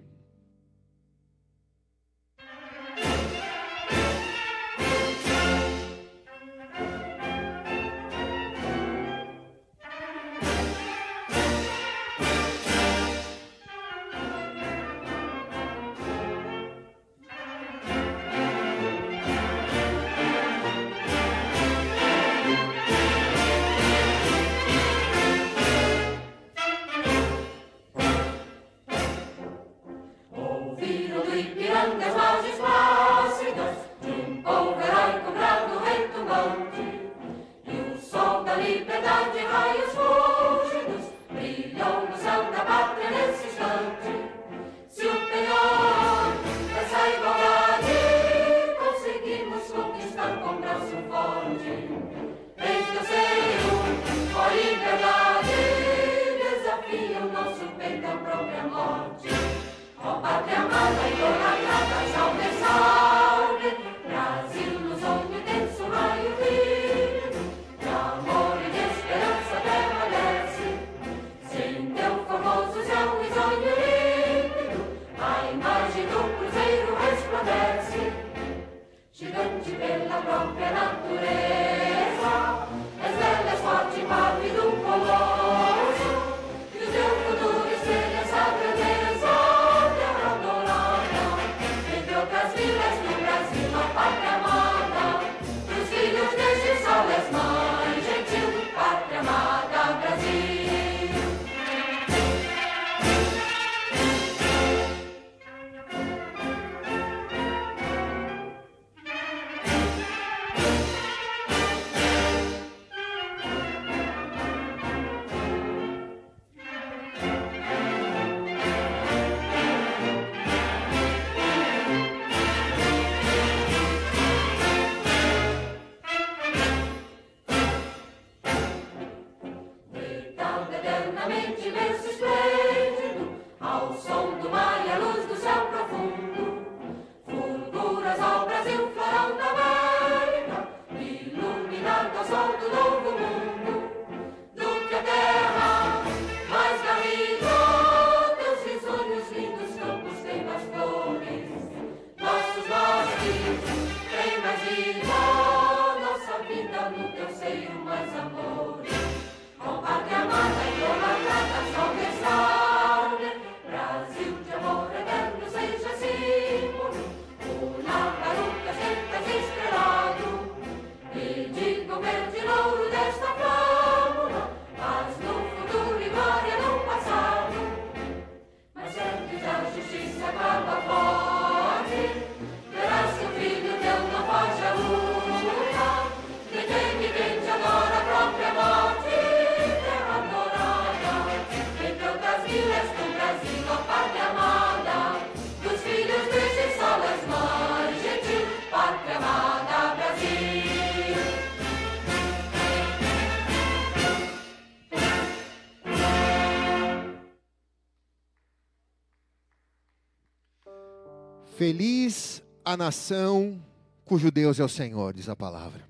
A 212.73 212.77
nação 212.77 213.61
cujo 214.03 214.31
Deus 214.31 214.59
é 214.59 214.63
o 214.63 214.69
Senhor, 214.69 215.13
diz 215.13 215.29
a 215.29 215.35
palavra. 215.35 215.81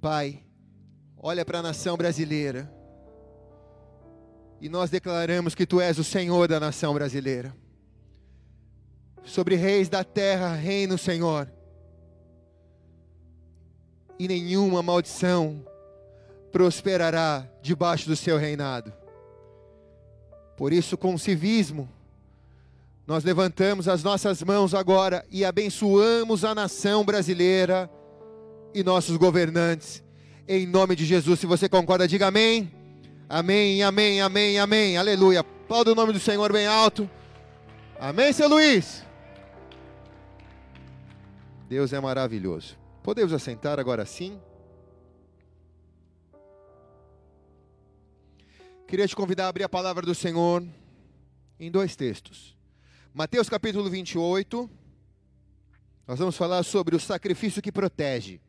Pai, 0.00 0.42
olha 1.16 1.44
para 1.44 1.58
a 1.58 1.62
nação 1.62 1.96
brasileira 1.96 2.72
e 4.60 4.68
nós 4.68 4.90
declaramos 4.90 5.54
que 5.54 5.66
Tu 5.66 5.80
és 5.80 5.98
o 5.98 6.04
Senhor 6.04 6.48
da 6.48 6.58
nação 6.58 6.94
brasileira. 6.94 7.54
Sobre 9.22 9.54
reis 9.54 9.88
da 9.88 10.02
terra 10.02 10.54
reina 10.54 10.94
o 10.94 10.98
Senhor, 10.98 11.52
e 14.18 14.26
nenhuma 14.26 14.82
maldição 14.82 15.62
prosperará 16.50 17.46
debaixo 17.60 18.08
do 18.08 18.16
seu 18.16 18.38
reinado. 18.38 18.92
Por 20.56 20.72
isso, 20.72 20.96
com 20.96 21.16
civismo, 21.18 21.88
nós 23.08 23.24
levantamos 23.24 23.88
as 23.88 24.02
nossas 24.02 24.42
mãos 24.42 24.74
agora 24.74 25.24
e 25.30 25.42
abençoamos 25.42 26.44
a 26.44 26.54
nação 26.54 27.06
brasileira 27.06 27.90
e 28.74 28.84
nossos 28.84 29.16
governantes. 29.16 30.04
Em 30.46 30.66
nome 30.66 30.94
de 30.94 31.06
Jesus, 31.06 31.40
se 31.40 31.46
você 31.46 31.70
concorda, 31.70 32.06
diga 32.06 32.26
amém. 32.26 32.70
Amém, 33.26 33.82
amém, 33.82 34.20
amém, 34.20 34.58
amém. 34.58 34.98
Aleluia. 34.98 35.40
Aplauda 35.40 35.92
o 35.92 35.94
nome 35.94 36.12
do 36.12 36.20
Senhor 36.20 36.52
bem 36.52 36.66
alto. 36.66 37.08
Amém, 37.98 38.30
seu 38.30 38.46
Luiz. 38.46 39.02
Deus 41.66 41.94
é 41.94 42.00
maravilhoso. 42.00 42.76
Podemos 43.02 43.32
assentar 43.32 43.80
agora 43.80 44.04
sim? 44.04 44.38
Queria 48.86 49.08
te 49.08 49.16
convidar 49.16 49.46
a 49.46 49.48
abrir 49.48 49.64
a 49.64 49.68
palavra 49.68 50.04
do 50.04 50.14
Senhor 50.14 50.62
em 51.58 51.70
dois 51.70 51.96
textos. 51.96 52.57
Mateus 53.18 53.48
capítulo 53.48 53.90
28, 53.90 54.70
nós 56.06 56.20
vamos 56.20 56.36
falar 56.36 56.62
sobre 56.62 56.94
o 56.94 57.00
sacrifício 57.00 57.60
que 57.60 57.72
protege. 57.72 58.40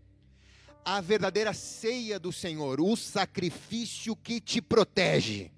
A 0.86 1.02
verdadeira 1.02 1.54
ceia 1.54 2.20
do 2.20 2.32
Senhor, 2.32 2.80
o 2.80 2.96
sacrifício 2.96 4.16
que 4.16 4.40
te 4.40 4.62
protege. 4.62 5.52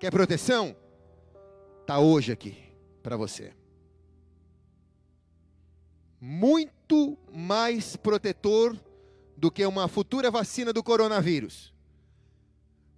Quer 0.00 0.10
proteção? 0.10 0.74
Está 1.82 2.00
hoje 2.00 2.32
aqui 2.32 2.58
para 3.00 3.16
você. 3.16 3.54
Muito 6.20 7.16
mais 7.32 7.94
protetor 7.94 8.76
do 9.36 9.52
que 9.52 9.64
uma 9.64 9.86
futura 9.86 10.32
vacina 10.32 10.72
do 10.72 10.82
coronavírus. 10.82 11.72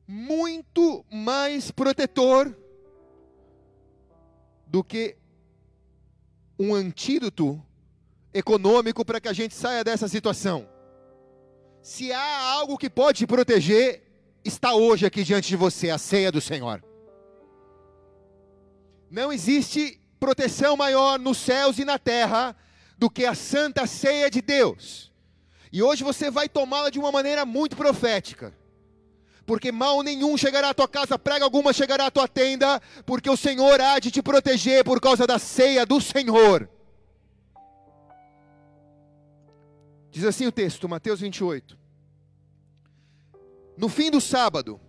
Muito 0.09 1.05
mais 1.10 1.70
protetor 1.70 2.61
do 4.72 4.82
que 4.82 5.14
um 6.58 6.74
antídoto 6.74 7.62
econômico 8.32 9.04
para 9.04 9.20
que 9.20 9.28
a 9.28 9.32
gente 9.34 9.54
saia 9.54 9.84
dessa 9.84 10.08
situação. 10.08 10.66
Se 11.82 12.10
há 12.10 12.52
algo 12.52 12.78
que 12.78 12.88
pode 12.88 13.18
te 13.18 13.26
proteger, 13.26 14.02
está 14.42 14.72
hoje 14.72 15.04
aqui 15.04 15.24
diante 15.24 15.48
de 15.48 15.56
você 15.56 15.90
a 15.90 15.98
ceia 15.98 16.32
do 16.32 16.40
Senhor. 16.40 16.82
Não 19.10 19.30
existe 19.30 20.00
proteção 20.18 20.74
maior 20.74 21.18
nos 21.18 21.36
céus 21.36 21.78
e 21.78 21.84
na 21.84 21.98
terra 21.98 22.56
do 22.96 23.10
que 23.10 23.26
a 23.26 23.34
santa 23.34 23.86
ceia 23.86 24.30
de 24.30 24.40
Deus. 24.40 25.12
E 25.70 25.82
hoje 25.82 26.02
você 26.02 26.30
vai 26.30 26.48
tomá-la 26.48 26.88
de 26.88 26.98
uma 26.98 27.12
maneira 27.12 27.44
muito 27.44 27.76
profética 27.76 28.54
porque 29.47 29.73
mal 29.73 30.02
nenhum 30.02 30.36
chegará 30.36 30.70
à 30.70 30.74
tua 30.74 30.89
casa, 30.89 31.19
prega 31.19 31.44
alguma 31.44 31.73
chegará 31.73 32.06
à 32.06 32.10
tua 32.10 32.28
tenda, 32.28 32.81
porque 33.05 33.28
o 33.28 33.36
Senhor 33.36 33.81
há 33.81 33.98
de 33.98 34.10
te 34.10 34.23
proteger 34.23 34.85
por 34.85 35.01
causa 35.01 35.27
da 35.27 35.39
ceia 35.39 35.85
do 35.85 36.01
Senhor. 36.01 36.69
Diz 40.10 40.24
assim 40.24 40.47
o 40.47 40.52
texto, 40.52 40.89
Mateus 40.89 41.20
28. 41.20 41.78
No 43.77 43.89
fim 43.89 44.10
do 44.10 44.20
sábado, 44.20 44.81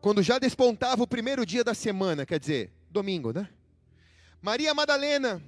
quando 0.00 0.22
já 0.22 0.38
despontava 0.38 1.02
o 1.02 1.06
primeiro 1.06 1.44
dia 1.44 1.64
da 1.64 1.74
semana, 1.74 2.24
quer 2.24 2.38
dizer, 2.38 2.72
domingo, 2.88 3.32
né? 3.32 3.48
Maria 4.40 4.72
Madalena 4.72 5.42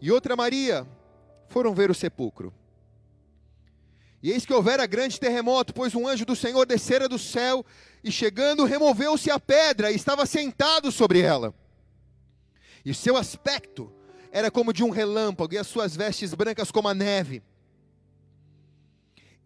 e 0.00 0.10
outra 0.10 0.34
Maria 0.34 0.86
foram 1.48 1.74
ver 1.74 1.90
o 1.90 1.94
sepulcro. 1.94 2.54
E 4.22 4.30
eis 4.30 4.44
que 4.44 4.52
houvera 4.52 4.86
grande 4.86 5.18
terremoto, 5.18 5.72
pois 5.72 5.94
um 5.94 6.06
anjo 6.06 6.26
do 6.26 6.36
Senhor 6.36 6.66
descera 6.66 7.08
do 7.08 7.18
céu, 7.18 7.64
e 8.04 8.12
chegando, 8.12 8.64
removeu-se 8.64 9.30
a 9.30 9.40
pedra, 9.40 9.90
e 9.90 9.96
estava 9.96 10.26
sentado 10.26 10.92
sobre 10.92 11.20
ela. 11.20 11.54
E 12.84 12.92
seu 12.92 13.16
aspecto 13.16 13.92
era 14.30 14.50
como 14.50 14.72
de 14.72 14.84
um 14.84 14.90
relâmpago, 14.90 15.54
e 15.54 15.58
as 15.58 15.66
suas 15.66 15.96
vestes 15.96 16.34
brancas 16.34 16.70
como 16.70 16.88
a 16.88 16.94
neve. 16.94 17.42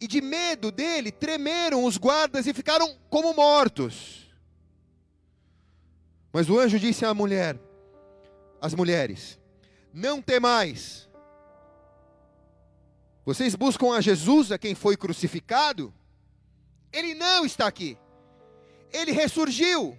E 0.01 0.09
de 0.09 0.21
medo 0.21 0.73
dele 0.73 1.13
tremeram 1.13 1.85
os 1.85 1.97
guardas 1.97 2.47
e 2.47 2.53
ficaram 2.53 2.97
como 3.09 3.33
mortos. 3.33 4.29
Mas 6.33 6.51
o 6.51 6.59
anjo 6.59 6.81
disse 6.81 7.05
à 7.05 7.15
mulher, 7.15 7.57
às 8.61 8.75
mulheres: 8.75 9.39
Não 9.93 10.21
temais 10.21 11.09
vocês 13.25 13.55
buscam 13.55 13.93
a 13.95 14.01
Jesus, 14.01 14.53
a 14.53 14.59
quem 14.59 14.75
foi 14.75 14.97
crucificado? 14.97 15.93
Ele 16.93 17.15
não 17.15 17.47
está 17.47 17.67
aqui. 17.67 17.97
Ele 18.93 19.13
ressurgiu. 19.13 19.99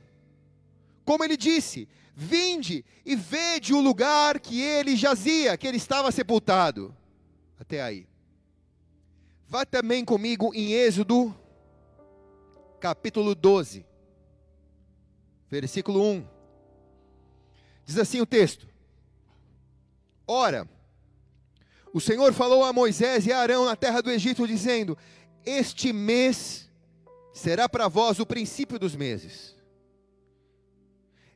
Como 1.03 1.23
ele 1.23 1.35
disse: 1.35 1.89
Vinde 2.15 2.85
e 3.03 3.15
vede 3.15 3.73
o 3.73 3.81
lugar 3.81 4.39
que 4.39 4.61
ele 4.61 4.95
jazia, 4.95 5.57
que 5.57 5.67
ele 5.67 5.77
estava 5.77 6.11
sepultado. 6.11 6.95
Até 7.59 7.81
aí. 7.81 8.07
Vá 9.47 9.65
também 9.65 10.05
comigo 10.05 10.53
em 10.53 10.71
Êxodo, 10.71 11.35
capítulo 12.79 13.33
12, 13.33 13.85
versículo 15.49 16.01
1. 16.01 16.27
Diz 17.85 17.97
assim 17.97 18.21
o 18.21 18.25
texto: 18.25 18.67
Ora, 20.27 20.67
o 21.95 22.01
Senhor 22.01 22.33
falou 22.33 22.61
a 22.61 22.73
Moisés 22.73 23.25
e 23.25 23.31
a 23.31 23.39
Arão 23.39 23.63
na 23.63 23.73
terra 23.73 24.01
do 24.01 24.11
Egito, 24.11 24.45
dizendo: 24.45 24.97
Este 25.45 25.93
mês 25.93 26.69
será 27.33 27.69
para 27.69 27.87
vós 27.87 28.19
o 28.19 28.25
princípio 28.25 28.77
dos 28.77 28.93
meses. 28.97 29.55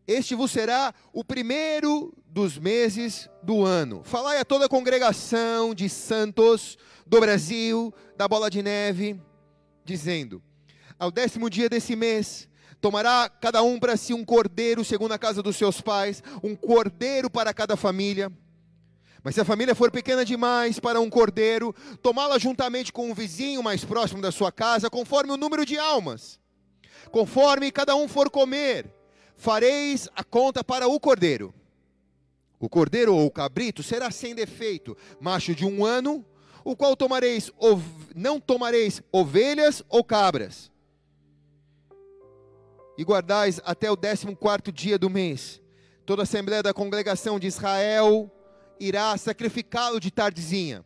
Este 0.05 0.35
vos 0.35 0.51
será 0.51 0.93
o 1.13 1.23
primeiro 1.23 2.13
dos 2.25 2.57
meses 2.57 3.29
do 3.41 3.63
ano. 3.63 4.03
Falai 4.03 4.37
a 4.37 4.43
toda 4.43 4.65
a 4.65 4.69
congregação 4.69 5.73
de 5.73 5.87
santos 5.87 6.77
do 7.07 7.21
Brasil, 7.21 7.93
da 8.17 8.27
bola 8.27 8.49
de 8.49 8.61
neve, 8.61 9.17
dizendo: 9.85 10.43
Ao 10.99 11.09
décimo 11.09 11.49
dia 11.49 11.69
desse 11.69 11.95
mês, 11.95 12.49
tomará 12.81 13.29
cada 13.29 13.63
um 13.63 13.79
para 13.79 13.95
si 13.95 14.13
um 14.13 14.25
cordeiro, 14.25 14.83
segundo 14.83 15.13
a 15.13 15.17
casa 15.17 15.41
dos 15.41 15.55
seus 15.55 15.79
pais, 15.79 16.21
um 16.43 16.53
cordeiro 16.53 17.29
para 17.29 17.53
cada 17.53 17.77
família 17.77 18.29
mas 19.23 19.35
se 19.35 19.41
a 19.41 19.45
família 19.45 19.75
for 19.75 19.91
pequena 19.91 20.23
demais 20.23 20.79
para 20.79 20.99
um 20.99 21.09
cordeiro, 21.09 21.75
tomá-la 22.01 22.37
juntamente 22.37 22.93
com 22.93 23.09
um 23.09 23.13
vizinho 23.13 23.61
mais 23.61 23.83
próximo 23.83 24.21
da 24.21 24.31
sua 24.31 24.51
casa, 24.51 24.89
conforme 24.89 25.31
o 25.31 25.37
número 25.37 25.65
de 25.65 25.77
almas. 25.77 26.39
Conforme 27.11 27.71
cada 27.71 27.95
um 27.95 28.07
for 28.07 28.29
comer, 28.29 28.93
fareis 29.35 30.07
a 30.15 30.23
conta 30.23 30.63
para 30.63 30.87
o 30.87 30.99
cordeiro. 30.99 31.53
O 32.59 32.69
cordeiro 32.69 33.15
ou 33.15 33.25
o 33.25 33.31
cabrito 33.31 33.81
será 33.81 34.11
sem 34.11 34.35
defeito, 34.35 34.95
macho 35.19 35.55
de 35.55 35.65
um 35.65 35.85
ano, 35.85 36.25
o 36.63 36.75
qual 36.75 36.95
tomareis, 36.95 37.51
não 38.15 38.39
tomareis 38.39 39.01
ovelhas 39.11 39.81
ou 39.89 40.03
cabras, 40.03 40.69
e 42.97 43.03
guardais 43.03 43.61
até 43.63 43.89
o 43.89 43.95
décimo 43.95 44.35
quarto 44.35 44.73
dia 44.73 44.99
do 44.99 45.09
mês. 45.09 45.61
Toda 46.05 46.21
a 46.21 46.23
assembleia 46.23 46.61
da 46.61 46.73
congregação 46.73 47.39
de 47.39 47.47
Israel 47.47 48.29
irá 48.79 49.15
sacrificá-lo 49.17 49.99
de 49.99 50.11
tardezinha. 50.11 50.85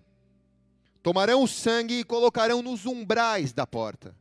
Tomarão 1.01 1.43
o 1.43 1.47
sangue 1.47 1.99
e 1.99 2.03
colocarão 2.03 2.61
nos 2.61 2.85
umbrais 2.85 3.51
da 3.51 3.67
porta, 3.67 4.15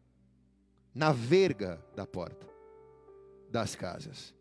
na 0.94 1.12
verga 1.12 1.82
da 1.94 2.07
porta 2.07 2.47
das 3.49 3.74
casas, 3.74 4.35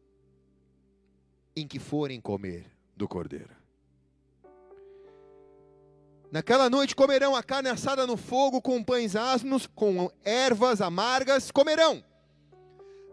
em 1.56 1.68
que 1.68 1.80
forem 1.80 2.20
comer 2.20 2.66
do 2.96 3.08
cordeiro. 3.08 3.62
Naquela 6.32 6.70
noite 6.70 6.96
comerão 6.96 7.36
a 7.36 7.44
carne 7.44 7.68
assada 7.68 8.08
no 8.08 8.16
fogo 8.16 8.62
com 8.62 8.82
pães 8.82 9.18
asmos, 9.18 9.68
com 9.68 10.10
ervas 10.24 10.80
amargas, 10.80 11.52
comerão. 11.52 12.02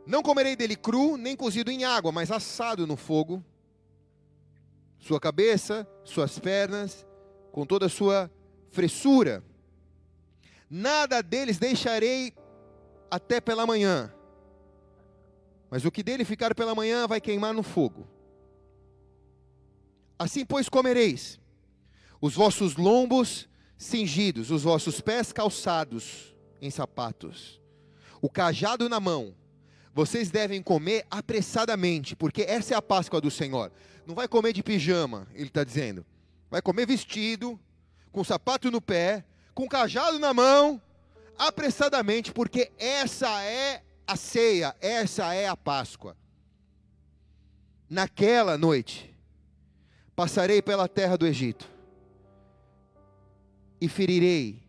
Não 0.07 0.23
comerei 0.23 0.55
dele 0.55 0.77
cru, 0.77 1.16
nem 1.16 1.36
cozido 1.36 1.70
em 1.70 1.85
água, 1.85 2.12
mas 2.12 2.31
assado 2.31 2.86
no 2.86 2.97
fogo. 2.97 3.45
Sua 5.09 5.18
cabeça, 5.18 5.89
suas 6.05 6.39
pernas, 6.39 7.06
com 7.51 7.64
toda 7.64 7.86
a 7.86 7.89
sua 7.89 8.30
fressura. 8.70 9.43
Nada 10.68 11.22
deles 11.22 11.56
deixarei 11.56 12.35
até 13.10 13.40
pela 13.40 13.66
manhã. 13.66 14.12
Mas 15.70 15.86
o 15.86 15.90
que 15.90 16.02
dele 16.02 16.26
ficar 16.26 16.55
pela 16.55 16.74
manhã 16.74 17.06
vai 17.06 17.22
queimar 17.22 17.55
no 17.55 17.62
fogo. 17.62 18.06
Assim, 20.18 20.44
pois, 20.44 20.68
comereis 20.68 21.40
os 22.20 22.35
vossos 22.35 22.76
lombos 22.76 23.48
cingidos, 23.78 24.51
os 24.51 24.62
vossos 24.62 25.01
pés 25.01 25.32
calçados 25.32 26.36
em 26.60 26.70
sapatos, 26.70 27.62
o 28.20 28.28
cajado 28.28 28.90
na 28.90 29.01
mão. 29.01 29.35
Vocês 29.94 30.30
devem 30.30 30.62
comer 30.62 31.06
apressadamente, 31.10 32.14
porque 32.14 32.43
essa 32.43 32.74
é 32.74 32.76
a 32.76 32.82
Páscoa 32.82 33.22
do 33.22 33.30
Senhor. 33.30 33.72
Não 34.09 34.14
vai 34.14 34.26
comer 34.26 34.55
de 34.55 34.62
pijama, 34.62 35.28
ele 35.35 35.48
está 35.48 35.62
dizendo. 35.62 36.02
Vai 36.51 36.62
comer 36.62 36.86
vestido, 36.86 37.60
com 38.10 38.24
sapato 38.24 38.70
no 38.70 38.80
pé, 38.80 39.22
com 39.52 39.68
cajado 39.68 40.18
na 40.18 40.32
mão, 40.32 40.80
apressadamente, 41.36 42.32
porque 42.32 42.72
essa 42.78 43.28
é 43.44 43.82
a 44.06 44.16
ceia, 44.16 44.74
essa 44.80 45.35
é 45.35 45.47
a 45.47 45.55
Páscoa. 45.55 46.16
Naquela 47.86 48.56
noite, 48.56 49.14
passarei 50.16 50.62
pela 50.62 50.89
terra 50.89 51.18
do 51.18 51.26
Egito 51.26 51.70
e 53.78 53.90
ferirei 53.90 54.62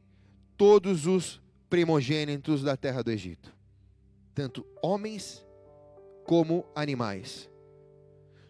todos 0.57 1.07
os 1.07 1.41
primogênitos 1.69 2.61
da 2.61 2.75
terra 2.75 3.01
do 3.01 3.09
Egito, 3.09 3.55
tanto 4.35 4.67
homens 4.81 5.45
como 6.25 6.69
animais. 6.75 7.49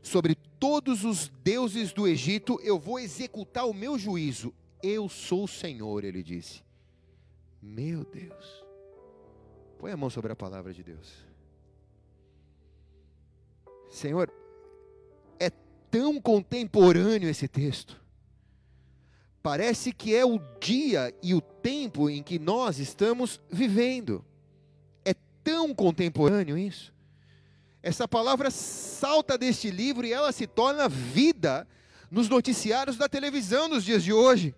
Sobre 0.01 0.35
todos 0.59 1.05
os 1.05 1.29
deuses 1.43 1.93
do 1.93 2.07
Egito 2.07 2.59
eu 2.61 2.77
vou 2.77 2.99
executar 2.99 3.65
o 3.65 3.73
meu 3.73 3.97
juízo. 3.97 4.53
Eu 4.83 5.07
sou 5.09 5.45
o 5.45 5.47
Senhor, 5.47 6.03
ele 6.03 6.21
disse. 6.21 6.61
Meu 7.61 8.03
Deus. 8.05 8.63
Põe 9.77 9.91
a 9.91 9.97
mão 9.97 10.09
sobre 10.09 10.31
a 10.31 10.35
palavra 10.35 10.73
de 10.73 10.83
Deus. 10.83 11.25
Senhor, 13.89 14.31
é 15.39 15.49
tão 15.89 16.21
contemporâneo 16.21 17.29
esse 17.29 17.47
texto. 17.47 17.99
Parece 19.41 19.93
que 19.93 20.13
é 20.13 20.25
o 20.25 20.37
dia 20.59 21.13
e 21.23 21.33
o 21.33 21.41
tempo 21.41 22.09
em 22.09 22.21
que 22.21 22.37
nós 22.37 22.77
estamos 22.77 23.39
vivendo. 23.49 24.23
É 25.05 25.13
tão 25.43 25.73
contemporâneo 25.73 26.57
isso. 26.57 26.93
Essa 27.81 28.07
palavra 28.07 28.51
salta 28.51 29.37
deste 29.37 29.71
livro 29.71 30.05
e 30.05 30.11
ela 30.11 30.31
se 30.31 30.45
torna 30.45 30.89
vida 30.89 31.67
nos 32.11 32.27
noticiários 32.27 32.97
da 32.97 33.07
televisão 33.07 33.67
nos 33.67 33.83
dias 33.83 34.03
de 34.03 34.11
hoje. 34.11 34.53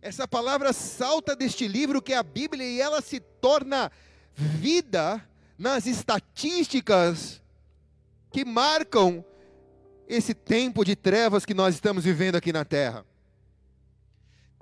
Essa 0.00 0.26
palavra 0.26 0.72
salta 0.72 1.36
deste 1.36 1.68
livro 1.68 2.00
que 2.00 2.14
é 2.14 2.16
a 2.16 2.22
Bíblia 2.22 2.64
e 2.64 2.80
ela 2.80 3.02
se 3.02 3.20
torna 3.20 3.92
vida 4.34 5.22
nas 5.58 5.86
estatísticas 5.86 7.42
que 8.32 8.44
marcam 8.44 9.22
esse 10.08 10.32
tempo 10.32 10.84
de 10.84 10.96
trevas 10.96 11.44
que 11.44 11.52
nós 11.52 11.74
estamos 11.74 12.04
vivendo 12.04 12.36
aqui 12.36 12.52
na 12.52 12.64
terra. 12.64 13.04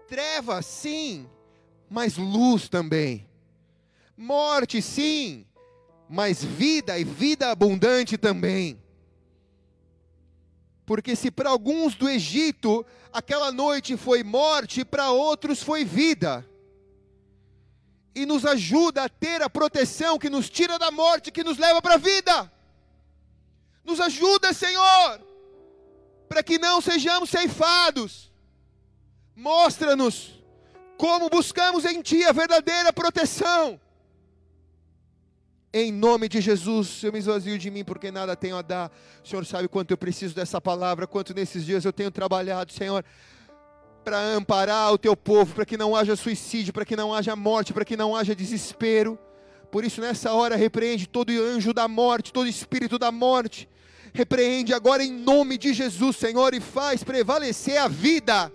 Treva, 0.09 0.61
sim, 0.63 1.29
mas 1.89 2.17
luz 2.17 2.69
também. 2.69 3.29
Morte, 4.17 4.83
sim, 4.83 5.47
mas 6.09 6.43
vida 6.43 6.99
e 6.99 7.05
vida 7.05 7.51
abundante 7.51 8.17
também. 8.17 8.81
Porque 10.87 11.15
se 11.15 11.31
para 11.31 11.51
alguns 11.51 11.95
do 11.95 12.09
Egito 12.09 12.85
aquela 13.13 13.53
noite 13.53 13.97
foi 13.97 14.23
morte, 14.23 14.85
para 14.85 15.11
outros 15.11 15.63
foi 15.63 15.85
vida. 15.85 16.49
E 18.15 18.25
nos 18.25 18.47
ajuda 18.47 19.05
a 19.05 19.09
ter 19.09 19.43
a 19.43 19.51
proteção 19.51 20.19
que 20.19 20.31
nos 20.31 20.49
tira 20.49 20.79
da 20.79 20.91
morte, 20.91 21.31
que 21.31 21.45
nos 21.45 21.59
leva 21.59 21.83
para 21.83 21.95
a 21.95 21.99
vida. 21.99 22.51
Nos 23.85 24.01
ajuda, 24.01 24.53
Senhor, 24.53 25.21
para 26.29 26.43
que 26.43 26.59
não 26.59 26.81
sejamos 26.81 27.31
ceifados. 27.31 28.33
Mostra-nos 29.37 30.43
como 30.97 31.29
buscamos 31.29 31.85
em 31.85 32.03
Ti 32.03 32.25
a 32.25 32.33
verdadeira 32.33 32.93
proteção. 32.93 33.79
Em 35.81 35.93
nome 35.93 36.29
de 36.29 36.41
Jesus, 36.41 37.05
eu 37.05 37.13
me 37.13 37.21
esvazio 37.21 37.57
de 37.57 37.71
mim 37.71 37.85
porque 37.85 38.11
nada 38.11 38.35
tenho 38.35 38.57
a 38.57 38.63
dar. 38.63 38.91
O 39.25 39.29
Senhor 39.29 39.47
sabe 39.47 39.69
quanto 39.69 39.93
eu 39.93 39.97
preciso 39.97 40.35
dessa 40.35 40.61
palavra, 40.61 41.07
quanto 41.07 41.33
nesses 41.33 41.65
dias 41.65 41.85
eu 41.85 41.93
tenho 41.93 42.11
trabalhado, 42.11 42.73
Senhor, 42.73 43.05
para 44.03 44.21
amparar 44.21 44.93
o 44.93 44.99
teu 44.99 45.17
povo, 45.17 45.55
para 45.55 45.65
que 45.65 45.77
não 45.77 45.95
haja 45.95 46.17
suicídio, 46.17 46.73
para 46.73 46.85
que 46.85 46.97
não 46.97 47.15
haja 47.15 47.37
morte, 47.37 47.73
para 47.73 47.85
que 47.85 47.97
não 47.97 48.17
haja 48.17 48.35
desespero. 48.35 49.17
Por 49.71 49.85
isso, 49.85 50.01
nessa 50.01 50.33
hora, 50.33 50.57
repreende 50.57 51.09
todo 51.09 51.31
anjo 51.31 51.73
da 51.73 51.87
morte, 51.87 52.33
todo 52.33 52.49
espírito 52.49 52.99
da 52.99 53.13
morte. 53.13 53.69
Repreende 54.13 54.75
agora 54.75 55.05
em 55.05 55.13
nome 55.13 55.57
de 55.57 55.73
Jesus, 55.73 56.17
Senhor, 56.17 56.55
e 56.55 56.61
faz 56.61 57.05
prevalecer 57.05 57.79
a 57.79 57.87
vida 57.87 58.53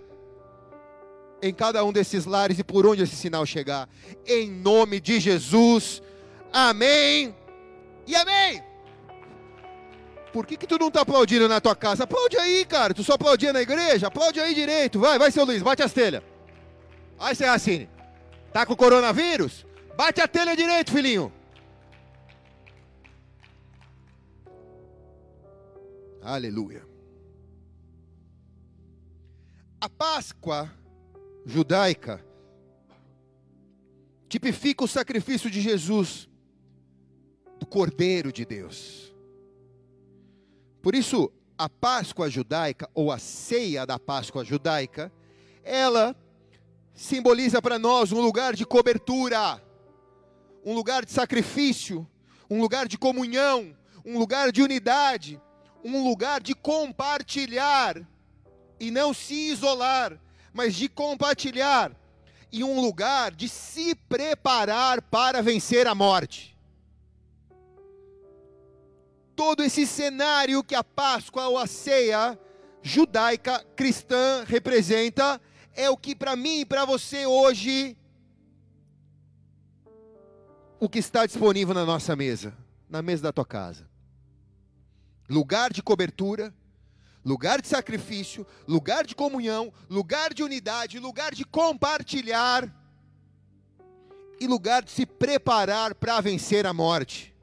em 1.40 1.54
cada 1.54 1.82
um 1.86 1.90
desses 1.92 2.26
lares 2.26 2.58
e 2.58 2.64
por 2.64 2.86
onde 2.86 3.02
esse 3.02 3.16
sinal 3.16 3.46
chegar. 3.46 3.88
Em 4.26 4.50
nome 4.50 5.00
de 5.00 5.18
Jesus. 5.18 6.02
Amém 6.56 7.34
e 8.06 8.14
amém. 8.14 8.62
Por 10.32 10.46
que, 10.46 10.56
que 10.56 10.68
tu 10.68 10.78
não 10.78 10.86
está 10.86 11.00
aplaudindo 11.00 11.48
na 11.48 11.60
tua 11.60 11.74
casa? 11.74 12.04
Aplaude 12.04 12.36
aí, 12.36 12.64
cara. 12.64 12.94
Tu 12.94 13.02
só 13.02 13.14
aplaudia 13.14 13.52
na 13.52 13.60
igreja? 13.60 14.06
Aplaude 14.06 14.38
aí 14.38 14.54
direito. 14.54 15.00
Vai, 15.00 15.18
vai, 15.18 15.32
seu 15.32 15.44
Luiz, 15.44 15.62
bate 15.62 15.82
as 15.82 15.92
telhas. 15.92 16.22
Aí, 17.18 17.34
seu 17.34 17.48
Racine. 17.48 17.88
Tá 18.52 18.64
com 18.64 18.76
coronavírus? 18.76 19.66
Bate 19.96 20.20
a 20.20 20.28
telha 20.28 20.56
direito, 20.56 20.92
filhinho. 20.92 21.32
Aleluia. 26.22 26.86
A 29.80 29.88
Páscoa 29.88 30.70
judaica 31.44 32.24
tipifica 34.28 34.84
o 34.84 34.88
sacrifício 34.88 35.50
de 35.50 35.60
Jesus, 35.60 36.28
do 37.64 37.66
Cordeiro 37.66 38.30
de 38.30 38.44
Deus. 38.44 39.10
Por 40.82 40.94
isso, 40.94 41.32
a 41.56 41.66
Páscoa 41.66 42.28
judaica, 42.28 42.90
ou 42.92 43.10
a 43.10 43.18
ceia 43.18 43.86
da 43.86 43.98
Páscoa 43.98 44.44
judaica, 44.44 45.10
ela 45.62 46.14
simboliza 46.92 47.62
para 47.62 47.78
nós 47.78 48.12
um 48.12 48.20
lugar 48.20 48.54
de 48.54 48.66
cobertura, 48.66 49.62
um 50.62 50.74
lugar 50.74 51.06
de 51.06 51.12
sacrifício, 51.12 52.06
um 52.50 52.60
lugar 52.60 52.86
de 52.86 52.98
comunhão, 52.98 53.74
um 54.04 54.18
lugar 54.18 54.52
de 54.52 54.60
unidade, 54.60 55.40
um 55.82 56.06
lugar 56.06 56.42
de 56.42 56.54
compartilhar 56.54 58.06
e 58.78 58.90
não 58.90 59.14
se 59.14 59.52
isolar, 59.52 60.20
mas 60.52 60.74
de 60.74 60.86
compartilhar 60.86 61.96
e 62.52 62.62
um 62.62 62.78
lugar 62.78 63.34
de 63.34 63.48
se 63.48 63.94
preparar 63.94 65.00
para 65.00 65.40
vencer 65.40 65.86
a 65.86 65.94
morte. 65.94 66.53
Todo 69.36 69.62
esse 69.62 69.86
cenário 69.86 70.62
que 70.62 70.74
a 70.74 70.84
Páscoa 70.84 71.48
ou 71.48 71.58
a 71.58 71.66
ceia 71.66 72.38
judaica 72.82 73.64
cristã 73.74 74.44
representa 74.46 75.40
é 75.74 75.90
o 75.90 75.96
que 75.96 76.14
para 76.14 76.36
mim 76.36 76.60
e 76.60 76.64
para 76.64 76.84
você 76.84 77.26
hoje 77.26 77.96
o 80.78 80.88
que 80.88 80.98
está 80.98 81.24
disponível 81.26 81.74
na 81.74 81.84
nossa 81.84 82.14
mesa, 82.14 82.54
na 82.88 83.00
mesa 83.00 83.22
da 83.22 83.32
tua 83.32 83.46
casa. 83.46 83.88
Lugar 85.28 85.72
de 85.72 85.82
cobertura, 85.82 86.54
lugar 87.24 87.60
de 87.62 87.68
sacrifício, 87.68 88.46
lugar 88.68 89.06
de 89.06 89.14
comunhão, 89.14 89.72
lugar 89.88 90.34
de 90.34 90.42
unidade, 90.42 90.98
lugar 90.98 91.34
de 91.34 91.44
compartilhar 91.44 92.70
e 94.38 94.46
lugar 94.46 94.82
de 94.82 94.90
se 94.90 95.06
preparar 95.06 95.94
para 95.94 96.20
vencer 96.20 96.66
a 96.66 96.74
morte. 96.74 97.33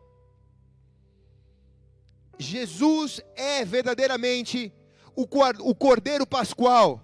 Jesus 2.41 3.21
é 3.35 3.63
verdadeiramente 3.63 4.73
o 5.15 5.27
cor- 5.27 5.57
o 5.59 5.75
Cordeiro 5.75 6.25
Pascual. 6.25 7.01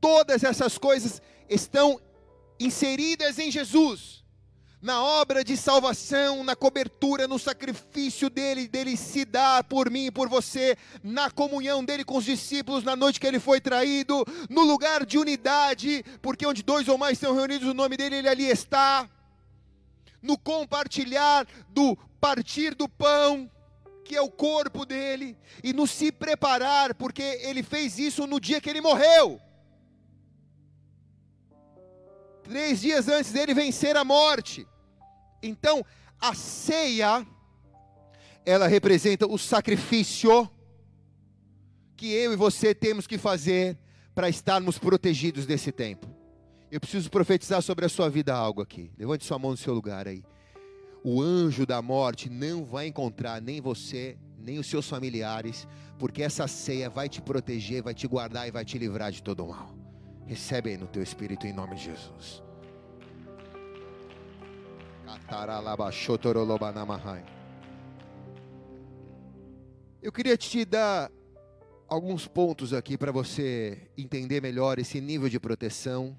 Todas 0.00 0.44
essas 0.44 0.78
coisas 0.78 1.20
estão 1.48 2.00
inseridas 2.60 3.38
em 3.38 3.50
Jesus, 3.50 4.24
na 4.80 5.02
obra 5.02 5.42
de 5.42 5.56
salvação, 5.56 6.44
na 6.44 6.54
cobertura, 6.54 7.26
no 7.26 7.38
sacrifício 7.38 8.30
dele, 8.30 8.68
dele 8.68 8.96
se 8.96 9.24
dar 9.24 9.64
por 9.64 9.90
mim 9.90 10.06
e 10.06 10.10
por 10.10 10.28
você, 10.28 10.76
na 11.02 11.30
comunhão 11.30 11.84
dele 11.84 12.04
com 12.04 12.18
os 12.18 12.24
discípulos 12.24 12.84
na 12.84 12.94
noite 12.94 13.18
que 13.18 13.26
ele 13.26 13.40
foi 13.40 13.60
traído, 13.60 14.24
no 14.48 14.62
lugar 14.62 15.04
de 15.04 15.18
unidade, 15.18 16.04
porque 16.22 16.46
onde 16.46 16.62
dois 16.62 16.88
ou 16.88 16.96
mais 16.96 17.14
estão 17.14 17.34
reunidos 17.34 17.68
o 17.68 17.74
nome 17.74 17.96
dele, 17.96 18.16
ele 18.16 18.28
ali 18.28 18.44
está. 18.46 19.08
No 20.22 20.38
compartilhar 20.38 21.46
do 21.68 21.96
partir 22.20 22.74
do 22.74 22.88
pão, 22.88 23.50
que 24.06 24.16
é 24.16 24.22
o 24.22 24.30
corpo 24.30 24.86
dele, 24.86 25.36
e 25.62 25.72
no 25.72 25.86
se 25.86 26.10
preparar, 26.10 26.94
porque 26.94 27.22
ele 27.22 27.62
fez 27.62 27.98
isso 27.98 28.26
no 28.26 28.40
dia 28.40 28.60
que 28.60 28.70
ele 28.70 28.80
morreu. 28.80 29.40
Três 32.42 32.80
dias 32.80 33.08
antes 33.08 33.32
dele 33.32 33.52
vencer 33.52 33.96
a 33.96 34.04
morte. 34.04 34.66
Então, 35.42 35.84
a 36.20 36.32
ceia, 36.34 37.26
ela 38.44 38.68
representa 38.68 39.26
o 39.26 39.36
sacrifício 39.36 40.48
que 41.96 42.12
eu 42.12 42.32
e 42.32 42.36
você 42.36 42.74
temos 42.74 43.06
que 43.06 43.18
fazer 43.18 43.76
para 44.14 44.28
estarmos 44.28 44.78
protegidos 44.78 45.44
desse 45.44 45.72
tempo. 45.72 46.06
Eu 46.70 46.80
preciso 46.80 47.10
profetizar 47.10 47.60
sobre 47.62 47.84
a 47.84 47.88
sua 47.88 48.08
vida 48.08 48.34
algo 48.34 48.62
aqui. 48.62 48.90
Levante 48.98 49.24
sua 49.24 49.38
mão 49.38 49.52
no 49.52 49.56
seu 49.56 49.74
lugar 49.74 50.06
aí. 50.06 50.22
O 51.08 51.22
anjo 51.22 51.64
da 51.64 51.80
morte 51.80 52.28
não 52.28 52.64
vai 52.64 52.88
encontrar 52.88 53.40
nem 53.40 53.60
você, 53.60 54.18
nem 54.36 54.58
os 54.58 54.66
seus 54.66 54.88
familiares, 54.88 55.64
porque 56.00 56.20
essa 56.20 56.48
ceia 56.48 56.90
vai 56.90 57.08
te 57.08 57.22
proteger, 57.22 57.80
vai 57.80 57.94
te 57.94 58.08
guardar 58.08 58.48
e 58.48 58.50
vai 58.50 58.64
te 58.64 58.76
livrar 58.76 59.12
de 59.12 59.22
todo 59.22 59.44
o 59.44 59.48
mal. 59.48 59.72
Recebe 60.26 60.70
aí 60.70 60.76
no 60.76 60.88
teu 60.88 61.04
espírito 61.04 61.46
em 61.46 61.52
nome 61.52 61.76
de 61.76 61.84
Jesus. 61.84 62.42
Eu 70.02 70.10
queria 70.10 70.36
te 70.36 70.64
dar 70.64 71.08
alguns 71.86 72.26
pontos 72.26 72.74
aqui 72.74 72.98
para 72.98 73.12
você 73.12 73.88
entender 73.96 74.42
melhor 74.42 74.76
esse 74.80 75.00
nível 75.00 75.28
de 75.28 75.38
proteção 75.38 76.18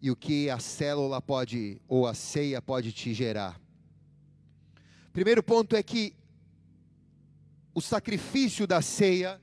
e 0.00 0.10
o 0.10 0.16
que 0.16 0.48
a 0.48 0.58
célula 0.58 1.20
pode, 1.20 1.78
ou 1.86 2.06
a 2.06 2.14
ceia 2.14 2.62
pode 2.62 2.90
te 2.90 3.12
gerar. 3.12 3.67
Primeiro 5.18 5.42
ponto 5.42 5.74
é 5.74 5.82
que 5.82 6.14
o 7.74 7.80
sacrifício 7.80 8.68
da 8.68 8.80
ceia 8.80 9.42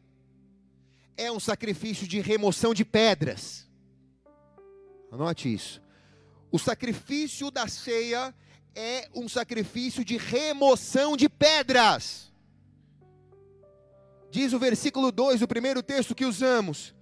é 1.17 1.29
um 1.29 1.37
sacrifício 1.37 2.07
de 2.07 2.21
remoção 2.21 2.73
de 2.73 2.85
pedras. 2.85 3.69
Anote 5.11 5.53
isso. 5.53 5.81
O 6.49 6.57
sacrifício 6.57 7.51
da 7.51 7.67
ceia 7.67 8.33
é 8.73 9.09
um 9.13 9.27
sacrifício 9.27 10.05
de 10.05 10.15
remoção 10.15 11.17
de 11.17 11.27
pedras. 11.27 12.31
Diz 14.31 14.53
o 14.53 14.59
versículo 14.59 15.11
2, 15.11 15.41
o 15.41 15.47
primeiro 15.47 15.83
texto 15.83 16.15
que 16.15 16.23
usamos: 16.23 16.95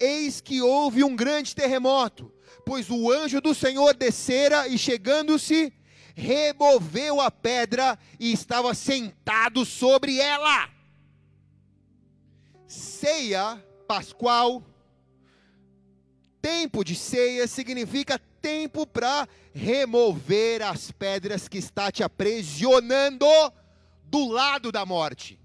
Eis 0.00 0.40
que 0.40 0.60
houve 0.60 1.04
um 1.04 1.14
grande 1.14 1.54
terremoto, 1.54 2.34
pois 2.64 2.90
o 2.90 3.08
anjo 3.08 3.40
do 3.40 3.54
Senhor 3.54 3.94
descera 3.94 4.66
e 4.66 4.76
chegando-se, 4.76 5.72
removeu 6.16 7.20
a 7.20 7.30
pedra 7.30 7.98
e 8.18 8.32
estava 8.32 8.72
sentado 8.72 9.66
sobre 9.66 10.18
ela. 10.18 10.70
Ceia 12.66 13.62
pascual, 13.86 14.64
tempo 16.40 16.82
de 16.82 16.96
ceia 16.96 17.46
significa 17.46 18.18
tempo 18.40 18.86
para 18.86 19.28
remover 19.52 20.62
as 20.62 20.90
pedras 20.90 21.48
que 21.48 21.58
está 21.58 21.92
te 21.92 22.02
aprisionando 22.02 23.26
do 24.04 24.26
lado 24.28 24.72
da 24.72 24.86
morte. 24.86 25.38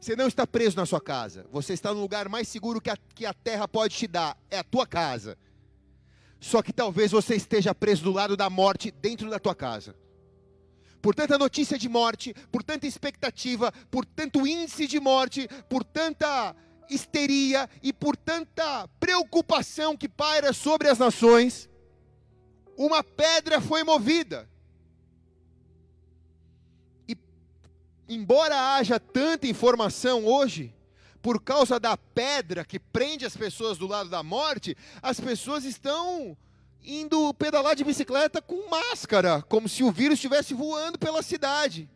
Você 0.00 0.16
não 0.16 0.26
está 0.26 0.44
preso 0.44 0.76
na 0.76 0.84
sua 0.84 1.00
casa, 1.00 1.46
você 1.52 1.74
está 1.74 1.94
no 1.94 2.00
lugar 2.00 2.28
mais 2.28 2.48
seguro 2.48 2.80
que 2.80 2.90
a, 2.90 2.96
que 3.14 3.24
a 3.24 3.32
terra 3.32 3.68
pode 3.68 3.94
te 3.94 4.08
dar, 4.08 4.36
é 4.50 4.58
a 4.58 4.64
tua 4.64 4.84
casa. 4.84 5.38
Só 6.42 6.60
que 6.60 6.72
talvez 6.72 7.12
você 7.12 7.36
esteja 7.36 7.72
preso 7.72 8.02
do 8.02 8.10
lado 8.10 8.36
da 8.36 8.50
morte 8.50 8.90
dentro 8.90 9.30
da 9.30 9.38
tua 9.38 9.54
casa. 9.54 9.94
Por 11.00 11.14
tanta 11.14 11.38
notícia 11.38 11.78
de 11.78 11.88
morte, 11.88 12.34
por 12.50 12.64
tanta 12.64 12.84
expectativa, 12.84 13.70
por 13.88 14.04
tanto 14.04 14.44
índice 14.44 14.88
de 14.88 14.98
morte, 14.98 15.46
por 15.68 15.84
tanta 15.84 16.52
histeria 16.90 17.70
e 17.80 17.92
por 17.92 18.16
tanta 18.16 18.88
preocupação 18.98 19.96
que 19.96 20.08
paira 20.08 20.52
sobre 20.52 20.88
as 20.88 20.98
nações, 20.98 21.70
uma 22.76 23.04
pedra 23.04 23.60
foi 23.60 23.84
movida. 23.84 24.50
E, 27.08 27.16
embora 28.08 28.74
haja 28.74 28.98
tanta 28.98 29.46
informação 29.46 30.26
hoje, 30.26 30.74
por 31.22 31.40
causa 31.40 31.78
da 31.78 31.96
pedra 31.96 32.64
que 32.64 32.80
prende 32.80 33.24
as 33.24 33.36
pessoas 33.36 33.78
do 33.78 33.86
lado 33.86 34.10
da 34.10 34.22
morte, 34.22 34.76
as 35.00 35.20
pessoas 35.20 35.64
estão 35.64 36.36
indo 36.84 37.32
pedalar 37.34 37.76
de 37.76 37.84
bicicleta 37.84 38.42
com 38.42 38.68
máscara, 38.68 39.40
como 39.42 39.68
se 39.68 39.84
o 39.84 39.92
vírus 39.92 40.14
estivesse 40.14 40.52
voando 40.52 40.98
pela 40.98 41.22
cidade. 41.22 41.88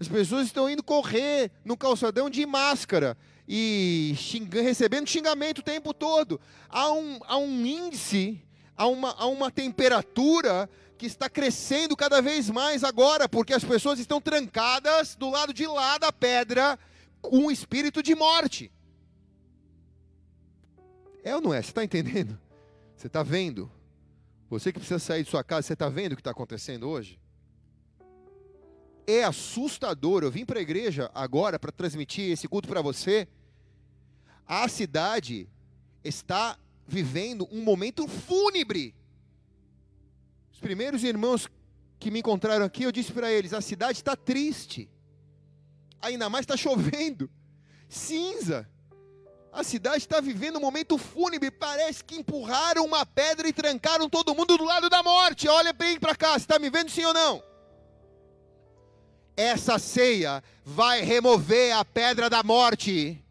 As 0.00 0.08
pessoas 0.08 0.46
estão 0.46 0.68
indo 0.68 0.82
correr 0.82 1.50
no 1.64 1.76
calçadão 1.76 2.30
de 2.30 2.44
máscara 2.46 3.16
e 3.46 4.14
xinga, 4.16 4.62
recebendo 4.62 5.08
xingamento 5.08 5.58
o 5.58 5.62
tempo 5.62 5.92
todo. 5.92 6.40
Há 6.70 6.90
um, 6.90 7.20
há 7.24 7.36
um 7.36 7.66
índice, 7.66 8.42
há 8.74 8.86
uma, 8.86 9.10
há 9.10 9.26
uma 9.26 9.50
temperatura 9.50 10.68
que 10.96 11.06
está 11.06 11.28
crescendo 11.28 11.96
cada 11.96 12.22
vez 12.22 12.48
mais 12.48 12.82
agora, 12.82 13.28
porque 13.28 13.52
as 13.52 13.62
pessoas 13.62 13.98
estão 13.98 14.20
trancadas 14.20 15.14
do 15.14 15.28
lado 15.28 15.52
de 15.52 15.66
lá 15.66 15.98
da 15.98 16.10
pedra 16.10 16.78
um 17.24 17.50
espírito 17.50 18.02
de 18.02 18.14
morte. 18.14 18.70
É 21.22 21.34
ou 21.34 21.40
não 21.40 21.54
é? 21.54 21.62
Você 21.62 21.70
está 21.70 21.84
entendendo? 21.84 22.38
Você 22.96 23.06
está 23.06 23.22
vendo? 23.22 23.70
Você 24.50 24.72
que 24.72 24.78
precisa 24.78 24.98
sair 24.98 25.24
de 25.24 25.30
sua 25.30 25.42
casa, 25.42 25.62
você 25.62 25.72
está 25.72 25.88
vendo 25.88 26.12
o 26.12 26.16
que 26.16 26.20
está 26.20 26.32
acontecendo 26.32 26.88
hoje? 26.88 27.18
É 29.06 29.24
assustador. 29.24 30.22
Eu 30.22 30.30
vim 30.30 30.44
para 30.44 30.58
a 30.58 30.62
igreja 30.62 31.10
agora 31.14 31.58
para 31.58 31.72
transmitir 31.72 32.30
esse 32.30 32.46
culto 32.46 32.68
para 32.68 32.82
você. 32.82 33.26
A 34.46 34.68
cidade 34.68 35.48
está 36.04 36.58
vivendo 36.86 37.48
um 37.50 37.62
momento 37.62 38.06
fúnebre. 38.06 38.94
Os 40.52 40.60
primeiros 40.60 41.02
irmãos 41.02 41.48
que 41.98 42.10
me 42.10 42.18
encontraram 42.18 42.64
aqui, 42.64 42.82
eu 42.82 42.92
disse 42.92 43.12
para 43.12 43.32
eles: 43.32 43.52
a 43.52 43.60
cidade 43.60 43.98
está 43.98 44.14
triste. 44.14 44.88
Ainda 46.02 46.28
mais 46.28 46.42
está 46.42 46.56
chovendo, 46.56 47.30
cinza. 47.88 48.68
A 49.52 49.62
cidade 49.62 49.98
está 49.98 50.20
vivendo 50.20 50.56
um 50.56 50.60
momento 50.60 50.98
fúnebre. 50.98 51.50
Parece 51.50 52.02
que 52.02 52.16
empurraram 52.16 52.84
uma 52.84 53.06
pedra 53.06 53.46
e 53.46 53.52
trancaram 53.52 54.08
todo 54.08 54.34
mundo 54.34 54.58
do 54.58 54.64
lado 54.64 54.90
da 54.90 55.02
morte. 55.02 55.46
Olha 55.46 55.72
bem 55.72 56.00
para 56.00 56.16
cá, 56.16 56.36
está 56.36 56.58
me 56.58 56.70
vendo 56.70 56.90
sim 56.90 57.04
ou 57.04 57.14
não? 57.14 57.42
Essa 59.36 59.78
ceia 59.78 60.42
vai 60.64 61.02
remover 61.02 61.76
a 61.76 61.84
pedra 61.84 62.28
da 62.28 62.42
morte. 62.42 63.22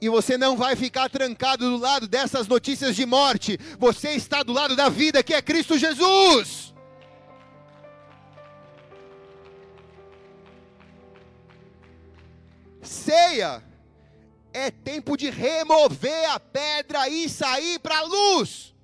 E 0.00 0.08
você 0.08 0.38
não 0.38 0.56
vai 0.56 0.76
ficar 0.76 1.08
trancado 1.08 1.68
do 1.68 1.78
lado 1.78 2.06
dessas 2.06 2.46
notícias 2.46 2.94
de 2.94 3.04
morte. 3.04 3.58
Você 3.78 4.10
está 4.10 4.42
do 4.42 4.52
lado 4.52 4.76
da 4.76 4.88
vida, 4.88 5.22
que 5.22 5.34
é 5.34 5.42
Cristo 5.42 5.76
Jesus. 5.76 6.74
Ceia 12.86 13.62
é 14.52 14.70
tempo 14.70 15.16
de 15.16 15.28
remover 15.28 16.30
a 16.30 16.40
pedra 16.40 17.08
e 17.08 17.28
sair 17.28 17.78
para 17.78 17.98
a 17.98 18.02
luz. 18.02 18.74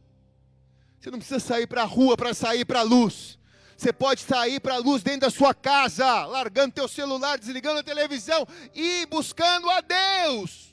Você 1.01 1.11
não 1.11 1.19
precisa 1.19 1.41
sair 1.41 1.67
para 1.67 1.83
a 1.83 1.87
rua 1.87 2.17
para 2.17 2.35
sair 2.35 2.65
para 2.65 2.81
a 2.81 2.83
luz. 2.85 3.39
Você 3.77 3.93
pode 3.93 4.21
sair 4.21 4.61
para 4.61 4.75
a 4.75 4.79
luz 4.79 5.03
dentro 5.03 5.23
da 5.23 5.31
sua 5.31 5.53
casa, 5.55 6.25
largando 6.27 6.75
teu 6.75 6.87
celular, 6.87 7.39
desligando 7.39 7.81
a 7.81 7.83
televisão 7.83 8.47
e 8.75 9.07
buscando 9.07 9.69
a 9.71 9.81
Deus. 9.81 10.73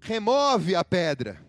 Remove 0.00 0.74
a 0.74 0.82
pedra 0.82 1.47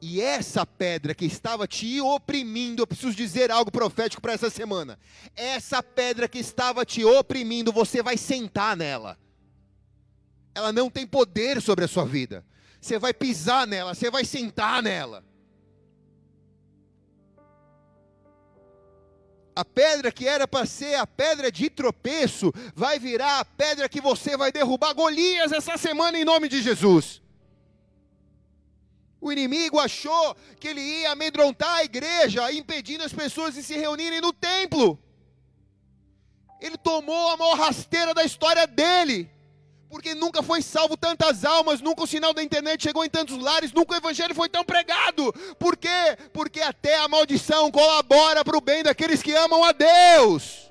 E 0.00 0.20
essa 0.20 0.64
pedra 0.64 1.14
que 1.14 1.24
estava 1.24 1.66
te 1.66 2.00
oprimindo, 2.00 2.82
eu 2.82 2.86
preciso 2.86 3.16
dizer 3.16 3.50
algo 3.50 3.70
profético 3.70 4.22
para 4.22 4.32
essa 4.32 4.48
semana. 4.48 4.98
Essa 5.34 5.82
pedra 5.82 6.28
que 6.28 6.38
estava 6.38 6.84
te 6.84 7.04
oprimindo, 7.04 7.72
você 7.72 8.00
vai 8.02 8.16
sentar 8.16 8.76
nela. 8.76 9.18
Ela 10.54 10.72
não 10.72 10.88
tem 10.88 11.06
poder 11.06 11.60
sobre 11.60 11.84
a 11.84 11.88
sua 11.88 12.04
vida. 12.04 12.44
Você 12.80 12.98
vai 12.98 13.12
pisar 13.12 13.66
nela, 13.66 13.92
você 13.92 14.08
vai 14.08 14.24
sentar 14.24 14.82
nela. 14.82 15.24
A 19.54 19.64
pedra 19.64 20.12
que 20.12 20.28
era 20.28 20.46
para 20.46 20.64
ser 20.64 20.94
a 20.94 21.04
pedra 21.04 21.50
de 21.50 21.68
tropeço, 21.68 22.52
vai 22.76 23.00
virar 23.00 23.40
a 23.40 23.44
pedra 23.44 23.88
que 23.88 24.00
você 24.00 24.36
vai 24.36 24.52
derrubar 24.52 24.94
Golias 24.94 25.50
essa 25.50 25.76
semana 25.76 26.16
em 26.16 26.24
nome 26.24 26.48
de 26.48 26.62
Jesus. 26.62 27.20
O 29.20 29.32
inimigo 29.32 29.78
achou 29.78 30.36
que 30.60 30.68
ele 30.68 30.80
ia 30.80 31.10
amedrontar 31.12 31.74
a 31.76 31.84
igreja, 31.84 32.52
impedindo 32.52 33.04
as 33.04 33.12
pessoas 33.12 33.54
de 33.54 33.62
se 33.62 33.76
reunirem 33.76 34.20
no 34.20 34.32
templo. 34.32 34.98
Ele 36.60 36.76
tomou 36.76 37.30
a 37.30 37.36
maior 37.36 37.56
rasteira 37.56 38.14
da 38.14 38.24
história 38.24 38.66
dele 38.66 39.30
porque 39.88 40.14
nunca 40.14 40.42
foi 40.42 40.60
salvo 40.60 40.96
tantas 40.96 41.44
almas, 41.44 41.80
nunca 41.80 42.02
o 42.02 42.06
sinal 42.06 42.34
da 42.34 42.42
internet 42.42 42.82
chegou 42.82 43.04
em 43.04 43.08
tantos 43.08 43.38
lares, 43.38 43.72
nunca 43.72 43.94
o 43.94 43.96
evangelho 43.96 44.34
foi 44.34 44.48
tão 44.48 44.64
pregado. 44.64 45.32
Por 45.58 45.76
quê? 45.76 46.16
Porque 46.32 46.60
até 46.60 46.98
a 46.98 47.08
maldição 47.08 47.70
colabora 47.70 48.44
para 48.44 48.56
o 48.56 48.60
bem 48.60 48.82
daqueles 48.82 49.22
que 49.22 49.34
amam 49.34 49.64
a 49.64 49.72
Deus. 49.72 50.67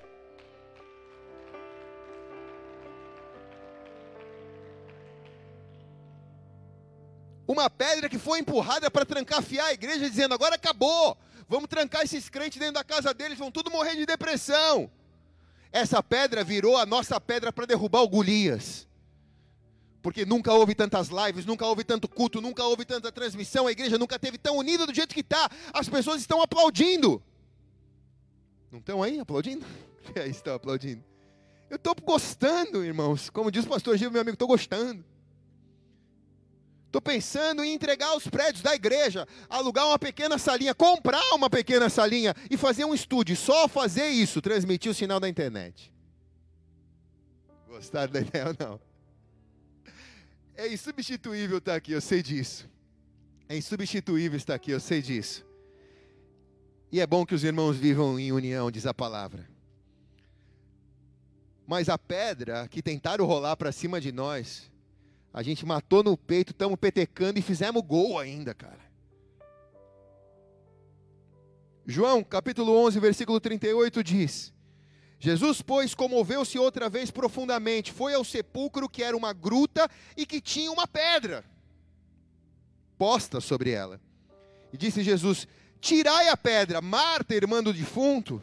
Uma 7.48 7.70
pedra 7.70 8.10
que 8.10 8.20
foi 8.20 8.40
empurrada 8.40 8.92
para 8.92 9.06
trancafiar 9.06 9.68
a 9.68 9.74
igreja, 9.74 10.10
dizendo: 10.10 10.34
agora 10.34 10.56
acabou, 10.56 11.18
vamos 11.48 11.70
trancar 11.70 12.04
esses 12.04 12.30
crentes 12.30 12.60
dentro 12.60 12.76
da 12.76 12.84
casa 12.84 13.14
deles, 13.14 13.38
vão 13.38 13.50
tudo 13.50 13.72
morrer 13.72 13.96
de 13.96 14.06
depressão. 14.06 14.92
Essa 15.72 16.04
pedra 16.04 16.44
virou 16.44 16.78
a 16.78 16.86
nossa 16.86 17.20
pedra 17.20 17.54
para 17.54 17.66
derrubar 17.66 18.02
o 18.02 18.08
Golias 18.08 18.88
porque 20.08 20.26
nunca 20.26 20.54
houve 20.54 20.74
tantas 20.74 21.10
lives, 21.10 21.46
nunca 21.46 21.66
houve 21.66 21.84
tanto 21.84 22.08
culto, 22.08 22.40
nunca 22.40 22.64
houve 22.64 22.86
tanta 22.86 23.12
transmissão, 23.12 23.68
a 23.68 23.74
igreja 23.74 23.98
nunca 23.98 24.18
teve 24.18 24.38
tão 24.38 24.56
unida 24.56 24.86
do 24.86 24.96
jeito 24.96 25.14
que 25.14 25.20
está. 25.20 25.50
As 25.74 25.90
pessoas 25.90 26.22
estão 26.22 26.42
aplaudindo. 26.42 27.22
Não 28.72 28.80
estão 28.80 29.04
aí 29.04 29.20
aplaudindo? 29.20 29.66
Estão 30.30 30.56
aplaudindo. 30.56 31.04
Eu 31.70 31.76
estou 31.76 31.94
gostando, 32.02 32.86
irmãos. 32.86 33.30
Como 33.30 33.52
diz 33.52 33.66
o 33.66 33.68
pastor 33.68 33.98
Gil, 33.98 34.10
meu 34.10 34.22
amigo, 34.22 34.36
estou 34.36 34.48
gostando. 34.48 35.04
Estou 36.98 37.14
pensando 37.14 37.64
em 37.64 37.76
entregar 37.76 38.18
os 38.18 38.28
prédios 38.28 38.64
da 38.64 38.74
igreja, 38.74 39.28
alugar 39.48 39.86
uma 39.86 40.00
pequena 40.00 40.40
salinha, 40.40 40.74
comprar 40.74 41.22
uma 41.32 41.48
pequena 41.48 41.90
salinha 41.90 42.34
e 42.50 42.58
fazer 42.58 42.86
um 42.86 42.94
estúdio. 42.94 43.36
Só 43.36 43.68
fazer 43.68 44.08
isso, 44.08 44.42
transmitir 44.42 44.92
o 44.92 44.96
sinal 44.96 45.20
da 45.20 45.30
internet. 45.30 45.94
Gostaram 47.68 48.12
da 48.12 48.22
ideia 48.22 48.48
ou 48.48 48.56
não? 48.60 48.82
É 50.56 50.68
insubstituível 50.74 51.60
estar 51.60 51.76
aqui, 51.76 51.92
eu 51.92 52.02
sei 52.02 52.24
disso. 52.24 52.68
É 53.48 53.56
insubstituível 53.56 54.36
estar 54.36 54.56
aqui, 54.56 54.72
eu 54.72 54.80
sei 54.80 55.00
disso. 55.00 55.46
E 56.92 57.00
é 57.00 57.06
bom 57.06 57.28
que 57.28 57.36
os 57.36 57.44
irmãos 57.44 57.78
vivam 57.78 58.20
em 58.20 58.32
união, 58.32 58.72
diz 58.72 58.88
a 58.88 58.94
palavra. 58.94 59.48
Mas 61.68 61.90
a 61.90 61.98
pedra 62.00 62.68
que 62.68 62.82
tentaram 62.82 63.24
rolar 63.24 63.56
para 63.56 63.72
cima 63.72 64.02
de 64.02 64.12
nós, 64.12 64.72
a 65.34 65.44
gente 65.44 65.66
matou 65.66 66.04
no 66.04 66.18
peito, 66.18 66.52
estamos 66.52 66.78
petecando 66.80 67.38
e 67.40 67.42
fizemos 67.42 67.84
gol 67.84 68.18
ainda, 68.18 68.54
cara. 68.54 68.88
João, 71.86 72.24
capítulo 72.24 72.76
11, 72.86 73.00
versículo 73.00 73.40
38 73.40 74.04
diz: 74.04 74.54
Jesus, 75.20 75.62
pois, 75.62 75.96
comoveu-se 75.96 76.60
outra 76.60 76.90
vez 76.90 77.10
profundamente, 77.10 77.92
foi 77.92 78.14
ao 78.14 78.24
sepulcro 78.24 78.90
que 78.90 79.02
era 79.02 79.16
uma 79.16 79.34
gruta 79.34 79.90
e 80.16 80.26
que 80.26 80.42
tinha 80.42 80.72
uma 80.72 80.88
pedra 80.88 81.44
posta 82.98 83.40
sobre 83.40 83.72
ela. 83.72 84.02
E 84.74 84.78
disse 84.78 85.04
Jesus: 85.04 85.48
Tirai 85.80 86.30
a 86.30 86.38
pedra. 86.38 86.82
Marta, 86.82 87.36
irmã 87.36 87.64
do 87.64 87.74
defunto, 87.74 88.42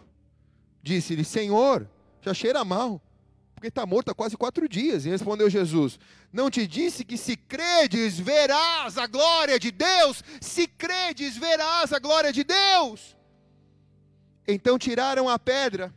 disse-lhe: 0.82 1.24
Senhor, 1.24 1.88
já 2.22 2.32
cheira 2.32 2.64
mal, 2.64 3.00
porque 3.64 3.68
está 3.70 3.86
morto 3.86 4.10
há 4.10 4.14
quase 4.14 4.36
quatro 4.36 4.68
dias. 4.68 5.06
E 5.06 5.08
respondeu 5.08 5.48
Jesus: 5.48 5.98
Não 6.30 6.50
te 6.50 6.66
disse 6.66 7.02
que 7.02 7.16
se 7.16 7.34
credes, 7.34 8.18
verás 8.18 8.98
a 8.98 9.06
glória 9.06 9.58
de 9.58 9.70
Deus? 9.70 10.22
Se 10.38 10.66
credes, 10.66 11.38
verás 11.38 11.90
a 11.90 11.98
glória 11.98 12.30
de 12.30 12.44
Deus. 12.44 13.16
Então 14.46 14.78
tiraram 14.78 15.30
a 15.30 15.38
pedra. 15.38 15.94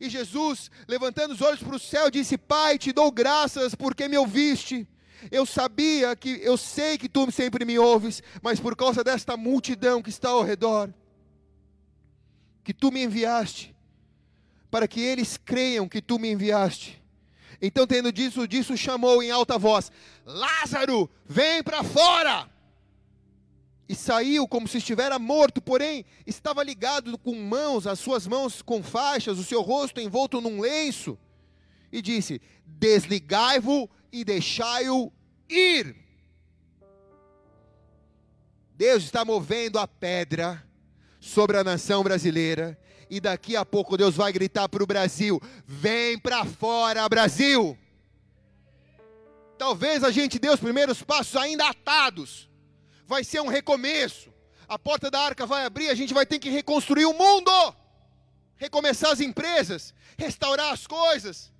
E 0.00 0.08
Jesus, 0.08 0.70
levantando 0.88 1.34
os 1.34 1.42
olhos 1.42 1.62
para 1.62 1.76
o 1.76 1.78
céu, 1.78 2.10
disse: 2.10 2.38
Pai, 2.38 2.78
te 2.78 2.92
dou 2.92 3.12
graças 3.12 3.74
porque 3.74 4.08
me 4.08 4.16
ouviste. 4.16 4.88
Eu 5.30 5.44
sabia 5.44 6.16
que, 6.16 6.40
eu 6.42 6.56
sei 6.56 6.96
que 6.96 7.10
tu 7.10 7.30
sempre 7.30 7.66
me 7.66 7.78
ouves, 7.78 8.22
mas 8.40 8.58
por 8.58 8.74
causa 8.74 9.04
desta 9.04 9.36
multidão 9.36 10.02
que 10.02 10.08
está 10.08 10.30
ao 10.30 10.42
redor, 10.42 10.92
que 12.64 12.72
tu 12.72 12.90
me 12.90 13.04
enviaste, 13.04 13.76
para 14.70 14.88
que 14.88 15.00
eles 15.00 15.36
creiam 15.36 15.86
que 15.86 16.00
tu 16.00 16.18
me 16.18 16.32
enviaste. 16.32 17.01
Então, 17.62 17.86
tendo 17.86 18.12
disso, 18.12 18.46
disso 18.46 18.76
chamou 18.76 19.22
em 19.22 19.30
alta 19.30 19.56
voz: 19.56 19.90
Lázaro, 20.26 21.08
vem 21.24 21.62
para 21.62 21.82
fora! 21.84 22.52
e 23.92 23.94
saiu 23.94 24.48
como 24.48 24.66
se 24.66 24.78
estivera 24.78 25.18
morto, 25.18 25.60
porém 25.60 26.06
estava 26.26 26.62
ligado 26.62 27.18
com 27.18 27.34
mãos, 27.34 27.86
as 27.86 27.98
suas 27.98 28.26
mãos 28.26 28.62
com 28.62 28.82
faixas, 28.82 29.38
o 29.38 29.44
seu 29.44 29.60
rosto 29.60 30.00
envolto 30.00 30.40
num 30.40 30.60
lenço, 30.62 31.18
e 31.92 32.00
disse: 32.00 32.40
Desligai-vo 32.64 33.90
e 34.10 34.24
deixai-o 34.24 35.12
ir. 35.46 35.94
Deus 38.74 39.04
está 39.04 39.26
movendo 39.26 39.78
a 39.78 39.86
pedra 39.86 40.66
sobre 41.20 41.58
a 41.58 41.64
nação 41.64 42.02
brasileira, 42.02 42.78
e 43.12 43.20
daqui 43.20 43.54
a 43.54 43.62
pouco 43.62 43.98
Deus 43.98 44.16
vai 44.16 44.32
gritar 44.32 44.70
para 44.70 44.82
o 44.82 44.86
Brasil: 44.86 45.38
Vem 45.66 46.18
para 46.18 46.46
fora, 46.46 47.06
Brasil! 47.10 47.78
Talvez 49.58 50.02
a 50.02 50.10
gente 50.10 50.38
dê 50.38 50.48
os 50.48 50.58
primeiros 50.58 51.02
passos 51.02 51.36
ainda 51.36 51.68
atados 51.68 52.48
vai 53.06 53.22
ser 53.22 53.42
um 53.42 53.48
recomeço. 53.48 54.32
A 54.66 54.78
porta 54.78 55.10
da 55.10 55.20
arca 55.20 55.44
vai 55.44 55.66
abrir, 55.66 55.90
a 55.90 55.94
gente 55.94 56.14
vai 56.14 56.24
ter 56.24 56.38
que 56.38 56.48
reconstruir 56.48 57.04
o 57.04 57.12
mundo, 57.12 57.52
recomeçar 58.56 59.10
as 59.10 59.20
empresas, 59.20 59.94
restaurar 60.16 60.72
as 60.72 60.86
coisas. 60.86 61.52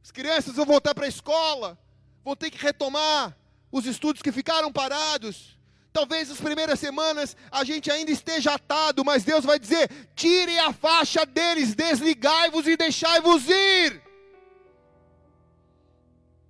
As 0.00 0.12
crianças 0.12 0.54
vão 0.54 0.64
voltar 0.64 0.94
para 0.94 1.06
a 1.06 1.08
escola, 1.08 1.76
vão 2.24 2.36
ter 2.36 2.52
que 2.52 2.62
retomar 2.62 3.36
os 3.72 3.84
estudos 3.84 4.22
que 4.22 4.30
ficaram 4.30 4.72
parados. 4.72 5.58
Talvez 5.92 6.30
as 6.30 6.40
primeiras 6.40 6.78
semanas 6.78 7.36
a 7.50 7.64
gente 7.64 7.90
ainda 7.90 8.10
esteja 8.10 8.54
atado, 8.54 9.04
mas 9.04 9.24
Deus 9.24 9.44
vai 9.44 9.58
dizer: 9.58 9.90
tire 10.14 10.58
a 10.58 10.72
faixa 10.72 11.26
deles, 11.26 11.74
desligai-vos 11.74 12.66
e 12.66 12.76
deixai-vos 12.76 13.48
ir. 13.48 14.02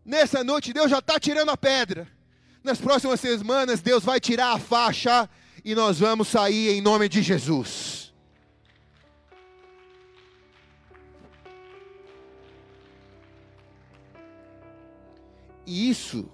Nessa 0.05 0.45
noite, 0.45 0.73
Deus 0.73 0.91
já 0.91 0.99
está 0.99 1.19
tirando 1.19 1.51
a 1.51 1.57
pedra. 1.57 2.07
Nas 2.63 2.79
próximas 2.79 3.21
semanas, 3.21 3.81
Deus 3.81 4.05
vai 4.05 4.21
tirar 4.21 4.53
a 4.53 4.59
faixa 4.59 5.29
e 5.65 5.75
nós 5.75 5.99
vamos 5.99 6.29
sair 6.29 6.71
em 6.71 6.81
nome 6.83 7.09
de 7.09 7.23
Jesus. 7.23 8.13
E 15.67 15.89
isso 15.89 16.31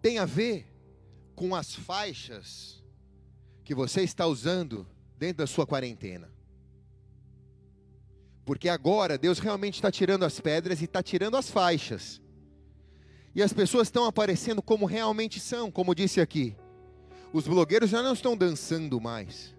tem 0.00 0.18
a 0.18 0.24
ver 0.24 0.73
com 1.34 1.54
as 1.54 1.74
faixas 1.74 2.82
que 3.64 3.74
você 3.74 4.02
está 4.02 4.26
usando 4.26 4.86
dentro 5.18 5.38
da 5.38 5.46
sua 5.46 5.66
quarentena. 5.66 6.30
Porque 8.44 8.68
agora 8.68 9.16
Deus 9.16 9.38
realmente 9.38 9.74
está 9.74 9.90
tirando 9.90 10.24
as 10.24 10.38
pedras 10.38 10.80
e 10.80 10.84
está 10.84 11.02
tirando 11.02 11.36
as 11.36 11.50
faixas. 11.50 12.20
E 13.34 13.42
as 13.42 13.52
pessoas 13.52 13.88
estão 13.88 14.04
aparecendo 14.04 14.62
como 14.62 14.86
realmente 14.86 15.40
são, 15.40 15.70
como 15.70 15.94
disse 15.94 16.20
aqui. 16.20 16.54
Os 17.32 17.48
blogueiros 17.48 17.90
já 17.90 18.02
não 18.02 18.12
estão 18.12 18.36
dançando 18.36 19.00
mais. 19.00 19.54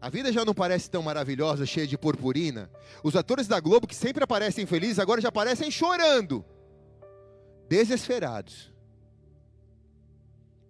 A 0.00 0.10
vida 0.10 0.32
já 0.32 0.44
não 0.44 0.52
parece 0.52 0.90
tão 0.90 1.02
maravilhosa, 1.02 1.64
cheia 1.64 1.86
de 1.86 1.96
purpurina. 1.96 2.70
Os 3.02 3.14
atores 3.14 3.46
da 3.46 3.60
Globo, 3.60 3.86
que 3.86 3.94
sempre 3.94 4.24
aparecem 4.24 4.66
felizes, 4.66 4.98
agora 4.98 5.20
já 5.20 5.28
aparecem 5.28 5.70
chorando, 5.70 6.44
desesperados. 7.68 8.73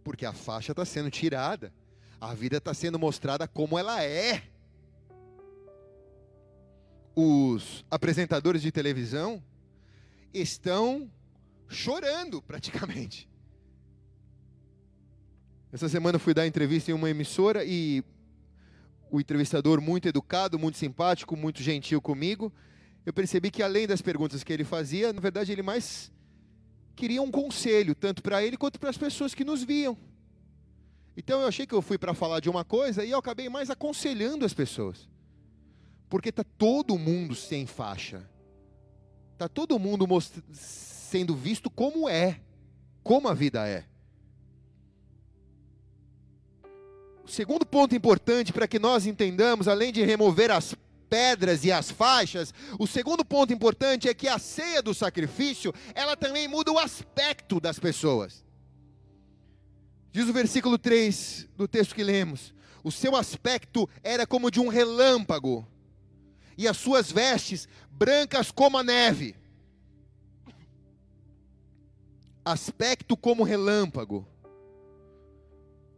Porque 0.05 0.25
a 0.25 0.33
faixa 0.33 0.73
está 0.73 0.85
sendo 0.85 1.11
tirada, 1.11 1.73
a 2.21 2.33
vida 2.35 2.59
está 2.59 2.73
sendo 2.73 2.99
mostrada 2.99 3.49
como 3.49 3.79
ela 3.79 4.05
é. 4.05 4.43
Os 7.17 7.85
apresentadores 7.91 8.63
de 8.63 8.71
televisão 8.71 9.43
estão 10.33 11.11
chorando 11.69 12.41
praticamente. 12.43 13.29
Essa 15.73 15.89
semana 15.89 16.21
fui 16.21 16.33
dar 16.33 16.47
entrevista 16.47 16.93
em 16.93 16.95
uma 16.95 17.11
emissora 17.11 17.65
e 17.65 18.05
o 19.11 19.21
entrevistador, 19.21 19.81
muito 19.81 20.07
educado, 20.07 20.59
muito 20.59 20.79
simpático, 20.79 21.37
muito 21.37 21.63
gentil 21.63 22.01
comigo, 22.01 22.53
eu 23.07 23.13
percebi 23.13 23.51
que 23.51 23.63
além 23.63 23.87
das 23.87 24.01
perguntas 24.01 24.43
que 24.43 24.53
ele 24.53 24.65
fazia, 24.65 25.13
na 25.13 25.21
verdade 25.21 25.53
ele 25.53 25.63
mais 25.63 26.11
queria 26.95 27.23
um 27.23 27.31
conselho, 27.31 27.95
tanto 27.95 28.23
para 28.23 28.43
ele 28.43 28.57
quanto 28.57 28.79
para 28.79 28.91
as 28.91 28.99
pessoas 28.99 29.35
que 29.35 29.45
nos 29.45 29.62
viam. 29.62 29.97
Então 31.16 31.41
eu 31.41 31.49
achei 31.49 31.66
que 31.66 31.75
eu 31.75 31.83
fui 31.83 31.97
para 31.97 32.15
falar 32.15 32.41
de 32.41 32.49
uma 32.49 32.65
coisa 32.65 33.05
e 33.05 33.11
eu 33.11 33.19
acabei 33.19 33.49
mais 33.49 33.71
aconselhando 33.71 34.45
as 34.45 34.53
pessoas. 34.53 35.09
Porque 36.09 36.33
tá 36.33 36.45
todo 36.45 36.99
mundo 36.99 37.35
sem 37.35 37.66
faixa. 37.66 38.29
Tá 39.39 39.49
todo 39.49 39.79
mundo 39.79 40.07
sendo 40.53 41.35
visto 41.35 41.71
como 41.71 42.09
é, 42.09 42.41
como 43.03 43.29
a 43.29 43.35
vida 43.35 43.66
é. 43.66 43.85
O 47.25 47.29
segundo 47.29 47.65
ponto 47.65 47.95
importante 47.95 48.53
para 48.53 48.69
que 48.69 48.79
nós 48.79 49.07
entendamos, 49.07 49.66
além 49.66 49.93
de 49.93 50.05
remover 50.05 50.51
as 50.51 50.75
pedras 51.15 51.65
e 51.65 51.70
as 51.70 51.93
faixas, 51.93 52.53
o 52.77 52.89
segundo 52.89 53.24
ponto 53.24 53.53
importante 53.53 54.09
é 54.09 54.15
que 54.15 54.27
a 54.27 54.36
ceia 54.36 54.82
do 54.82 54.93
sacrifício, 54.93 55.73
ela 55.95 56.16
também 56.16 56.49
muda 56.49 56.73
o 56.73 56.78
aspecto 56.78 57.61
das 57.61 57.78
pessoas. 57.78 58.45
Diz 60.11 60.28
o 60.28 60.32
versículo 60.32 60.77
3 60.77 61.51
do 61.57 61.69
texto 61.69 61.95
que 61.95 62.03
lemos: 62.03 62.53
O 62.82 62.91
seu 62.91 63.15
aspecto 63.15 63.89
era 64.03 64.27
como 64.27 64.51
de 64.51 64.59
um 64.59 64.66
relâmpago, 64.66 65.65
e 66.59 66.66
as 66.66 66.77
suas 66.77 67.12
vestes 67.12 67.69
brancas 67.93 68.51
como 68.51 68.77
a 68.77 68.82
neve. 68.82 69.36
Aspecto 72.45 73.16
como 73.16 73.45
relâmpago. 73.45 74.27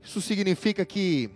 Isso 0.03 0.21
significa 0.21 0.85
que 0.85 1.31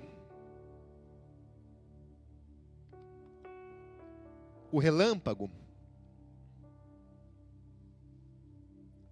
o 4.72 4.78
relâmpago 4.78 5.50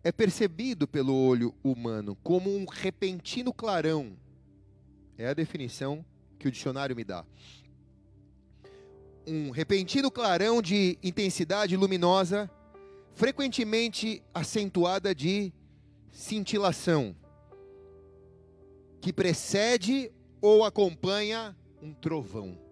é 0.03 0.13
percebido 0.13 0.87
pelo 0.87 1.15
olho 1.15 1.55
humano 1.63 2.17
como 2.23 2.55
um 2.55 2.65
repentino 2.65 3.53
clarão. 3.53 4.17
É 5.17 5.29
a 5.29 5.35
definição 5.35 6.05
que 6.39 6.49
o 6.49 6.51
dicionário 6.51 6.95
me 6.95 7.05
dá. 7.05 7.25
Um 9.27 9.51
repentino 9.51 10.11
clarão 10.11 10.63
de 10.63 10.99
intensidade 11.03 11.77
luminosa, 11.77 12.51
frequentemente 13.15 14.23
acentuada 14.33 15.15
de 15.15 15.53
cintilação 16.11 17.15
que 19.01 19.13
precede 19.13 20.11
ou 20.41 20.65
acompanha 20.65 21.57
um 21.83 21.93
trovão. 21.93 22.68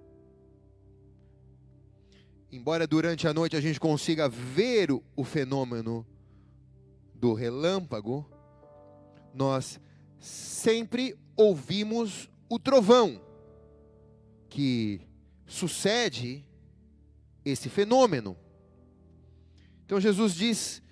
Embora 2.57 2.87
durante 2.87 3.29
a 3.29 3.35
noite 3.35 3.55
a 3.55 3.61
gente 3.61 3.79
consiga 3.79 4.31
ver 4.31 4.91
o 4.91 5.25
fenômeno 5.25 6.07
do 7.15 7.35
relâmpago, 7.35 8.27
nós 9.35 9.79
sempre 10.19 11.15
ouvimos 11.37 12.31
o 12.49 12.59
trovão 12.59 13.21
que 14.49 15.03
sucede 15.47 16.47
esse 17.45 17.69
fenômeno. 17.69 18.35
Então 19.85 20.01
Jesus 20.01 20.35
diz 20.35 20.83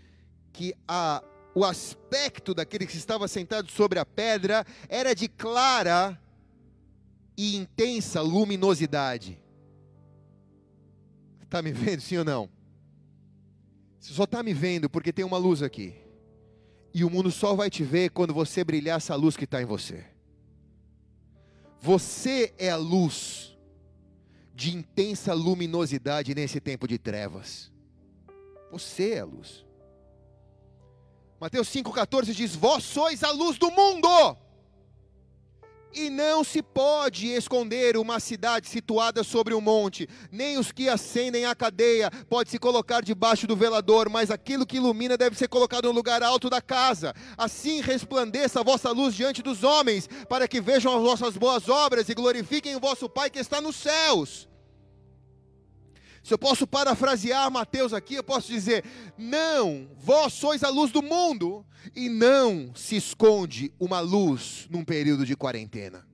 que 0.52 0.74
a 0.86 1.24
o 1.54 1.64
aspecto 1.64 2.52
daquele 2.52 2.84
que 2.84 2.96
estava 2.96 3.26
sentado 3.26 3.70
sobre 3.70 3.98
a 3.98 4.04
pedra 4.04 4.66
era 4.86 5.14
de 5.14 5.28
clara 5.28 6.20
e 7.38 7.56
intensa 7.56 8.20
luminosidade. 8.20 9.40
Está 11.44 11.62
me 11.62 11.72
vendo, 11.72 12.00
sim 12.00 12.16
ou 12.16 12.24
não? 12.24 12.48
Você 14.00 14.12
só 14.12 14.24
está 14.24 14.42
me 14.42 14.52
vendo 14.52 14.90
porque 14.90 15.12
tem 15.12 15.24
uma 15.24 15.38
luz 15.38 15.62
aqui. 15.62 15.94
E 16.92 17.04
o 17.04 17.10
mundo 17.10 17.30
só 17.30 17.54
vai 17.54 17.70
te 17.70 17.84
ver 17.84 18.10
quando 18.10 18.34
você 18.34 18.64
brilhar 18.64 18.96
essa 18.96 19.14
luz 19.14 19.36
que 19.36 19.44
está 19.44 19.60
em 19.62 19.64
você. 19.64 20.04
Você 21.80 22.54
é 22.58 22.70
a 22.70 22.76
luz 22.76 23.56
de 24.54 24.74
intensa 24.74 25.34
luminosidade 25.34 26.34
nesse 26.34 26.60
tempo 26.60 26.88
de 26.88 26.98
trevas. 26.98 27.70
Você 28.70 29.12
é 29.12 29.20
a 29.20 29.24
luz. 29.24 29.64
Mateus 31.40 31.68
5,14 31.68 32.32
diz: 32.32 32.54
Vós 32.54 32.84
sois 32.84 33.22
a 33.22 33.30
luz 33.30 33.58
do 33.58 33.70
mundo. 33.70 34.08
E 35.94 36.10
não 36.10 36.42
se 36.42 36.60
pode 36.60 37.28
esconder 37.28 37.96
uma 37.96 38.18
cidade 38.18 38.68
situada 38.68 39.22
sobre 39.22 39.54
um 39.54 39.60
monte, 39.60 40.08
nem 40.30 40.58
os 40.58 40.72
que 40.72 40.88
acendem 40.88 41.46
a 41.46 41.54
cadeia 41.54 42.10
pode 42.28 42.50
se 42.50 42.58
colocar 42.58 43.00
debaixo 43.00 43.46
do 43.46 43.54
velador, 43.54 44.08
mas 44.08 44.28
aquilo 44.28 44.66
que 44.66 44.78
ilumina 44.78 45.16
deve 45.16 45.36
ser 45.36 45.46
colocado 45.46 45.84
no 45.84 45.92
lugar 45.92 46.20
alto 46.20 46.50
da 46.50 46.60
casa. 46.60 47.14
Assim 47.38 47.80
resplandeça 47.80 48.58
a 48.58 48.64
vossa 48.64 48.90
luz 48.90 49.14
diante 49.14 49.40
dos 49.40 49.62
homens, 49.62 50.08
para 50.28 50.48
que 50.48 50.60
vejam 50.60 50.96
as 50.96 51.02
vossas 51.02 51.36
boas 51.36 51.68
obras 51.68 52.08
e 52.08 52.14
glorifiquem 52.14 52.74
o 52.74 52.80
vosso 52.80 53.08
Pai 53.08 53.30
que 53.30 53.38
está 53.38 53.60
nos 53.60 53.76
céus. 53.76 54.48
Se 56.24 56.32
eu 56.32 56.38
posso 56.38 56.66
parafrasear 56.66 57.50
Mateus 57.50 57.92
aqui, 57.92 58.14
eu 58.14 58.24
posso 58.24 58.48
dizer: 58.50 58.82
Não, 59.18 59.86
vós 59.98 60.32
sois 60.32 60.64
a 60.64 60.70
luz 60.70 60.90
do 60.90 61.02
mundo, 61.02 61.66
e 61.94 62.08
não 62.08 62.74
se 62.74 62.96
esconde 62.96 63.70
uma 63.78 64.00
luz 64.00 64.66
num 64.70 64.82
período 64.82 65.26
de 65.26 65.36
quarentena. 65.36 66.08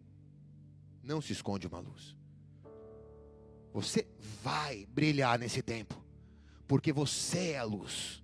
Não 1.00 1.20
se 1.20 1.32
esconde 1.32 1.68
uma 1.68 1.78
luz. 1.78 2.16
Você 3.72 4.04
vai 4.42 4.84
brilhar 4.86 5.38
nesse 5.38 5.62
tempo, 5.62 6.04
porque 6.66 6.92
você 6.92 7.52
é 7.52 7.58
a 7.58 7.64
luz. 7.64 8.20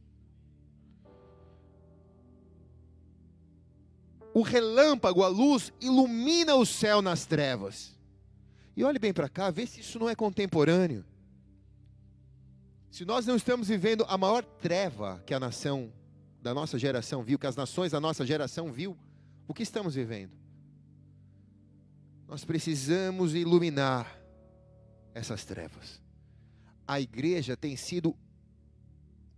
O 4.34 4.42
relâmpago, 4.42 5.22
a 5.22 5.28
luz, 5.28 5.72
ilumina 5.80 6.56
o 6.56 6.66
céu 6.66 7.00
nas 7.00 7.26
trevas. 7.26 7.96
E 8.76 8.82
olhe 8.82 8.98
bem 8.98 9.12
para 9.12 9.28
cá, 9.28 9.52
vê 9.52 9.68
se 9.68 9.80
isso 9.80 10.00
não 10.00 10.10
é 10.10 10.16
contemporâneo. 10.16 11.04
Se 12.96 13.04
nós 13.04 13.26
não 13.26 13.36
estamos 13.36 13.68
vivendo 13.68 14.06
a 14.08 14.16
maior 14.16 14.42
treva 14.42 15.22
que 15.26 15.34
a 15.34 15.38
nação 15.38 15.92
da 16.40 16.54
nossa 16.54 16.78
geração 16.78 17.22
viu, 17.22 17.38
que 17.38 17.46
as 17.46 17.54
nações 17.54 17.92
da 17.92 18.00
nossa 18.00 18.24
geração 18.24 18.72
viu, 18.72 18.96
o 19.46 19.52
que 19.52 19.62
estamos 19.62 19.94
vivendo? 19.94 20.32
Nós 22.26 22.42
precisamos 22.42 23.34
iluminar 23.34 24.18
essas 25.12 25.44
trevas. 25.44 26.00
A 26.88 26.98
igreja 26.98 27.54
tem 27.54 27.76
sido 27.76 28.16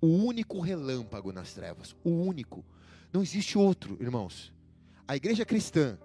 o 0.01 0.07
único 0.07 0.61
relâmpago 0.61 1.33
nas 1.33 1.53
trevas, 1.53 1.97
o 2.05 2.11
único. 2.11 2.65
Não 3.13 3.23
existe 3.23 3.59
outro, 3.59 3.99
irmãos. 4.01 4.55
A 5.05 5.17
igreja 5.17 5.45
cristã, 5.45 5.99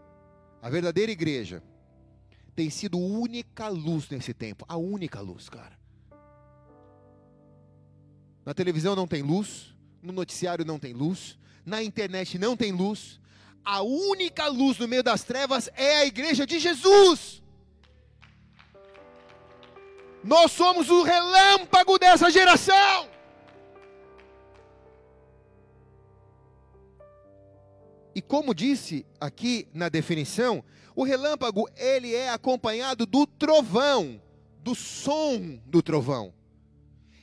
a 0.60 0.72
verdadeira 0.72 1.12
igreja, 1.12 1.62
tem 2.56 2.72
sido 2.72 2.98
única 2.98 3.68
luz 3.68 4.10
nesse 4.10 4.34
tempo, 4.34 4.66
a 4.68 4.76
única 4.76 5.22
luz, 5.22 5.50
cara. 5.50 5.83
Na 8.46 8.54
televisão 8.54 8.96
não 8.96 9.08
tem 9.08 9.22
luz, 9.22 9.74
no 10.02 10.12
noticiário 10.12 10.66
não 10.66 10.78
tem 10.78 10.94
luz, 10.94 11.38
na 11.66 11.82
internet 11.82 12.38
não 12.38 12.58
tem 12.58 12.72
luz. 12.72 13.20
A 13.64 13.82
única 13.82 14.48
luz 14.48 14.78
no 14.78 14.88
meio 14.88 15.04
das 15.04 15.24
trevas 15.24 15.70
é 15.76 16.00
a 16.00 16.06
igreja 16.06 16.46
de 16.46 16.60
Jesus. 16.60 17.42
Nós 20.24 20.52
somos 20.52 20.90
o 20.90 21.04
relâmpago 21.04 21.98
dessa 21.98 22.30
geração. 22.30 23.10
E 28.16 28.22
como 28.22 28.54
disse 28.54 29.06
aqui 29.20 29.68
na 29.74 29.90
definição, 29.90 30.64
o 30.96 31.04
relâmpago 31.04 31.68
ele 31.76 32.14
é 32.14 32.30
acompanhado 32.30 33.06
do 33.06 33.26
trovão, 33.26 34.22
do 34.60 34.76
som 34.76 35.60
do 35.66 35.82
trovão. 35.82 36.34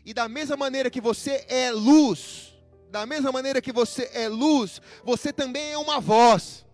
E 0.05 0.15
da 0.15 0.29
mesma 0.29 0.57
maneira 0.57 0.91
que 0.91 1.01
você 1.01 1.45
é 1.49 1.71
luz, 1.71 2.55
da 2.91 3.07
mesma 3.07 3.31
maneira 3.31 3.61
que 3.61 3.73
você 3.73 4.11
é 4.13 4.29
luz, 4.29 4.81
você 5.05 5.33
também 5.33 5.73
é 5.73 5.79
uma 5.79 6.01
voz. 6.01 6.67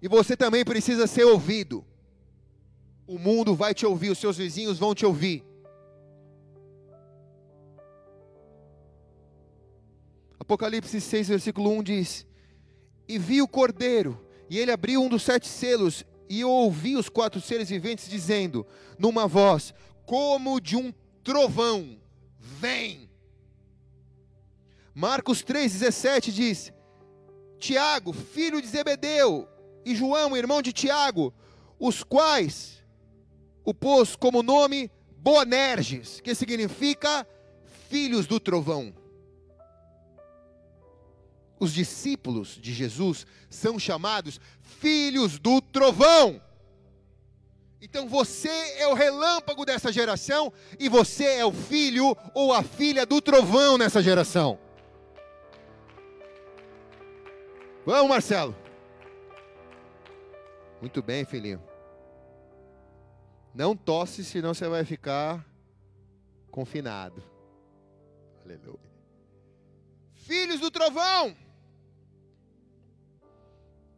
E 0.00 0.08
você 0.08 0.36
também 0.36 0.64
precisa 0.64 1.06
ser 1.06 1.24
ouvido. 1.24 1.84
O 3.06 3.18
mundo 3.18 3.54
vai 3.54 3.74
te 3.74 3.84
ouvir, 3.84 4.10
os 4.10 4.18
seus 4.18 4.36
vizinhos 4.36 4.78
vão 4.78 4.94
te 4.94 5.04
ouvir. 5.04 5.44
Apocalipse 10.38 11.00
6, 11.00 11.28
versículo 11.28 11.70
1 11.72 11.82
diz: 11.82 12.26
E 13.06 13.18
vi 13.18 13.42
o 13.42 13.48
cordeiro, 13.48 14.24
e 14.48 14.58
ele 14.58 14.70
abriu 14.70 15.02
um 15.02 15.08
dos 15.08 15.22
sete 15.22 15.46
selos, 15.46 16.04
e 16.28 16.40
eu 16.40 16.50
ouvi 16.50 16.96
os 16.96 17.08
quatro 17.08 17.40
seres 17.40 17.68
viventes 17.68 18.08
dizendo, 18.08 18.66
numa 18.98 19.26
voz, 19.26 19.74
como 20.06 20.60
de 20.60 20.76
um 20.76 20.92
trovão, 21.22 21.98
vem. 22.38 23.10
Marcos 24.94 25.42
3,17 25.42 26.32
diz: 26.32 26.72
Tiago, 27.58 28.12
filho 28.12 28.60
de 28.60 28.68
Zebedeu, 28.68 29.48
e 29.84 29.94
João, 29.94 30.36
irmão 30.36 30.62
de 30.62 30.72
Tiago, 30.72 31.32
os 31.78 32.02
quais 32.02 32.84
o 33.64 33.74
pôs 33.74 34.16
como 34.16 34.42
nome 34.42 34.90
Boanerges, 35.18 36.20
que 36.20 36.34
significa 36.34 37.26
filhos 37.88 38.26
do 38.26 38.40
trovão. 38.40 38.94
Os 41.60 41.72
discípulos 41.72 42.58
de 42.60 42.72
Jesus 42.72 43.26
são 43.50 43.78
chamados 43.78 44.40
filhos 44.62 45.38
do 45.38 45.60
trovão. 45.60 46.40
Então 47.80 48.08
você 48.08 48.48
é 48.78 48.88
o 48.88 48.94
relâmpago 48.94 49.64
dessa 49.64 49.92
geração 49.92 50.52
e 50.78 50.88
você 50.88 51.24
é 51.24 51.44
o 51.44 51.52
filho 51.52 52.16
ou 52.34 52.52
a 52.52 52.62
filha 52.62 53.06
do 53.06 53.20
trovão 53.20 53.78
nessa 53.78 54.02
geração. 54.02 54.58
Vamos, 57.86 58.10
Marcelo. 58.10 58.54
Muito 60.80 61.02
bem, 61.02 61.24
filhinho. 61.24 61.62
Não 63.54 63.76
tosse, 63.76 64.24
senão 64.24 64.52
você 64.52 64.68
vai 64.68 64.84
ficar 64.84 65.44
confinado. 66.50 67.22
Aleluia. 68.44 68.78
Filhos 70.14 70.60
do 70.60 70.70
trovão. 70.70 71.36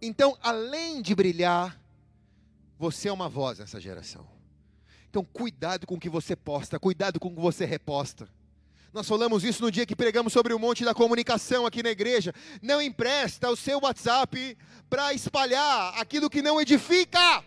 Então, 0.01 0.37
além 0.41 1.03
de 1.03 1.15
brilhar, 1.15 1.80
você 2.81 3.11
é 3.11 3.13
uma 3.13 3.29
voz 3.29 3.59
nessa 3.59 3.79
geração. 3.79 4.27
Então, 5.11 5.23
cuidado 5.23 5.87
com 5.87 5.97
o 5.97 6.01
que 6.01 6.09
você 6.09 6.35
posta, 6.35 6.81
cuidado 6.81 7.21
com 7.21 7.29
o 7.29 7.35
que 7.35 7.41
você 7.41 7.67
reposta. 7.67 8.27
Nós 8.91 9.07
falamos 9.07 9.45
isso 9.45 9.63
no 9.63 9.71
dia 9.71 9.85
que 9.85 9.95
pregamos 9.95 10.33
sobre 10.33 10.55
o 10.55 10.59
monte 10.59 10.83
da 10.83 10.95
comunicação 10.95 11.67
aqui 11.67 11.83
na 11.83 11.91
igreja. 11.91 12.35
Não 12.63 12.81
empresta 12.81 13.51
o 13.51 13.57
seu 13.57 13.81
WhatsApp 13.83 14.57
para 14.89 15.13
espalhar 15.13 15.93
aquilo 16.01 16.31
que 16.31 16.41
não 16.41 16.59
edifica. 16.59 17.45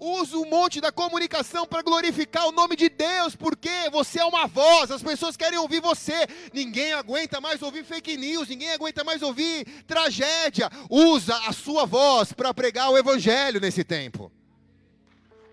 Usa 0.00 0.38
o 0.38 0.46
monte 0.46 0.80
da 0.80 0.92
comunicação 0.92 1.66
para 1.66 1.82
glorificar 1.82 2.46
o 2.46 2.52
nome 2.52 2.76
de 2.76 2.88
Deus, 2.88 3.34
porque 3.34 3.90
você 3.90 4.20
é 4.20 4.24
uma 4.24 4.46
voz, 4.46 4.92
as 4.92 5.02
pessoas 5.02 5.36
querem 5.36 5.58
ouvir 5.58 5.80
você. 5.80 6.26
Ninguém 6.52 6.92
aguenta 6.92 7.40
mais 7.40 7.60
ouvir 7.62 7.84
fake 7.84 8.16
news, 8.16 8.48
ninguém 8.48 8.70
aguenta 8.70 9.02
mais 9.02 9.22
ouvir 9.22 9.64
tragédia. 9.88 10.70
Usa 10.88 11.36
a 11.48 11.52
sua 11.52 11.84
voz 11.84 12.32
para 12.32 12.54
pregar 12.54 12.90
o 12.90 12.96
evangelho 12.96 13.60
nesse 13.60 13.82
tempo. 13.82 14.30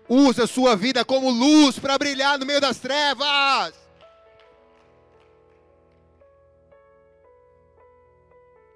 Usa 0.08 0.44
a 0.44 0.46
sua 0.46 0.76
vida 0.76 1.04
como 1.04 1.28
luz 1.28 1.80
para 1.80 1.98
brilhar 1.98 2.38
no 2.38 2.46
meio 2.46 2.60
das 2.60 2.78
trevas. 2.78 3.74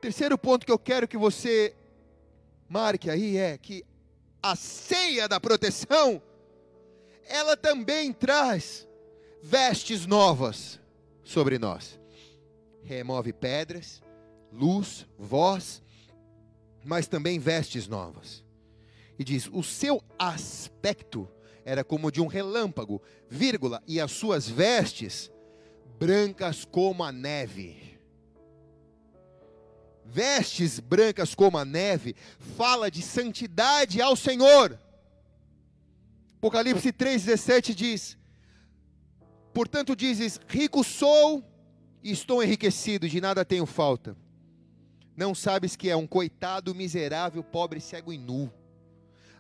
Terceiro 0.01 0.37
ponto 0.37 0.67
que 0.67 0.73
eu 0.73 0.79
quero 0.79 1.07
que 1.07 1.17
você 1.17 1.77
marque 2.69 3.09
aí 3.09 3.37
é 3.37 3.57
que 3.57 3.85
a 4.43 4.57
ceia 4.57 5.29
da 5.29 5.39
proteção, 5.39 6.23
ela 7.27 7.57
também 7.57 8.13
traz 8.13 8.87
vestes 9.43 10.07
novas 10.07 10.81
sobre 11.23 11.59
nós. 11.59 11.99
Remove 12.83 13.33
pedras, 13.33 14.03
luz, 14.53 15.07
voz, 15.19 15.83
mas 16.85 17.07
também 17.07 17.39
vestes 17.39 17.87
novas. 17.87 18.45
E 19.19 19.25
diz: 19.25 19.49
o 19.53 19.63
seu 19.63 20.03
aspecto 20.19 21.29
era 21.65 21.85
como 21.85 22.11
de 22.11 22.21
um 22.21 22.27
relâmpago, 22.27 23.03
vírgula, 23.29 23.83
e 23.87 24.01
as 24.01 24.11
suas 24.13 24.49
vestes 24.49 25.31
brancas 25.99 26.65
como 26.65 27.05
a 27.05 27.13
neve 27.13 27.90
vestes 30.13 30.81
brancas 30.81 31.35
como 31.35 31.59
a 31.59 31.65
neve, 31.65 32.17
fala 32.57 32.91
de 32.91 33.03
santidade 33.03 34.01
ao 34.01 34.17
Senhor. 34.17 34.79
Apocalipse 36.37 36.93
3,17 36.93 37.75
diz: 37.75 38.19
Portanto, 39.53 39.95
dizes: 39.95 40.41
Rico 40.49 40.83
sou 40.83 41.45
e 42.03 42.11
estou 42.11 42.43
enriquecido, 42.43 43.09
de 43.09 43.21
nada 43.21 43.45
tenho 43.45 43.67
falta. 43.67 44.17
Não 45.17 45.35
sabes 45.35 45.77
que 45.77 45.91
é 45.91 45.97
um 45.97 46.07
coitado, 46.07 46.75
miserável, 46.75 47.45
pobre, 47.45 47.81
cego 47.81 48.13
e 48.13 48.19
nu. 48.19 48.51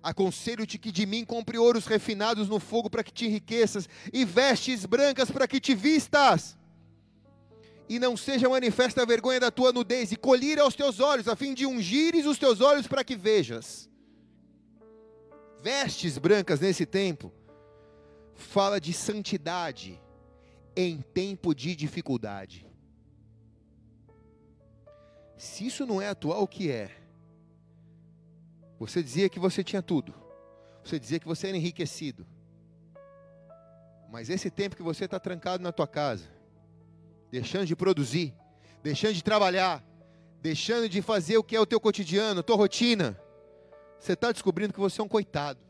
Aconselho-te 0.03 0.79
que 0.79 0.93
de 0.93 1.05
mim 1.05 1.25
compre 1.25 1.59
ouros 1.59 1.87
refinados 1.87 2.49
no 2.49 2.59
fogo 2.59 2.89
para 2.89 3.05
que 3.05 3.13
te 3.13 3.27
enriqueças, 3.27 3.89
e 4.13 4.25
vestes 4.25 4.85
brancas 4.85 5.31
para 5.31 5.49
que 5.49 5.61
te 5.61 5.75
vistas 5.75 6.57
e 7.91 7.99
não 7.99 8.17
seja 8.17 8.49
manifesta 8.49 9.03
a 9.03 9.05
vergonha 9.05 9.41
da 9.41 9.51
tua 9.51 9.73
nudez, 9.73 10.12
e 10.12 10.17
colher 10.17 10.61
aos 10.61 10.77
teus 10.77 11.01
olhos, 11.01 11.27
a 11.27 11.35
fim 11.35 11.53
de 11.53 11.67
ungires 11.67 12.25
os 12.25 12.39
teus 12.39 12.61
olhos 12.61 12.87
para 12.87 13.03
que 13.03 13.17
vejas. 13.17 13.91
Vestes 15.61 16.17
brancas 16.17 16.61
nesse 16.61 16.87
tempo, 16.87 17.33
fala 18.33 18.81
de 18.81 18.93
santidade 18.93 20.01
em 20.77 21.03
tempo 21.03 21.53
de 21.53 21.75
dificuldade. 21.75 22.65
Se 25.37 25.67
isso 25.67 25.85
não 25.85 26.01
é 26.01 26.11
atual, 26.11 26.45
o 26.45 26.47
que 26.47 26.71
é? 26.71 26.97
Você 28.79 29.03
dizia 29.03 29.29
que 29.29 29.41
você 29.41 29.65
tinha 29.65 29.83
tudo, 29.83 30.15
você 30.85 30.97
dizia 30.97 31.19
que 31.19 31.27
você 31.27 31.49
era 31.49 31.57
enriquecido, 31.57 32.25
mas 34.09 34.31
esse 34.31 34.49
tempo 34.49 34.77
que 34.77 34.83
você 34.83 35.07
está 35.07 35.19
trancado 35.19 35.61
na 35.61 35.73
tua 35.73 35.89
casa, 35.89 36.39
deixando 37.31 37.66
de 37.66 37.77
produzir, 37.77 38.35
deixando 38.82 39.15
de 39.15 39.23
trabalhar, 39.23 39.85
deixando 40.40 40.89
de 40.89 41.01
fazer 41.01 41.39
o 41.39 41.44
que 41.44 41.55
é 41.55 41.61
o 41.61 41.66
teu 41.66 41.81
cotidiano, 41.81 42.40
a 42.40 42.43
tua 42.43 42.57
rotina, 42.57 43.20
você 43.98 44.15
está 44.15 44.32
descobrindo 44.32 44.73
que 44.73 44.81
você 44.81 45.01
é 45.01 45.05
um 45.05 45.09
coitado, 45.09 45.61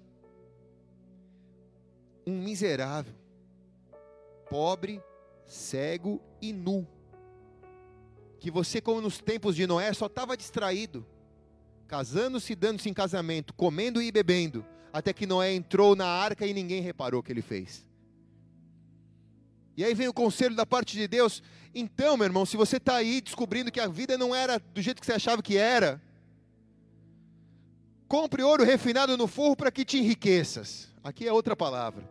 um 2.26 2.40
miserável, 2.40 3.14
pobre, 4.48 5.02
cego 5.44 6.20
e 6.40 6.52
nu. 6.52 6.86
Que 8.38 8.50
você, 8.50 8.80
como 8.80 9.00
nos 9.00 9.18
tempos 9.18 9.56
de 9.56 9.66
Noé, 9.66 9.92
só 9.92 10.06
estava 10.06 10.36
distraído, 10.36 11.04
casando-se, 11.86 12.54
dando-se 12.54 12.88
em 12.88 12.94
casamento, 12.94 13.52
comendo 13.52 14.00
e 14.00 14.10
bebendo, 14.12 14.64
até 14.92 15.12
que 15.12 15.26
Noé 15.26 15.52
entrou 15.52 15.96
na 15.96 16.06
arca 16.06 16.46
e 16.46 16.54
ninguém 16.54 16.80
reparou 16.80 17.20
o 17.20 17.22
que 17.22 17.32
ele 17.32 17.42
fez. 17.42 17.84
E 19.80 19.84
aí 19.84 19.94
vem 19.94 20.08
o 20.08 20.12
conselho 20.12 20.54
da 20.54 20.66
parte 20.66 20.94
de 20.94 21.08
Deus. 21.08 21.42
Então, 21.74 22.14
meu 22.14 22.26
irmão, 22.26 22.44
se 22.44 22.54
você 22.54 22.76
está 22.76 22.96
aí 22.96 23.18
descobrindo 23.22 23.72
que 23.72 23.80
a 23.80 23.88
vida 23.88 24.18
não 24.18 24.34
era 24.34 24.58
do 24.58 24.82
jeito 24.82 25.00
que 25.00 25.06
você 25.06 25.14
achava 25.14 25.42
que 25.42 25.56
era, 25.56 25.98
compre 28.06 28.42
ouro 28.42 28.62
refinado 28.62 29.16
no 29.16 29.26
forro 29.26 29.56
para 29.56 29.70
que 29.70 29.82
te 29.82 29.96
enriqueças. 29.96 30.90
Aqui 31.02 31.26
é 31.26 31.32
outra 31.32 31.56
palavra. 31.56 32.06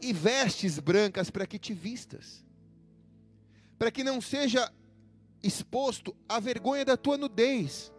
E 0.00 0.12
vestes 0.12 0.78
brancas 0.78 1.28
para 1.28 1.44
que 1.44 1.58
te 1.58 1.74
vistas. 1.74 2.44
Para 3.76 3.90
que 3.90 4.04
não 4.04 4.20
seja 4.20 4.72
exposto 5.42 6.14
à 6.28 6.38
vergonha 6.38 6.84
da 6.84 6.96
tua 6.96 7.18
nudez. 7.18 7.92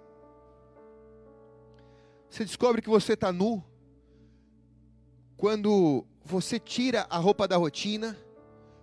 Você 2.30 2.46
descobre 2.46 2.82
que 2.82 2.88
você 2.88 3.16
está 3.16 3.34
nu 3.34 3.62
quando 5.36 6.06
você 6.24 6.58
tira 6.58 7.06
a 7.10 7.18
roupa 7.18 7.46
da 7.50 7.58
rotina 7.58 8.18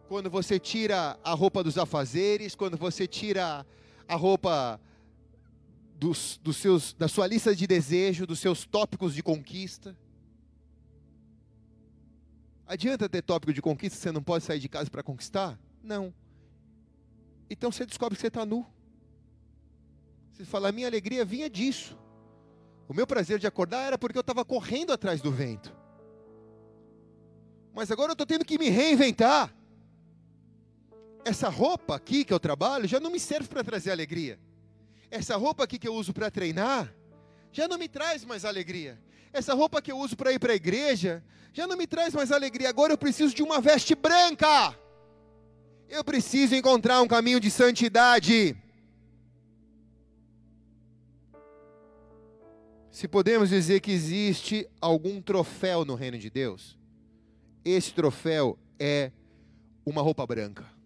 quando 0.09 0.31
você 0.31 0.59
tira 0.59 1.21
a 1.23 1.35
roupa 1.35 1.63
dos 1.63 1.77
afazeres, 1.77 2.55
quando 2.55 2.79
você 2.79 3.07
tira 3.07 3.65
a 4.09 4.15
roupa 4.17 4.81
dos, 5.99 6.41
dos 6.43 6.57
seus, 6.57 6.95
da 6.95 7.07
sua 7.07 7.27
lista 7.27 7.55
de 7.55 7.67
desejo, 7.67 8.27
dos 8.27 8.39
seus 8.39 8.65
tópicos 8.65 9.15
de 9.15 9.23
conquista. 9.23 9.95
Adianta 12.67 13.07
ter 13.07 13.21
tópico 13.21 13.53
de 13.53 13.61
conquista, 13.61 13.99
você 13.99 14.11
não 14.11 14.23
pode 14.23 14.45
sair 14.45 14.59
de 14.59 14.69
casa 14.69 14.91
para 14.91 15.03
conquistar? 15.03 15.61
Não. 15.83 16.13
Então 17.51 17.71
você 17.71 17.85
descobre 17.85 18.17
que 18.17 18.23
você 18.23 18.29
está 18.29 18.47
nu. 18.47 18.67
Você 20.33 20.45
fala, 20.45 20.71
a 20.71 20.73
minha 20.73 20.87
alegria 20.87 21.23
vinha 21.23 21.51
disso. 21.51 21.99
O 22.89 22.95
meu 22.95 23.07
prazer 23.07 23.39
de 23.39 23.47
acordar 23.47 23.83
era 23.83 23.99
porque 23.99 24.17
eu 24.17 24.23
estava 24.23 24.43
correndo 24.43 24.91
atrás 24.91 25.21
do 25.21 25.31
vento. 25.31 25.77
Mas 27.75 27.91
agora 27.91 28.11
eu 28.11 28.15
estou 28.15 28.27
tendo 28.27 28.45
que 28.45 28.59
me 28.59 28.71
reinventar 28.71 29.58
essa 31.25 31.49
roupa 31.49 31.97
aqui 31.97 32.25
que 32.25 32.33
eu 32.33 32.41
trabalho 32.41 32.87
já 32.89 32.99
não 33.01 33.11
me 33.11 33.21
serve 33.21 33.49
para 33.49 33.65
trazer 33.65 33.91
alegria. 33.91 34.39
Essa 35.11 35.37
roupa 35.37 35.65
aqui 35.65 35.79
que 35.79 35.89
eu 35.89 35.95
uso 35.95 36.13
para 36.13 36.31
treinar 36.31 36.93
já 37.53 37.67
não 37.67 37.79
me 37.79 37.89
traz 37.89 38.25
mais 38.25 38.45
alegria. 38.45 38.99
Essa 39.33 39.55
roupa 39.55 39.81
que 39.81 39.93
eu 39.93 39.99
uso 39.99 40.17
para 40.17 40.33
ir 40.33 40.39
para 40.39 40.53
a 40.53 40.57
igreja 40.57 41.23
já 41.53 41.67
não 41.67 41.77
me 41.77 41.87
traz 41.87 42.15
mais 42.15 42.31
alegria. 42.31 42.69
Agora 42.69 42.93
eu 42.93 42.99
preciso 42.99 43.35
de 43.35 43.43
uma 43.43 43.61
veste 43.61 43.95
branca. 43.95 44.79
Eu 45.89 46.05
preciso 46.05 46.55
encontrar 46.55 47.01
um 47.01 47.09
caminho 47.09 47.41
de 47.41 47.51
santidade. 47.51 48.57
Se 52.91 53.07
podemos 53.07 53.49
dizer 53.49 53.81
que 53.81 53.93
existe 53.93 54.69
algum 54.81 55.23
troféu 55.23 55.85
no 55.85 55.95
reino 55.95 56.19
de 56.19 56.29
Deus, 56.29 56.77
esse 57.65 57.93
troféu 57.93 58.59
é 58.79 59.13
uma 59.87 60.03
roupa 60.03 60.27
branca. 60.27 60.78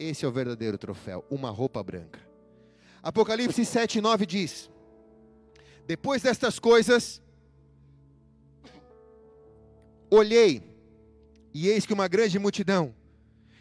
Esse 0.00 0.24
é 0.24 0.28
o 0.28 0.32
verdadeiro 0.32 0.78
troféu, 0.78 1.22
uma 1.30 1.50
roupa 1.50 1.82
branca. 1.82 2.18
Apocalipse 3.02 3.66
7, 3.66 4.00
9 4.00 4.24
diz: 4.24 4.70
Depois 5.86 6.22
destas 6.22 6.58
coisas, 6.58 7.20
olhei, 10.10 10.62
e 11.52 11.68
eis 11.68 11.84
que 11.84 11.92
uma 11.92 12.08
grande 12.08 12.38
multidão, 12.38 12.94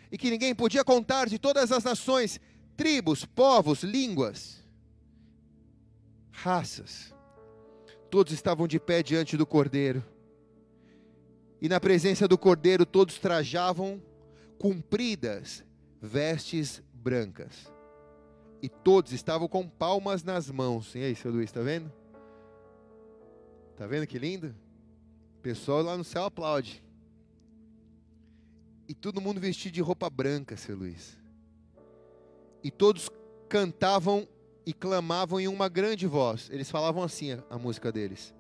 e 0.10 0.18
que 0.18 0.32
ninguém 0.32 0.56
podia 0.56 0.82
contar 0.82 1.28
de 1.28 1.38
todas 1.38 1.74
as 1.74 1.84
nações, 1.84 2.40
tribos, 2.78 3.26
povos, 3.26 3.84
línguas, 3.84 4.66
raças, 6.32 7.14
todos 8.10 8.32
estavam 8.32 8.66
de 8.66 8.80
pé 8.80 9.03
diante 9.03 9.36
do 9.36 9.45
cordeiro. 9.45 10.02
E 11.61 11.68
na 11.68 11.82
presença 11.82 12.30
do 12.30 12.38
cordeiro 12.38 12.86
todos 12.86 13.20
trajavam 13.20 14.02
compridas 14.57 15.68
vestes 16.02 16.82
brancas. 16.94 17.72
E 18.62 18.68
todos 18.68 19.14
estavam 19.14 19.48
com 19.48 19.68
palmas 19.68 20.24
nas 20.24 20.50
mãos. 20.50 20.94
E 20.96 21.00
aí, 21.00 21.16
seu 21.16 21.32
Luiz, 21.32 21.50
está 21.50 21.62
vendo? 21.62 21.92
Está 23.72 23.88
vendo 23.88 24.06
que 24.06 24.20
lindo? 24.20 24.54
O 25.38 25.42
pessoal 25.42 25.82
lá 25.82 25.98
no 25.98 26.04
céu 26.04 26.26
aplaude. 26.26 26.84
E 28.88 28.94
todo 28.94 29.22
mundo 29.22 29.40
vestido 29.40 29.74
de 29.74 29.82
roupa 29.82 30.10
branca, 30.10 30.58
seu 30.58 30.76
Luiz. 30.76 31.18
E 32.64 32.70
todos 32.70 33.10
cantavam 33.48 34.28
e 34.66 34.74
clamavam 34.74 35.40
em 35.40 35.48
uma 35.48 35.70
grande 35.70 36.06
voz. 36.06 36.50
Eles 36.52 36.70
falavam 36.70 37.04
assim 37.04 37.34
a, 37.34 37.44
a 37.50 37.58
música 37.58 37.92
deles. 37.92 38.34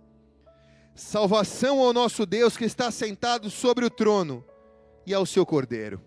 Salvação 0.93 1.79
ao 1.79 1.93
nosso 1.93 2.25
Deus 2.25 2.57
que 2.57 2.65
está 2.65 2.91
sentado 2.91 3.49
sobre 3.49 3.85
o 3.85 3.89
trono 3.89 4.43
e 5.05 5.13
ao 5.13 5.25
seu 5.25 5.45
cordeiro. 5.45 6.01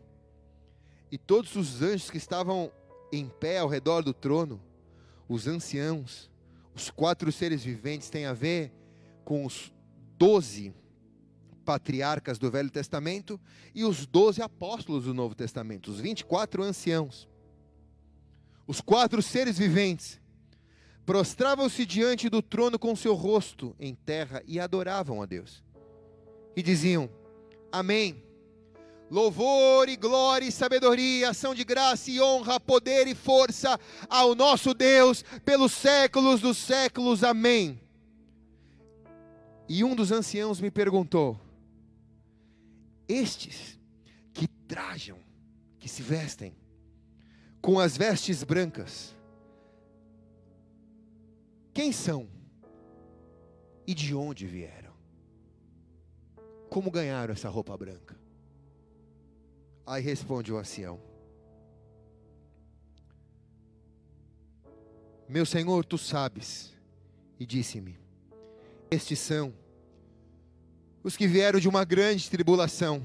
E 1.12 1.18
todos 1.18 1.55
os 1.56 1.82
anjos 1.82 2.10
que 2.10 2.16
estavam 2.16 2.72
em 3.12 3.28
pé 3.28 3.59
ao 3.59 3.68
redor 3.68 4.02
do 4.02 4.14
trono, 4.14 4.59
os 5.28 5.47
anciãos, 5.47 6.30
os 6.74 6.89
quatro 6.89 7.30
seres 7.30 7.62
viventes, 7.62 8.09
têm 8.09 8.24
a 8.24 8.32
ver 8.32 8.72
com 9.22 9.44
os 9.44 9.70
doze 10.16 10.74
patriarcas 11.66 12.39
do 12.39 12.51
Velho 12.51 12.70
Testamento 12.70 13.39
e 13.74 13.84
os 13.84 14.06
doze 14.06 14.40
apóstolos 14.40 15.05
do 15.05 15.12
Novo 15.12 15.34
Testamento, 15.34 15.90
os 15.90 16.01
24 16.01 16.62
anciãos. 16.62 17.28
Os 18.66 18.80
quatro 18.80 19.20
seres 19.20 19.59
viventes 19.59 20.18
prostravam-se 21.05 21.84
diante 21.84 22.30
do 22.30 22.40
trono 22.40 22.78
com 22.78 22.97
seu 22.97 23.14
rosto 23.14 23.76
em 23.78 23.94
terra 23.94 24.43
e 24.47 24.59
adoravam 24.59 25.20
a 25.20 25.26
Deus. 25.26 25.62
E 26.56 26.62
diziam: 26.62 27.10
Amém. 27.70 28.31
Louvor 29.12 29.90
e 29.90 29.97
glória 29.97 30.47
e 30.47 30.51
sabedoria, 30.51 31.28
ação 31.28 31.55
de 31.55 31.64
graça 31.64 32.10
e 32.10 32.18
honra, 32.18 32.59
poder 32.59 33.06
e 33.06 33.14
força 33.14 33.78
ao 34.09 34.34
nosso 34.34 34.72
Deus 34.72 35.22
pelos 35.44 35.72
séculos 35.72 36.40
dos 36.40 36.56
séculos. 36.56 37.22
Amém. 37.22 37.78
E 39.68 39.84
um 39.84 39.94
dos 39.94 40.10
anciãos 40.10 40.62
me 40.62 40.70
perguntou: 40.70 41.39
Estes 43.06 43.78
que 44.32 44.48
trajam, 44.48 45.18
que 45.78 45.90
se 45.90 46.01
vestem 46.01 46.56
com 47.60 47.78
as 47.78 47.94
vestes 47.94 48.43
brancas, 48.43 49.14
quem 51.74 51.93
são? 51.93 52.30
E 53.86 53.93
de 53.93 54.14
onde 54.14 54.47
vieram? 54.47 54.94
Como 56.70 56.90
ganharam 56.90 57.34
essa 57.34 57.51
roupa 57.51 57.76
branca? 57.76 58.22
Aí 59.86 60.02
responde 60.02 60.52
o 60.52 60.59
ancião: 60.59 61.00
Meu 65.28 65.46
senhor, 65.46 65.84
tu 65.84 65.98
sabes. 65.98 66.72
E 67.38 67.46
disse-me: 67.46 67.98
Estes 68.90 69.18
são 69.18 69.52
os 71.02 71.16
que 71.16 71.26
vieram 71.26 71.59
de 71.59 71.68
uma 71.68 71.84
grande 71.84 72.30
tribulação 72.30 73.04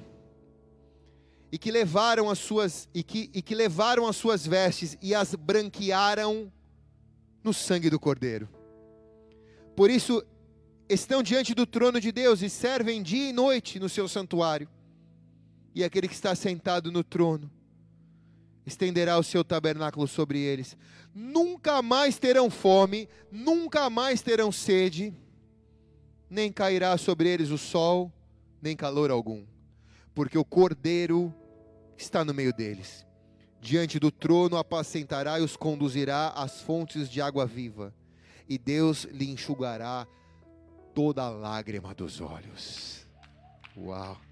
e 1.51 1.57
que 1.57 1.71
levaram 1.71 2.29
as 2.29 2.37
suas 2.39 2.87
e 2.93 3.01
que, 3.01 3.29
e 3.33 3.41
que 3.41 3.55
levaram 3.55 4.05
as 4.05 4.15
suas 4.15 4.45
vestes 4.45 4.97
e 5.01 5.15
as 5.15 5.33
branquearam 5.33 6.51
no 7.43 7.53
sangue 7.53 7.89
do 7.89 7.99
Cordeiro. 7.99 8.49
Por 9.75 9.89
isso 9.89 10.23
estão 10.89 11.23
diante 11.23 11.53
do 11.53 11.65
trono 11.65 11.99
de 11.99 12.11
Deus 12.11 12.41
e 12.41 12.49
servem 12.49 13.01
dia 13.01 13.29
e 13.29 13.33
noite 13.33 13.79
no 13.79 13.87
seu 13.87 14.07
santuário. 14.07 14.69
E 15.77 15.83
aquele 15.83 16.07
que 16.07 16.15
está 16.15 16.33
sentado 16.33 16.91
no 16.91 17.03
trono 17.03 17.51
estenderá 18.65 19.15
o 19.15 19.21
seu 19.21 19.43
tabernáculo 19.43 20.07
sobre 20.07 20.39
eles. 20.39 20.75
Nunca 21.13 21.83
mais 21.83 22.17
terão 22.17 22.49
fome, 22.49 23.07
nunca 23.31 23.87
mais 23.87 24.23
terão 24.23 24.51
sede, 24.51 25.13
nem 26.27 26.51
cairá 26.51 26.97
sobre 26.97 27.29
eles 27.29 27.51
o 27.51 27.59
sol, 27.59 28.11
nem 28.59 28.75
calor 28.75 29.11
algum, 29.11 29.45
porque 30.15 30.35
o 30.35 30.43
Cordeiro 30.43 31.31
está 31.95 32.25
no 32.25 32.33
meio 32.33 32.51
deles. 32.51 33.05
Diante 33.61 33.99
do 33.99 34.09
trono 34.09 34.57
apacentará 34.57 35.39
e 35.39 35.43
os 35.43 35.55
conduzirá 35.55 36.29
às 36.29 36.59
fontes 36.59 37.07
de 37.07 37.21
água 37.21 37.45
viva 37.45 37.93
e 38.49 38.57
Deus 38.57 39.03
lhe 39.03 39.29
enxugará 39.29 40.07
toda 40.95 41.21
a 41.21 41.29
lágrima 41.29 41.93
dos 41.93 42.19
olhos. 42.19 43.07
Uau! 43.77 44.26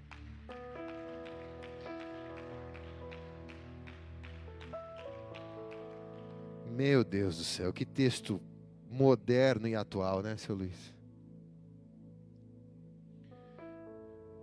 Meu 6.70 7.02
Deus 7.04 7.38
do 7.38 7.44
céu, 7.44 7.72
que 7.72 7.84
texto 7.84 8.40
moderno 8.90 9.66
e 9.66 9.74
atual, 9.74 10.22
né, 10.22 10.36
seu 10.36 10.54
Luiz? 10.54 10.94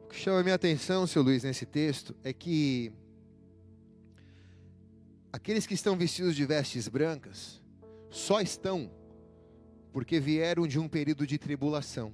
O 0.05 0.07
que 0.09 0.15
chama 0.15 0.39
a 0.39 0.43
minha 0.43 0.55
atenção, 0.55 1.07
seu 1.07 1.21
Luiz, 1.21 1.43
nesse 1.43 1.65
texto 1.65 2.15
é 2.23 2.31
que 2.33 2.91
aqueles 5.31 5.65
que 5.65 5.73
estão 5.73 5.97
vestidos 5.97 6.35
de 6.35 6.45
vestes 6.45 6.87
brancas 6.87 7.61
só 8.09 8.41
estão 8.41 8.91
porque 9.91 10.19
vieram 10.19 10.67
de 10.67 10.79
um 10.79 10.87
período 10.87 11.25
de 11.25 11.37
tribulação. 11.37 12.13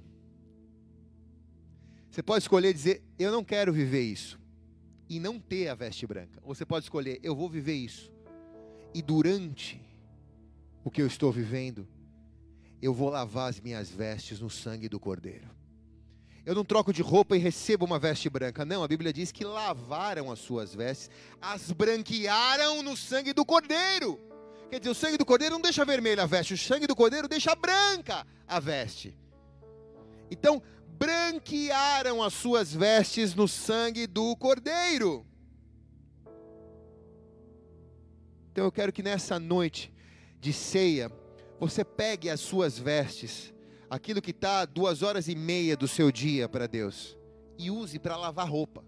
Você 2.10 2.22
pode 2.22 2.42
escolher 2.42 2.74
dizer, 2.74 3.02
eu 3.18 3.30
não 3.32 3.42
quero 3.42 3.72
viver 3.72 4.02
isso, 4.02 4.38
e 5.08 5.18
não 5.18 5.40
ter 5.40 5.68
a 5.68 5.74
veste 5.74 6.06
branca. 6.06 6.38
Ou 6.42 6.54
você 6.54 6.66
pode 6.66 6.84
escolher, 6.84 7.18
eu 7.22 7.34
vou 7.34 7.48
viver 7.48 7.74
isso, 7.74 8.12
e 8.92 9.00
durante 9.00 9.80
o 10.84 10.90
que 10.90 11.02
eu 11.02 11.06
estou 11.06 11.30
vivendo, 11.30 11.86
eu 12.80 12.94
vou 12.94 13.10
lavar 13.10 13.50
as 13.50 13.60
minhas 13.60 13.90
vestes 13.90 14.40
no 14.40 14.48
sangue 14.48 14.88
do 14.88 14.98
Cordeiro. 14.98 15.48
Eu 16.44 16.54
não 16.54 16.64
troco 16.64 16.92
de 16.92 17.02
roupa 17.02 17.36
e 17.36 17.38
recebo 17.38 17.84
uma 17.84 17.98
veste 17.98 18.30
branca. 18.30 18.64
Não, 18.64 18.82
a 18.82 18.88
Bíblia 18.88 19.12
diz 19.12 19.30
que 19.30 19.44
lavaram 19.44 20.30
as 20.30 20.38
suas 20.38 20.74
vestes, 20.74 21.10
as 21.40 21.70
branquearam 21.70 22.82
no 22.82 22.96
sangue 22.96 23.32
do 23.32 23.44
Cordeiro. 23.44 24.18
Quer 24.70 24.78
dizer, 24.78 24.90
o 24.90 24.94
sangue 24.94 25.18
do 25.18 25.26
cordeiro 25.26 25.56
não 25.56 25.60
deixa 25.60 25.84
vermelha 25.84 26.22
a 26.22 26.26
veste, 26.26 26.54
o 26.54 26.58
sangue 26.58 26.86
do 26.86 26.94
cordeiro 26.94 27.26
deixa 27.26 27.56
branca 27.56 28.24
a 28.46 28.60
veste. 28.60 29.12
Então, 30.30 30.62
branquearam 31.00 32.22
as 32.22 32.34
suas 32.34 32.72
vestes 32.72 33.34
no 33.34 33.48
sangue 33.48 34.06
do 34.06 34.36
cordeiro. 34.36 35.26
Então 38.52 38.64
eu 38.64 38.70
quero 38.70 38.92
que 38.92 39.02
nessa 39.02 39.38
noite 39.38 39.90
de 40.40 40.52
ceia, 40.52 41.12
você 41.58 41.84
pegue 41.84 42.30
as 42.30 42.40
suas 42.40 42.78
vestes, 42.78 43.52
aquilo 43.88 44.22
que 44.22 44.30
está 44.30 44.64
duas 44.64 45.02
horas 45.02 45.28
e 45.28 45.34
meia 45.34 45.76
do 45.76 45.86
seu 45.86 46.10
dia 46.10 46.48
para 46.48 46.66
Deus, 46.66 47.16
e 47.58 47.70
use 47.70 47.98
para 47.98 48.16
lavar 48.16 48.48
roupa 48.48 48.82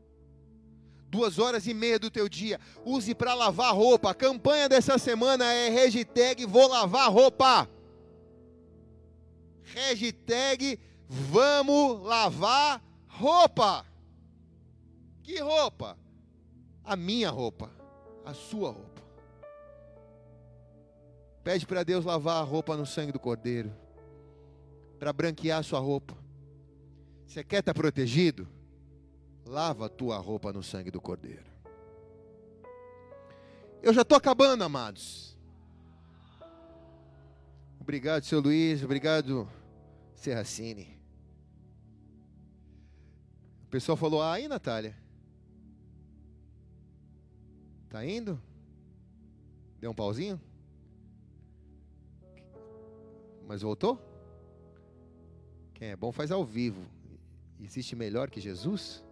duas 1.13 1.39
horas 1.39 1.67
e 1.67 1.75
meia 1.75 1.99
do 1.99 2.11
teu 2.11 2.27
dia, 2.27 2.59
use 2.87 3.15
para 3.15 3.35
lavar 3.35 3.75
roupa. 3.75 4.11
A 4.11 4.15
campanha 4.15 4.67
dessa 4.67 4.97
semana 4.97 5.45
é 5.45 5.69
hashtag 5.69 6.47
vou 6.47 6.67
lavar 6.67 7.13
roupa. 7.13 7.69
Hashtag 9.75 10.81
vamos 11.07 12.01
lavar 12.03 12.83
roupa. 13.07 13.85
Que 15.23 15.39
roupa? 15.39 15.99
A 16.83 16.97
minha 16.97 17.29
roupa, 17.29 17.71
a 18.25 18.33
sua 18.33 18.71
roupa. 18.71 18.92
Pede 21.43 21.67
para 21.67 21.83
Deus 21.83 22.05
lavar 22.05 22.41
a 22.41 22.45
roupa 22.45 22.77
no 22.77 22.87
sangue 22.87 23.13
do 23.13 23.19
Cordeiro, 23.19 23.73
para 24.99 25.13
branquear 25.13 25.59
a 25.59 25.63
sua 25.63 25.81
roupa. 25.81 26.17
Você 27.27 27.43
quer 27.43 27.61
estar 27.61 27.75
tá 27.75 27.81
protegido? 27.81 28.49
lava 29.47 29.87
a 29.87 29.89
tua 29.89 30.17
roupa 30.19 30.53
no 30.53 30.63
sangue 30.63 30.91
do 30.91 31.01
Cordeiro. 31.01 31.45
Eu 33.83 33.93
já 33.93 34.03
estou 34.03 34.17
acabando, 34.17 34.63
amados. 34.63 35.37
Obrigado, 37.81 38.25
seu 38.25 38.41
Luiz. 38.41 38.83
Obrigado, 38.83 39.49
Serracini. 40.15 40.99
O 43.67 43.69
pessoal 43.69 43.97
falou: 43.97 44.23
ah, 44.23 44.35
aí, 44.35 44.47
Natália. 44.47 44.97
Tá 47.91 48.07
indo? 48.07 48.41
Deu 49.81 49.91
um 49.91 49.95
pauzinho? 49.95 50.41
Mas 53.53 53.61
voltou? 53.61 54.01
Quem 55.75 55.89
é 55.89 55.95
bom 55.95 56.11
faz 56.11 56.33
ao 56.33 56.43
vivo. 56.43 56.87
Existe 57.61 57.95
melhor 57.95 58.31
que 58.31 58.41
Jesus? 58.41 59.05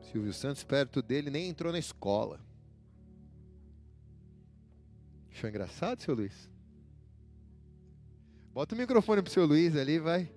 Silvio 0.00 0.32
Santos, 0.32 0.64
perto 0.64 1.02
dele, 1.02 1.28
nem 1.28 1.50
entrou 1.50 1.70
na 1.70 1.78
escola. 1.78 2.40
Achou 5.30 5.50
engraçado, 5.50 6.00
seu 6.00 6.14
Luiz? 6.14 6.48
Bota 8.54 8.74
o 8.74 8.78
microfone 8.78 9.20
pro 9.20 9.30
seu 9.30 9.44
Luiz 9.44 9.76
ali, 9.76 9.98
vai. 9.98 10.32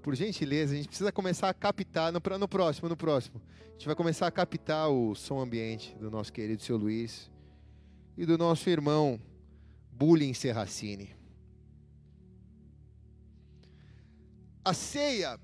Por 0.00 0.14
gentileza, 0.14 0.72
a 0.72 0.76
gente 0.78 0.88
precisa 0.88 1.12
começar 1.12 1.50
a 1.50 1.54
captar 1.54 2.10
no, 2.10 2.22
no 2.38 2.48
próximo, 2.48 2.88
no 2.88 2.96
próximo. 2.96 3.42
A 3.68 3.72
gente 3.72 3.84
vai 3.84 3.94
começar 3.94 4.26
a 4.26 4.30
captar 4.30 4.88
o 4.88 5.14
som 5.14 5.38
ambiente 5.38 5.94
do 5.96 6.10
nosso 6.10 6.32
querido 6.32 6.62
seu 6.62 6.78
Luiz 6.78 7.30
e 8.16 8.24
do 8.24 8.38
nosso 8.38 8.70
irmão 8.70 9.20
Bullying 10.02 10.34
Serracini. 10.34 11.14
A 14.64 14.74
ceia 14.74 15.38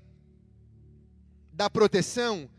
da 1.53 1.69
proteção 1.69 2.49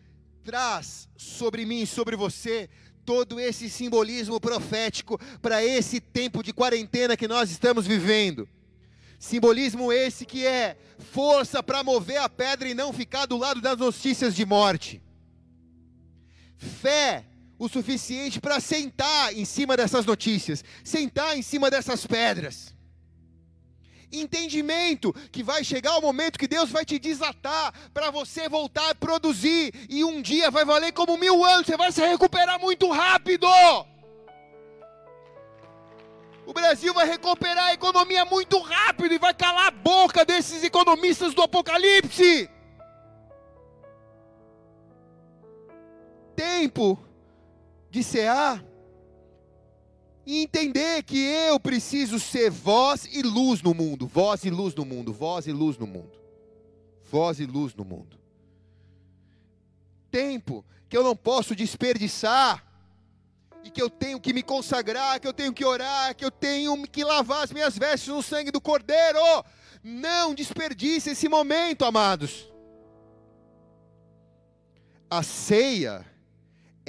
traz 0.43 1.11
sobre 1.15 1.67
mim 1.67 1.83
e 1.83 1.87
sobre 1.87 2.17
você 2.17 2.71
todo 3.05 3.39
esse 3.39 3.69
simbolismo 3.69 4.41
profético 4.41 5.21
para 5.43 5.63
esse 5.63 6.01
tempo 6.01 6.43
de 6.43 6.55
quarentena 6.55 7.19
que 7.19 7.29
nós 7.29 7.51
estamos 7.51 7.87
vivendo. 7.87 8.49
Simbolismo 9.19 9.93
esse 9.93 10.25
que 10.25 10.47
é 10.47 10.79
força 10.99 11.63
para 11.63 11.85
mover 11.85 12.17
a 12.17 12.31
pedra 12.31 12.67
e 12.67 12.73
não 12.73 12.95
ficar 12.95 13.27
do 13.27 13.37
lado 13.37 13.61
das 13.61 13.77
notícias 13.77 14.35
de 14.35 14.47
morte. 14.47 15.03
Fé 16.57 17.27
o 17.61 17.69
suficiente 17.69 18.41
para 18.41 18.59
sentar 18.59 19.37
em 19.37 19.45
cima 19.45 19.77
dessas 19.77 20.07
notícias, 20.07 20.65
sentar 20.83 21.37
em 21.37 21.43
cima 21.43 21.71
dessas 21.71 22.07
pedras. 22.07 22.75
Entendimento 24.11 25.13
que 25.31 25.43
vai 25.43 25.63
chegar 25.63 25.99
o 25.99 26.01
momento 26.01 26.39
que 26.39 26.49
Deus 26.49 26.71
vai 26.71 26.87
te 26.87 26.99
desatar 26.99 27.75
para 27.93 28.11
você 28.11 28.49
voltar 28.49 28.89
a 28.89 28.95
produzir 28.95 29.75
e 29.91 30.03
um 30.03 30.23
dia 30.23 30.51
vai 30.51 30.65
valer 30.65 30.93
como 30.93 31.19
mil 31.19 31.45
anos, 31.45 31.67
você 31.67 31.77
vai 31.77 31.93
se 31.93 32.01
recuperar 32.01 32.59
muito 32.59 32.91
rápido. 32.91 33.47
O 36.47 36.55
Brasil 36.55 36.95
vai 36.95 37.07
recuperar 37.07 37.67
a 37.67 37.75
economia 37.75 38.25
muito 38.25 38.59
rápido 38.59 39.13
e 39.13 39.19
vai 39.19 39.35
calar 39.35 39.67
a 39.67 39.71
boca 39.71 40.25
desses 40.25 40.65
economistas 40.65 41.35
do 41.35 41.43
apocalipse. 41.43 42.49
Tempo 46.35 47.10
de 47.91 48.05
cear 48.05 48.65
e 50.25 50.43
entender 50.43 51.03
que 51.03 51.19
eu 51.19 51.59
preciso 51.59 52.21
ser 52.21 52.51
voz 52.51 53.09
e 53.13 53.23
luz 53.23 53.63
no 53.63 53.75
mundo, 53.75 54.07
voz 54.07 54.45
e 54.45 54.51
luz 54.51 54.75
no 54.75 54.85
mundo, 54.85 55.13
voz 55.13 55.47
e 55.47 55.53
luz 55.53 55.77
no 55.77 55.87
mundo, 55.87 56.19
voz 57.11 57.41
e 57.41 57.47
luz 57.47 57.75
no 57.75 57.85
mundo. 57.85 58.19
Tempo 60.11 60.65
que 60.89 60.97
eu 60.97 61.03
não 61.03 61.17
posso 61.17 61.55
desperdiçar 61.55 62.65
e 63.65 63.71
que 63.71 63.83
eu 63.83 63.91
tenho 63.91 64.21
que 64.21 64.33
me 64.33 64.43
consagrar, 64.43 65.21
que 65.21 65.27
eu 65.27 65.33
tenho 65.33 65.53
que 65.53 65.65
orar, 65.65 66.15
que 66.15 66.25
eu 66.25 66.31
tenho 66.31 66.87
que 66.87 67.05
lavar 67.05 67.45
as 67.45 67.53
minhas 67.53 67.77
vestes 67.77 68.09
no 68.09 68.23
sangue 68.23 68.51
do 68.51 68.61
Cordeiro. 68.61 69.19
Não 69.83 70.35
desperdice 70.35 71.11
esse 71.11 71.29
momento, 71.29 71.85
amados. 71.85 72.49
A 75.11 75.23
ceia 75.23 76.07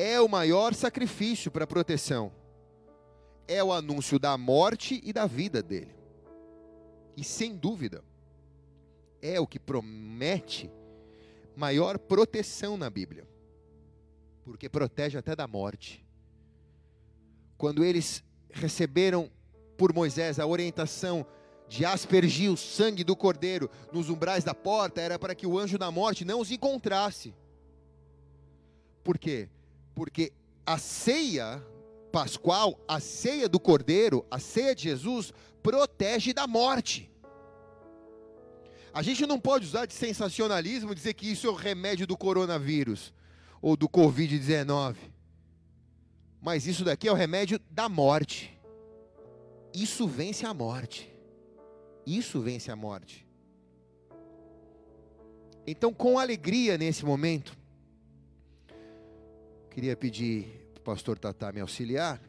é 0.01 0.19
o 0.19 0.27
maior 0.27 0.73
sacrifício 0.73 1.51
para 1.51 1.67
proteção. 1.67 2.31
É 3.47 3.63
o 3.63 3.71
anúncio 3.71 4.17
da 4.17 4.35
morte 4.37 4.99
e 5.03 5.13
da 5.13 5.27
vida 5.27 5.61
dele. 5.61 5.93
E 7.15 7.23
sem 7.23 7.55
dúvida, 7.55 8.03
é 9.21 9.39
o 9.39 9.45
que 9.45 9.59
promete 9.59 10.71
maior 11.55 11.99
proteção 11.99 12.77
na 12.77 12.89
Bíblia. 12.89 13.27
Porque 14.43 14.67
protege 14.67 15.17
até 15.19 15.35
da 15.35 15.47
morte 15.47 16.03
quando 17.55 17.83
eles 17.83 18.23
receberam 18.49 19.29
por 19.77 19.93
Moisés 19.93 20.39
a 20.39 20.47
orientação 20.47 21.23
de 21.69 21.85
aspergir 21.85 22.51
o 22.51 22.57
sangue 22.57 23.03
do 23.03 23.15
cordeiro 23.15 23.69
nos 23.93 24.09
umbrais 24.09 24.43
da 24.43 24.55
porta, 24.55 24.99
era 24.99 25.19
para 25.19 25.35
que 25.35 25.45
o 25.45 25.59
anjo 25.59 25.77
da 25.77 25.91
morte 25.91 26.25
não 26.25 26.39
os 26.39 26.49
encontrasse. 26.49 27.35
Por 29.03 29.19
quê? 29.19 29.47
Porque 29.93 30.31
a 30.65 30.77
ceia 30.77 31.63
pascual, 32.11 32.79
a 32.87 32.99
ceia 32.99 33.47
do 33.47 33.59
cordeiro, 33.59 34.25
a 34.29 34.39
ceia 34.39 34.75
de 34.75 34.83
Jesus, 34.83 35.33
protege 35.63 36.33
da 36.33 36.45
morte. 36.45 37.09
A 38.93 39.01
gente 39.01 39.25
não 39.25 39.39
pode 39.39 39.65
usar 39.65 39.85
de 39.85 39.93
sensacionalismo 39.93 40.93
dizer 40.93 41.13
que 41.13 41.31
isso 41.31 41.47
é 41.47 41.49
o 41.49 41.55
remédio 41.55 42.05
do 42.05 42.17
coronavírus 42.17 43.13
ou 43.61 43.77
do 43.77 43.87
Covid-19. 43.87 44.95
Mas 46.41 46.67
isso 46.67 46.83
daqui 46.83 47.07
é 47.07 47.11
o 47.11 47.15
remédio 47.15 47.59
da 47.69 47.87
morte. 47.87 48.59
Isso 49.73 50.07
vence 50.07 50.45
a 50.45 50.53
morte. 50.53 51.09
Isso 52.05 52.41
vence 52.41 52.69
a 52.69 52.75
morte. 52.75 53.25
Então, 55.65 55.93
com 55.93 56.17
alegria 56.17 56.77
nesse 56.77 57.05
momento, 57.05 57.55
queria 59.71 59.95
pedir 59.95 60.69
para 60.73 60.81
o 60.81 60.83
pastor 60.83 61.17
Tatá 61.17 61.51
me 61.51 61.59
auxiliar. 61.59 62.21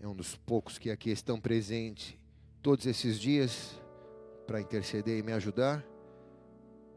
É 0.00 0.08
um 0.08 0.14
dos 0.14 0.34
poucos 0.34 0.78
que 0.78 0.90
aqui 0.90 1.10
estão 1.10 1.40
presentes 1.40 2.16
todos 2.62 2.86
esses 2.86 3.20
dias 3.20 3.80
para 4.46 4.60
interceder 4.60 5.18
e 5.18 5.22
me 5.22 5.32
ajudar. 5.32 5.84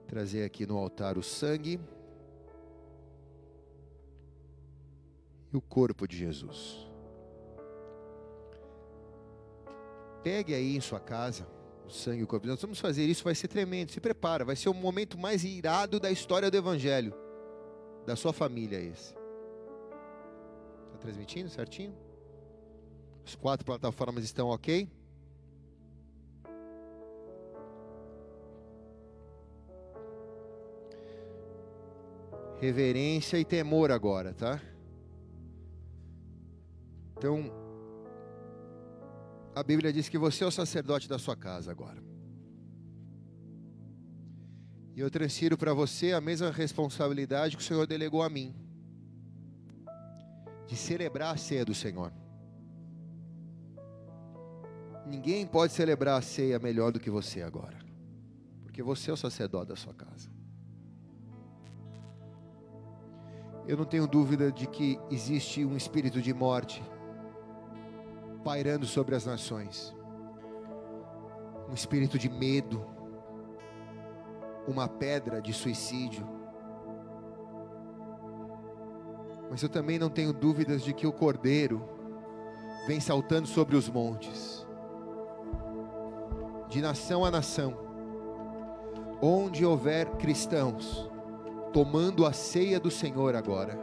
Trazer 0.07 0.43
aqui 0.43 0.65
no 0.65 0.77
altar 0.77 1.17
o 1.17 1.23
sangue. 1.23 1.79
e 5.53 5.57
o 5.57 5.61
corpo 5.61 6.07
de 6.07 6.17
Jesus. 6.17 6.87
Pegue 10.23 10.53
aí 10.55 10.75
em 10.75 10.81
sua 10.81 10.99
casa 10.99 11.47
o 11.85 11.91
sangue 11.91 12.21
e 12.21 12.23
o 12.23 12.27
corpo. 12.27 12.47
Nós 12.47 12.61
vamos 12.61 12.79
fazer 12.79 13.05
isso, 13.05 13.23
vai 13.23 13.35
ser 13.35 13.47
tremendo. 13.47 13.91
Se 13.91 13.99
prepara, 13.99 14.43
vai 14.43 14.55
ser 14.55 14.69
o 14.69 14.73
momento 14.73 15.17
mais 15.17 15.43
irado 15.43 15.99
da 15.99 16.09
história 16.09 16.49
do 16.49 16.57
Evangelho, 16.57 17.13
da 18.05 18.15
sua 18.15 18.33
família 18.33 18.79
esse. 18.79 19.13
Está 20.85 20.97
transmitindo 20.99 21.49
certinho? 21.49 21.95
As 23.25 23.35
quatro 23.35 23.65
plataformas 23.65 24.23
estão 24.23 24.49
ok? 24.49 24.89
Reverência 32.59 33.37
e 33.37 33.45
temor 33.45 33.91
agora, 33.91 34.33
tá? 34.33 34.61
Então, 37.17 37.51
a 39.55 39.63
Bíblia 39.63 39.93
diz 39.93 40.09
que 40.09 40.17
você 40.17 40.43
é 40.43 40.47
o 40.47 40.51
sacerdote 40.51 41.07
da 41.07 41.19
sua 41.19 41.35
casa 41.35 41.71
agora. 41.71 42.12
E 44.95 44.99
eu 44.99 45.09
transfiro 45.09 45.57
para 45.57 45.73
você 45.73 46.13
a 46.13 46.21
mesma 46.21 46.51
responsabilidade 46.51 47.57
que 47.57 47.63
o 47.63 47.65
Senhor 47.65 47.87
delegou 47.87 48.21
a 48.21 48.29
mim 48.29 48.53
de 50.67 50.75
celebrar 50.75 51.33
a 51.33 51.37
ceia 51.37 51.65
do 51.65 51.73
Senhor. 51.73 52.11
Ninguém 55.05 55.45
pode 55.45 55.73
celebrar 55.73 56.19
a 56.19 56.21
ceia 56.21 56.59
melhor 56.59 56.91
do 56.91 56.99
que 56.99 57.09
você 57.09 57.41
agora, 57.41 57.77
porque 58.63 58.81
você 58.81 59.09
é 59.09 59.13
o 59.13 59.17
sacerdote 59.17 59.69
da 59.69 59.75
sua 59.75 59.93
casa. 59.93 60.29
Eu 63.67 63.77
não 63.77 63.85
tenho 63.85 64.05
dúvida 64.07 64.51
de 64.51 64.67
que 64.67 64.99
existe 65.09 65.65
um 65.65 65.75
espírito 65.75 66.21
de 66.21 66.33
morte 66.33 66.83
pairando 68.43 68.85
sobre 68.85 69.15
as 69.15 69.25
nações. 69.25 69.95
Um 71.69 71.73
espírito 71.73 72.19
de 72.19 72.29
medo, 72.29 72.85
uma 74.67 74.87
pedra 74.87 75.41
de 75.41 75.53
suicídio. 75.53 76.27
Mas 79.49 79.61
eu 79.61 79.69
também 79.69 79.99
não 79.99 80.09
tenho 80.09 80.33
dúvidas 80.33 80.81
de 80.81 80.93
que 80.93 81.05
o 81.05 81.13
Cordeiro 81.13 81.87
vem 82.87 82.99
saltando 82.99 83.47
sobre 83.47 83.75
os 83.75 83.87
montes, 83.89 84.65
de 86.67 86.81
nação 86.81 87.23
a 87.23 87.31
nação, 87.31 87.77
onde 89.21 89.65
houver 89.65 90.09
cristãos 90.17 91.09
tomando 91.71 92.25
a 92.25 92.31
ceia 92.31 92.79
do 92.79 92.91
Senhor 92.91 93.35
agora, 93.35 93.77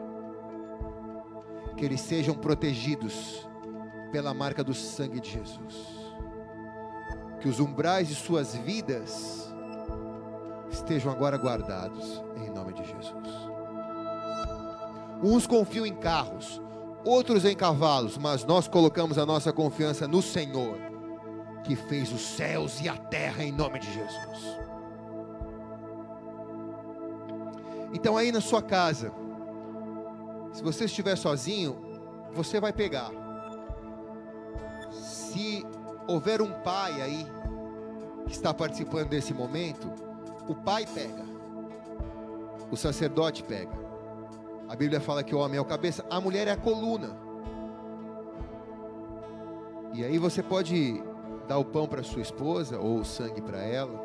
que 1.76 1.84
eles 1.84 2.00
sejam 2.00 2.34
protegidos 2.34 3.48
pela 4.12 4.32
marca 4.32 4.62
do 4.62 4.74
sangue 4.74 5.20
de 5.20 5.30
Jesus. 5.30 6.00
Que 7.40 7.48
os 7.48 7.58
umbrais 7.58 8.08
de 8.08 8.14
suas 8.14 8.54
vidas 8.54 9.49
estejam 10.70 11.10
agora 11.10 11.36
guardados 11.36 12.22
em 12.36 12.50
nome 12.50 12.72
de 12.72 12.84
Jesus. 12.84 13.50
Uns 15.22 15.46
confiam 15.46 15.84
em 15.84 15.94
carros, 15.94 16.62
outros 17.04 17.44
em 17.44 17.54
cavalos, 17.54 18.16
mas 18.16 18.44
nós 18.44 18.66
colocamos 18.68 19.18
a 19.18 19.26
nossa 19.26 19.52
confiança 19.52 20.08
no 20.08 20.22
Senhor. 20.22 20.78
que 21.62 21.76
fez 21.76 22.10
os 22.12 22.22
céus 22.22 22.80
e 22.80 22.88
a 22.88 22.96
terra 22.96 23.44
em 23.44 23.52
nome 23.52 23.78
de 23.78 23.92
Jesus. 23.92 24.58
Então, 27.92 28.16
aí 28.16 28.32
na 28.32 28.40
sua 28.40 28.62
casa, 28.62 29.12
se 30.52 30.62
você 30.62 30.84
estiver 30.84 31.16
sozinho, 31.16 31.76
você 32.32 32.60
vai 32.60 32.72
pegar. 32.72 33.10
Se 34.90 35.66
houver 36.06 36.40
um 36.40 36.52
pai 36.62 37.02
aí 37.02 37.26
que 38.26 38.32
está 38.32 38.54
participando 38.54 39.08
desse 39.08 39.34
momento, 39.34 39.92
o 40.50 40.54
pai 40.54 40.84
pega, 40.84 41.24
o 42.72 42.76
sacerdote 42.76 43.44
pega. 43.44 43.70
A 44.68 44.74
Bíblia 44.74 45.00
fala 45.00 45.22
que 45.22 45.32
o 45.32 45.38
homem 45.38 45.58
é 45.58 45.60
o 45.60 45.64
cabeça, 45.64 46.04
a 46.10 46.20
mulher 46.20 46.48
é 46.48 46.50
a 46.50 46.56
coluna. 46.56 47.16
E 49.94 50.04
aí 50.04 50.18
você 50.18 50.42
pode 50.42 51.00
dar 51.46 51.58
o 51.58 51.64
pão 51.64 51.86
para 51.86 52.02
sua 52.02 52.20
esposa 52.20 52.80
ou 52.80 52.98
o 52.98 53.04
sangue 53.04 53.40
para 53.40 53.58
ela, 53.58 53.96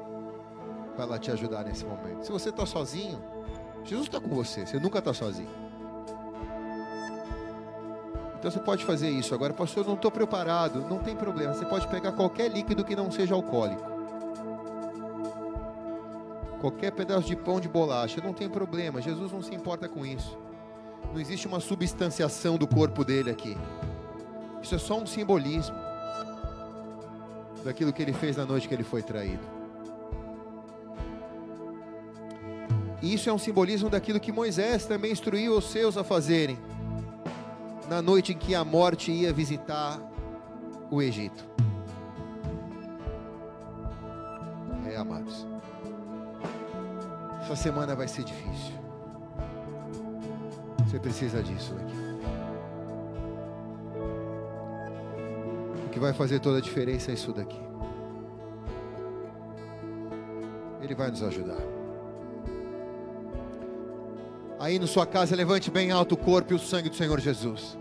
para 0.96 1.06
ela 1.06 1.18
te 1.18 1.32
ajudar 1.32 1.64
nesse 1.64 1.84
momento. 1.84 2.24
Se 2.24 2.32
você 2.32 2.50
está 2.50 2.64
sozinho, 2.64 3.20
Jesus 3.84 4.06
está 4.06 4.20
com 4.20 4.30
você, 4.30 4.68
você 4.68 4.80
nunca 4.80 5.00
está 5.00 5.16
sozinho. 5.16 5.50
Então 8.38 8.52
você 8.52 8.60
pode 8.60 8.86
fazer 8.86 9.10
isso. 9.10 9.34
Agora, 9.34 9.52
pastor, 9.52 9.84
eu 9.84 9.88
não 9.88 9.96
estou 9.96 10.12
preparado. 10.12 10.82
Não 10.88 11.00
tem 11.00 11.16
problema. 11.16 11.56
Você 11.56 11.66
pode 11.66 11.88
pegar 11.88 12.12
qualquer 12.12 12.52
líquido 12.52 12.86
que 12.86 12.96
não 12.96 13.10
seja 13.10 13.34
alcoólico. 13.34 13.95
Qualquer 16.60 16.92
pedaço 16.92 17.28
de 17.28 17.36
pão 17.36 17.60
de 17.60 17.68
bolacha. 17.68 18.22
Não 18.22 18.34
tem 18.34 18.50
problema. 18.50 19.02
Jesus 19.02 19.32
não 19.32 19.42
se 19.42 19.54
importa 19.54 19.88
com 19.88 20.06
isso. 20.06 20.38
Não 21.14 21.20
existe 21.20 21.48
uma 21.48 21.60
substanciação 21.60 22.58
do 22.58 22.68
corpo 22.68 23.04
dele 23.04 23.30
aqui. 23.30 23.58
Isso 24.62 24.76
é 24.76 24.80
só 24.80 24.98
um 25.00 25.06
simbolismo 25.06 25.76
daquilo 27.64 27.94
que 27.94 28.02
ele 28.02 28.14
fez 28.14 28.38
na 28.38 28.46
noite 28.46 28.68
que 28.68 28.74
ele 28.74 28.84
foi 28.84 29.02
traído. 29.02 29.44
E 33.02 33.14
isso 33.14 33.30
é 33.30 33.34
um 33.34 33.38
simbolismo 33.38 33.90
daquilo 33.90 34.20
que 34.20 34.32
Moisés 34.32 34.86
também 34.86 35.12
instruiu 35.12 35.58
os 35.58 35.70
seus 35.70 35.98
a 35.98 36.04
fazerem 36.04 36.58
na 37.88 38.02
noite 38.02 38.34
em 38.34 38.38
que 38.38 38.56
a 38.56 38.64
morte 38.64 39.12
ia 39.12 39.32
visitar 39.32 40.00
o 40.90 41.02
Egito. 41.02 41.46
É, 44.88 44.98
amados. 44.98 45.46
Essa 47.46 47.56
semana 47.56 47.96
vai 47.96 48.08
ser 48.08 48.24
difícil. 48.24 48.74
Você 50.84 51.00
precisa 51.00 51.44
disso 51.44 51.76
daqui. 51.76 51.96
O 55.86 55.90
que 55.90 56.00
vai 56.00 56.12
fazer 56.12 56.40
toda 56.40 56.58
a 56.58 56.62
diferença 56.62 57.12
é 57.12 57.14
isso 57.14 57.32
daqui. 57.32 57.62
Ele 60.82 60.96
vai 60.96 61.12
nos 61.12 61.22
ajudar. 61.22 61.62
Aí 64.60 64.80
na 64.80 64.88
sua 64.88 65.06
casa, 65.06 65.36
levante 65.36 65.70
bem 65.70 65.92
alto 65.92 66.16
o 66.16 66.18
corpo 66.18 66.52
e 66.52 66.56
o 66.56 66.60
sangue 66.60 66.90
do 66.90 66.96
Senhor 66.96 67.20
Jesus. 67.20 67.78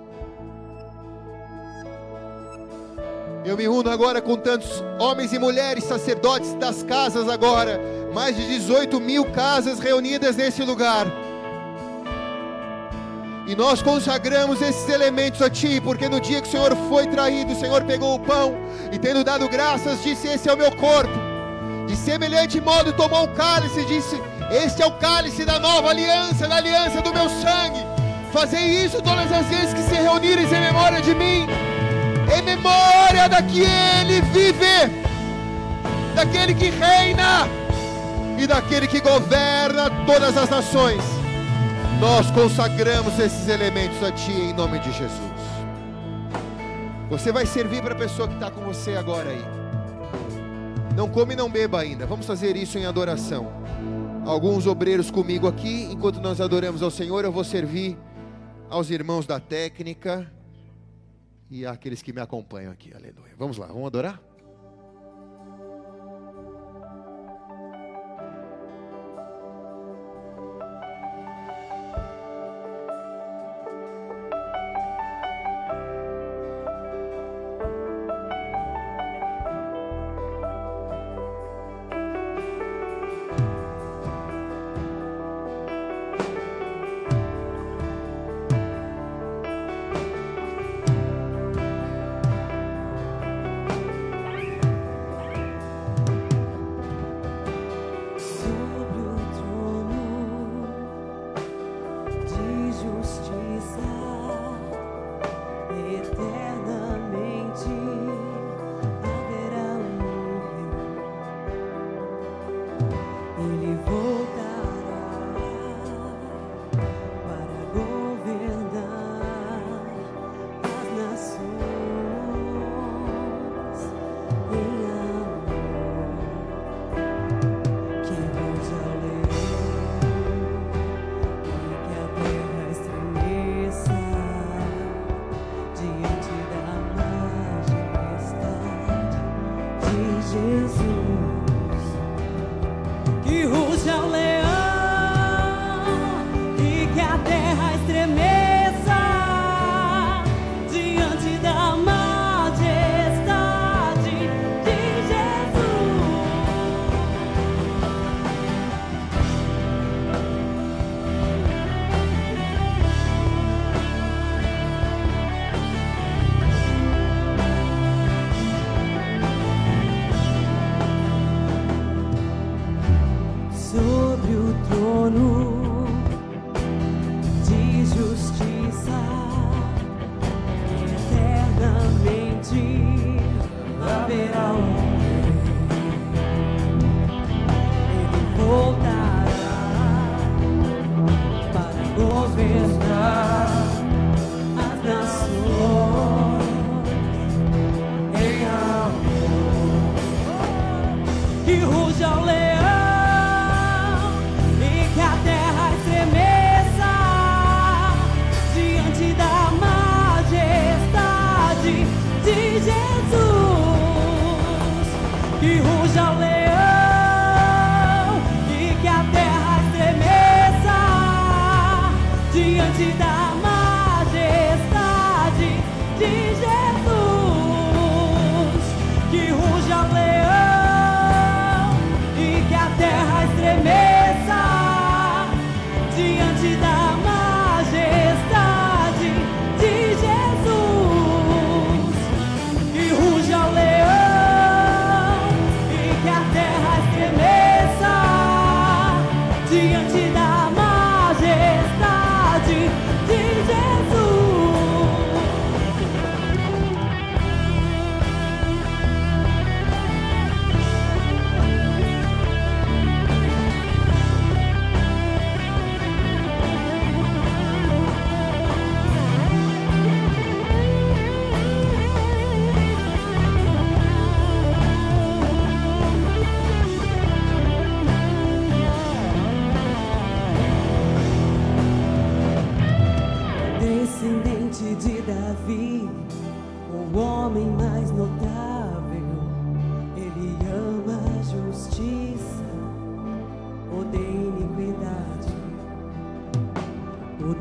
Eu 3.45 3.59
me 3.59 3.69
uno 3.69 3.91
agora 3.91 4.23
com 4.23 4.37
tantos 4.37 4.83
homens 4.99 5.35
e 5.35 5.39
mulheres, 5.39 5.85
sacerdotes 5.85 6.55
das 6.55 6.83
casas 6.83 7.29
agora, 7.29 7.79
mais 8.15 8.35
de 8.35 8.47
18 8.47 8.99
mil 8.99 9.27
casas 9.27 9.79
reunidas 9.79 10.35
nesse 10.37 10.63
lugar. 10.63 11.07
E 13.47 13.55
nós 13.55 13.83
consagramos 13.83 14.63
esses 14.63 14.89
elementos 14.89 15.43
a 15.43 15.51
Ti, 15.51 15.79
porque 15.79 16.09
no 16.09 16.19
dia 16.21 16.41
que 16.41 16.49
o 16.49 16.51
Senhor 16.51 16.75
foi 16.89 17.07
traído, 17.07 17.53
o 17.53 17.61
Senhor 17.61 17.85
pegou 17.85 18.15
o 18.15 18.21
pão 18.21 18.55
e, 18.91 18.99
tendo 18.99 19.23
dado 19.23 19.47
graças, 19.47 20.03
disse: 20.03 20.27
Esse 20.27 20.49
é 20.49 20.55
o 20.55 20.57
meu 20.57 20.75
corpo. 20.77 21.13
De 21.87 21.95
semelhante 21.95 22.59
modo, 22.63 22.95
tomou 22.95 23.25
o 23.25 23.35
cálice 23.35 23.81
e 23.81 23.85
disse: 23.85 24.19
Este 24.51 24.81
é 24.81 24.87
o 24.87 24.93
cálice 24.93 25.45
da 25.45 25.59
nova 25.59 25.91
aliança, 25.91 26.49
da 26.49 26.57
aliança 26.57 27.03
do 27.03 27.13
meu 27.13 27.29
sangue. 27.29 27.85
Fazei 28.33 28.85
isso 28.85 29.03
todas 29.03 29.31
as 29.31 29.47
vezes 29.49 29.75
que 29.75 29.83
se 29.83 29.95
reunirem 29.95 30.47
em 30.47 30.61
memória 30.61 31.03
de 31.03 31.15
mim, 31.15 31.47
em 32.33 32.43
memória 32.43 33.29
da 33.29 33.43
que 33.43 33.61
Ele 33.61 34.21
vive, 34.33 35.05
daquele 36.15 36.55
que 36.55 36.71
reina 36.71 37.49
e 38.39 38.47
daquele 38.47 38.87
que 38.87 39.01
governa 39.01 39.91
todas 40.07 40.37
as 40.37 40.49
nações. 40.49 41.03
Nós 42.01 42.31
consagramos 42.31 43.19
esses 43.19 43.49
elementos 43.49 44.03
a 44.03 44.11
Ti 44.13 44.33
em 44.33 44.53
nome 44.53 44.79
de 44.79 44.93
Jesus. 44.93 45.35
Você 47.11 47.31
vai 47.31 47.47
servir 47.47 47.83
para 47.83 47.95
a 47.95 47.99
pessoa 47.99 48.27
que 48.27 48.35
está 48.35 48.51
com 48.51 48.63
você 48.63 48.97
agora 48.97 49.31
aí. 49.31 49.45
Não 50.97 51.09
come 51.09 51.35
e 51.35 51.37
não 51.37 51.51
beba 51.51 51.81
ainda. 51.81 52.07
Vamos 52.07 52.27
fazer 52.27 52.57
isso 52.57 52.79
em 52.79 52.87
adoração. 52.87 53.53
Alguns 54.25 54.67
obreiros 54.67 55.11
comigo 55.11 55.47
aqui, 55.47 55.89
enquanto 55.91 56.21
nós 56.21 56.41
adoramos 56.41 56.83
ao 56.83 56.91
Senhor, 56.91 57.25
eu 57.25 57.33
vou 57.33 57.45
servir 57.45 57.99
aos 58.71 58.91
irmãos 58.91 59.27
da 59.27 59.39
técnica 59.39 60.27
e 61.51 61.67
àqueles 61.67 62.03
que 62.03 62.13
me 62.13 62.21
acompanham 62.21 62.73
aqui. 62.73 62.93
Aleluia. 62.95 63.35
Vamos 63.37 63.57
lá, 63.57 63.67
vamos 63.67 63.87
adorar? 63.87 64.21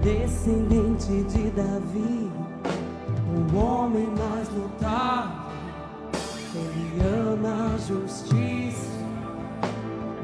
Descendente 0.03 1.23
de 1.23 1.49
Davi, 1.51 2.29
o 3.31 3.57
homem 3.57 4.07
mais 4.07 4.49
notável, 4.51 5.49
ele 6.53 7.01
ama 7.31 7.73
a 7.73 7.77
justiça, 7.77 8.91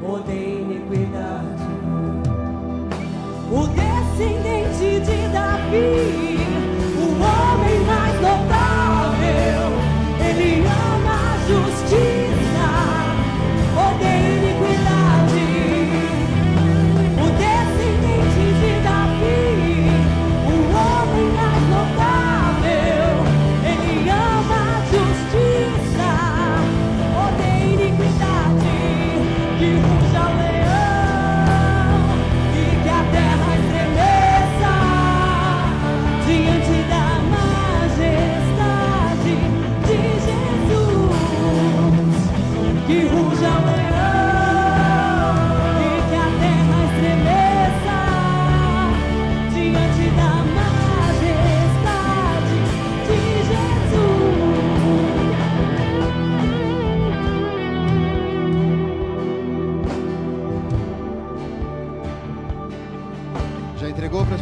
odeia 0.06 0.60
iniquidade. 0.60 1.70
O 3.50 3.66
descendente 3.68 5.00
de 5.00 5.32
Davi, 5.32 6.29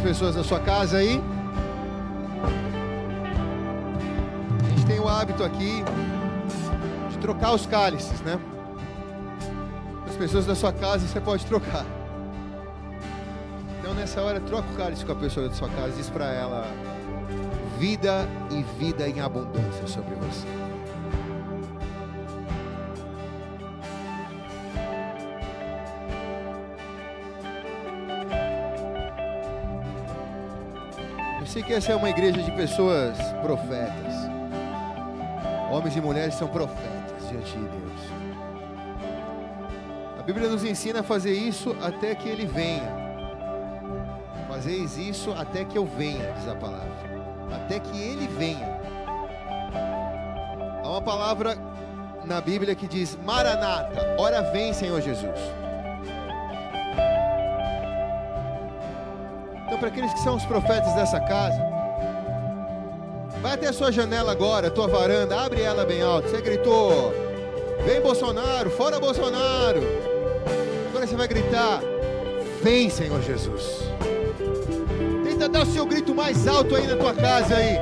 pessoas 0.09 0.33
da 0.33 0.43
sua 0.43 0.59
casa 0.59 0.97
aí? 0.97 1.21
A 4.65 4.69
gente 4.69 4.85
tem 4.87 4.99
o 4.99 5.07
hábito 5.07 5.43
aqui 5.43 5.83
de 7.11 7.17
trocar 7.19 7.53
os 7.53 7.67
cálices, 7.67 8.19
né? 8.21 8.39
As 10.07 10.15
pessoas 10.15 10.47
da 10.47 10.55
sua 10.55 10.73
casa 10.73 11.07
você 11.07 11.21
pode 11.21 11.45
trocar. 11.45 11.85
Então 13.77 13.93
nessa 13.93 14.19
hora 14.23 14.39
troca 14.39 14.67
o 14.73 14.75
cálice 14.75 15.05
com 15.05 15.11
a 15.11 15.15
pessoa 15.15 15.47
da 15.47 15.53
sua 15.53 15.69
casa 15.69 15.91
diz 15.91 16.09
para 16.09 16.33
ela 16.33 16.67
vida 17.77 18.27
e 18.49 18.63
vida 18.83 19.07
em 19.07 19.21
abundância 19.21 19.85
sobre 19.85 20.15
você. 20.15 20.58
Eu 31.69 31.73
sei 31.73 31.81
que 31.81 31.85
essa 31.85 31.91
é 31.91 31.95
uma 31.95 32.09
igreja 32.09 32.41
de 32.41 32.51
pessoas 32.53 33.15
profetas. 33.43 34.15
Homens 35.71 35.95
e 35.95 36.01
mulheres 36.01 36.33
são 36.33 36.47
profetas 36.47 37.29
diante 37.29 37.51
de 37.51 37.63
Deus. 37.63 38.01
A 40.19 40.23
Bíblia 40.23 40.49
nos 40.49 40.63
ensina 40.63 41.01
a 41.01 41.03
fazer 41.03 41.31
isso 41.31 41.75
até 41.79 42.15
que 42.15 42.27
Ele 42.27 42.47
venha. 42.47 42.91
Fazeis 44.47 44.97
isso 44.97 45.31
até 45.33 45.63
que 45.63 45.77
eu 45.77 45.85
venha, 45.85 46.33
diz 46.39 46.47
a 46.47 46.55
palavra. 46.55 46.91
Até 47.53 47.79
que 47.79 48.01
Ele 48.01 48.27
venha. 48.27 48.79
Há 50.83 50.89
uma 50.89 51.01
palavra 51.03 51.55
na 52.25 52.41
Bíblia 52.41 52.73
que 52.73 52.87
diz 52.87 53.15
Maranata, 53.23 54.15
ora 54.17 54.41
vem, 54.41 54.73
Senhor 54.73 54.99
Jesus. 55.01 55.39
Para 59.79 59.87
aqueles 59.87 60.13
que 60.13 60.19
são 60.19 60.35
os 60.35 60.45
profetas 60.45 60.93
dessa 60.93 61.19
casa, 61.19 61.59
vai 63.41 63.53
até 63.53 63.67
a 63.67 63.73
sua 63.73 63.91
janela 63.91 64.31
agora, 64.31 64.67
a 64.67 64.71
tua 64.71 64.87
varanda, 64.87 65.39
abre 65.39 65.61
ela 65.61 65.85
bem 65.85 66.01
alto. 66.01 66.29
Você 66.29 66.41
gritou: 66.41 67.13
Vem 67.85 68.01
Bolsonaro, 68.01 68.69
fora 68.69 68.99
Bolsonaro. 68.99 69.81
Agora 70.89 71.07
você 71.07 71.15
vai 71.15 71.27
gritar: 71.27 71.81
Vem, 72.61 72.89
Senhor 72.89 73.21
Jesus. 73.21 73.89
Tenta 75.23 75.47
dar 75.47 75.63
o 75.63 75.65
seu 75.65 75.85
grito 75.85 76.13
mais 76.13 76.45
alto 76.47 76.75
aí 76.75 76.85
na 76.85 76.97
tua 76.97 77.13
casa 77.13 77.55
aí. 77.55 77.77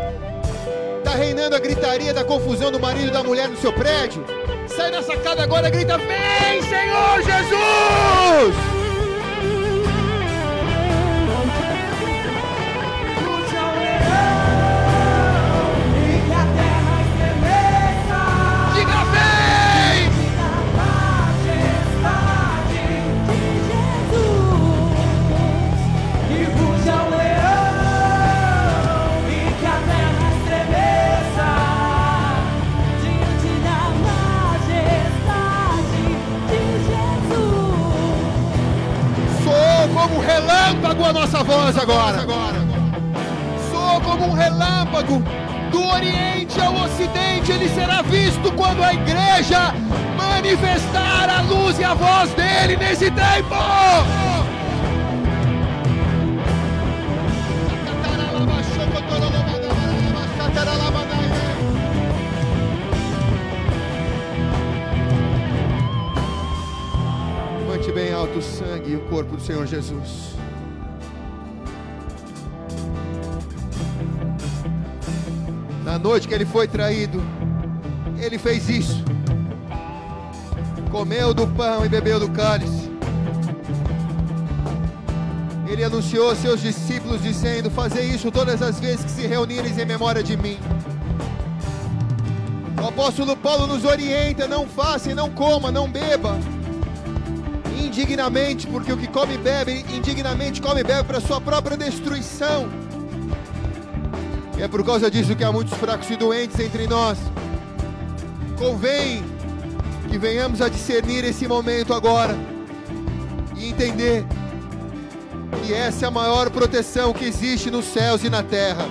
Tá 1.03 1.11
reinando 1.11 1.55
a 1.55 1.59
gritaria 1.59 2.13
da 2.13 2.23
confusão 2.23 2.71
do 2.71 2.79
marido 2.79 3.07
e 3.07 3.11
da 3.11 3.23
mulher 3.23 3.49
no 3.49 3.57
seu 3.57 3.73
prédio? 3.73 4.23
Sai 4.67 4.91
da 4.91 5.01
sacada 5.01 5.41
agora 5.41 5.67
e 5.67 5.71
grita: 5.71 5.97
Vem, 5.97 6.61
Senhor 6.61 7.23
Jesus! 7.23 8.76
Relâmpago 40.37 41.05
a 41.05 41.13
nossa 41.13 41.43
voz 41.43 41.77
agora. 41.77 42.19
Soou 43.71 44.01
como 44.01 44.27
um 44.27 44.33
relâmpago 44.33 45.23
do 45.71 45.83
Oriente 45.83 46.59
ao 46.61 46.75
Ocidente, 46.75 47.51
ele 47.51 47.69
será 47.69 48.01
visto 48.03 48.51
quando 48.53 48.83
a 48.83 48.93
igreja 48.93 49.73
manifestar 50.15 51.29
a 51.29 51.41
luz 51.41 51.79
e 51.79 51.83
a 51.83 51.93
voz 51.93 52.31
dele 52.33 52.77
nesse 52.77 53.09
tempo. 53.11 53.55
E 68.87 68.95
o 68.95 69.01
corpo 69.09 69.35
do 69.35 69.41
Senhor 69.41 69.67
Jesus. 69.67 70.33
Na 75.83 75.99
noite 75.99 76.27
que 76.27 76.33
ele 76.33 76.45
foi 76.45 76.67
traído, 76.67 77.21
ele 78.17 78.37
fez 78.37 78.69
isso. 78.69 79.03
Comeu 80.89 81.33
do 81.33 81.45
pão 81.47 81.85
e 81.85 81.89
bebeu 81.89 82.19
do 82.19 82.29
cálice. 82.29 82.89
Ele 85.67 85.83
anunciou 85.83 86.29
aos 86.29 86.37
seus 86.39 86.61
discípulos, 86.61 87.21
dizendo: 87.21 87.69
Fazer 87.69 88.03
isso 88.03 88.31
todas 88.31 88.61
as 88.61 88.79
vezes 88.79 89.03
que 89.03 89.11
se 89.11 89.27
reunirem 89.27 89.71
em 89.77 89.85
memória 89.85 90.23
de 90.23 90.37
mim. 90.37 90.57
O 92.81 92.87
apóstolo 92.87 93.35
Paulo 93.35 93.67
nos 93.67 93.83
orienta: 93.83 94.47
não 94.47 94.65
faça 94.65 95.13
não 95.13 95.29
coma, 95.29 95.71
não 95.71 95.89
beba 95.89 96.37
indignamente, 97.97 98.67
porque 98.67 98.93
o 98.93 98.97
que 98.97 99.07
come 99.07 99.33
e 99.33 99.37
bebe 99.39 99.83
indignamente 99.91 100.61
come 100.61 100.81
e 100.81 100.83
bebe 100.83 101.03
para 101.03 101.19
sua 101.19 101.41
própria 101.41 101.75
destruição. 101.75 102.69
E 104.55 104.61
é 104.61 104.67
por 104.67 104.83
causa 104.85 105.09
disso 105.09 105.35
que 105.35 105.43
há 105.43 105.51
muitos 105.51 105.75
fracos 105.77 106.09
e 106.11 106.15
doentes 106.15 106.59
entre 106.59 106.85
nós. 106.87 107.17
Convém 108.57 109.23
que 110.09 110.17
venhamos 110.17 110.61
a 110.61 110.69
discernir 110.69 111.23
esse 111.23 111.47
momento 111.47 111.91
agora 111.93 112.35
e 113.55 113.69
entender 113.69 114.25
que 115.63 115.73
essa 115.73 116.05
é 116.05 116.07
a 116.07 116.11
maior 116.11 116.51
proteção 116.51 117.13
que 117.13 117.25
existe 117.25 117.71
nos 117.71 117.85
céus 117.85 118.23
e 118.23 118.29
na 118.29 118.43
terra. 118.43 118.85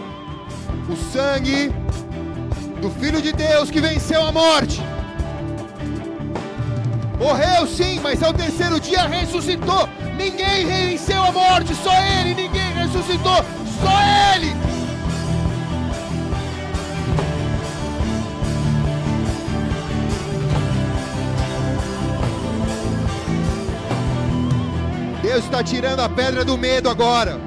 O 0.88 0.96
sangue 1.12 1.72
do 2.80 2.90
Filho 2.90 3.22
de 3.22 3.32
Deus 3.32 3.70
que 3.70 3.80
venceu 3.80 4.24
a 4.24 4.32
morte. 4.32 4.80
Morreu 7.18 7.66
sim, 7.66 7.98
mas 8.01 8.22
ao 8.22 8.32
terceiro 8.32 8.78
dia 8.78 9.06
ressuscitou. 9.06 9.88
Ninguém 10.16 10.66
venceu 10.66 11.22
a 11.22 11.32
morte, 11.32 11.74
só 11.74 11.93
ele. 12.20 12.34
Ninguém 12.34 12.72
ressuscitou, 12.74 13.44
só 13.80 14.34
ele. 14.34 14.55
Deus 25.22 25.44
está 25.44 25.62
tirando 25.62 26.01
a 26.01 26.09
pedra 26.09 26.44
do 26.44 26.56
medo 26.56 26.88
agora. 26.88 27.38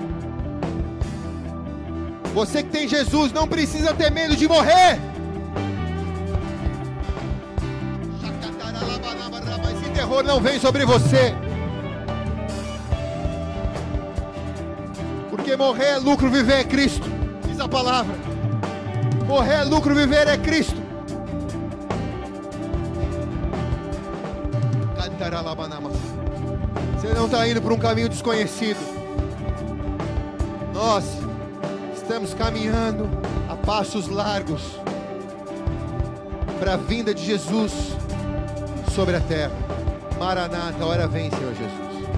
Você 2.33 2.61
que 2.61 2.69
tem 2.69 2.87
Jesus 2.87 3.31
não 3.31 3.47
precisa 3.47 3.93
ter 3.93 4.11
medo 4.11 4.35
de 4.35 4.47
morrer. 4.47 5.08
Terror 10.09 10.23
não 10.23 10.41
vem 10.41 10.59
sobre 10.59 10.85
você. 10.85 11.35
Porque 15.29 15.55
morrer 15.55 15.85
é 15.85 15.97
lucro, 15.97 16.31
viver 16.31 16.61
é 16.61 16.63
Cristo. 16.63 17.07
Diz 17.47 17.59
a 17.59 17.67
palavra. 17.67 18.15
Morrer 19.27 19.61
é 19.61 19.63
lucro, 19.63 19.93
viver 19.93 20.27
é 20.27 20.35
Cristo. 20.37 20.79
Você 26.95 27.13
não 27.13 27.25
está 27.25 27.47
indo 27.47 27.61
por 27.61 27.71
um 27.71 27.77
caminho 27.77 28.09
desconhecido. 28.09 28.79
Nós 30.73 31.05
estamos 31.95 32.33
caminhando 32.33 33.07
a 33.47 33.55
passos 33.55 34.07
largos 34.07 34.61
para 36.59 36.73
a 36.73 36.77
vinda 36.77 37.13
de 37.13 37.23
Jesus 37.23 37.71
sobre 38.95 39.15
a 39.15 39.21
terra. 39.21 39.68
Maranata, 40.19 40.83
a 40.83 40.85
hora 40.85 41.07
vem, 41.07 41.31
Senhor 41.31 41.53
Jesus. 41.55 42.09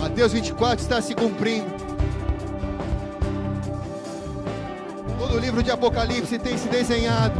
Mateus 0.00 0.32
24 0.32 0.80
está 0.80 1.02
se 1.02 1.14
cumprindo. 1.14 1.70
Todo 5.18 5.34
o 5.36 5.38
livro 5.38 5.62
de 5.62 5.70
Apocalipse 5.70 6.38
tem 6.38 6.56
se 6.56 6.68
desenhado. 6.68 7.38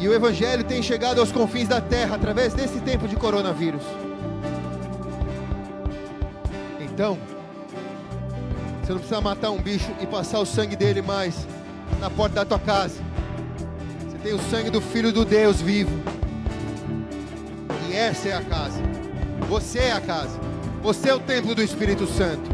E 0.00 0.08
o 0.08 0.14
Evangelho 0.14 0.64
tem 0.64 0.82
chegado 0.82 1.20
aos 1.20 1.30
confins 1.30 1.68
da 1.68 1.78
terra 1.80 2.16
através 2.16 2.54
desse 2.54 2.80
tempo 2.80 3.06
de 3.06 3.16
coronavírus. 3.16 3.82
Então, 6.80 7.18
você 8.80 8.92
não 8.92 8.98
precisa 8.98 9.20
matar 9.20 9.50
um 9.50 9.58
bicho 9.58 9.92
e 10.00 10.06
passar 10.06 10.38
o 10.38 10.46
sangue 10.46 10.74
dele 10.74 11.02
mais 11.02 11.46
na 12.00 12.08
porta 12.08 12.36
da 12.36 12.44
tua 12.46 12.58
casa. 12.58 12.98
Você 14.08 14.16
tem 14.22 14.32
o 14.32 14.38
sangue 14.50 14.70
do 14.70 14.80
Filho 14.80 15.12
do 15.12 15.24
Deus 15.24 15.60
vivo. 15.60 15.92
Essa 17.98 18.28
é 18.28 18.32
a 18.32 18.42
casa. 18.42 18.80
Você 19.48 19.80
é 19.80 19.92
a 19.92 20.00
casa. 20.00 20.38
Você 20.84 21.08
é 21.08 21.14
o 21.14 21.18
templo 21.18 21.52
do 21.52 21.60
Espírito 21.60 22.06
Santo. 22.06 22.48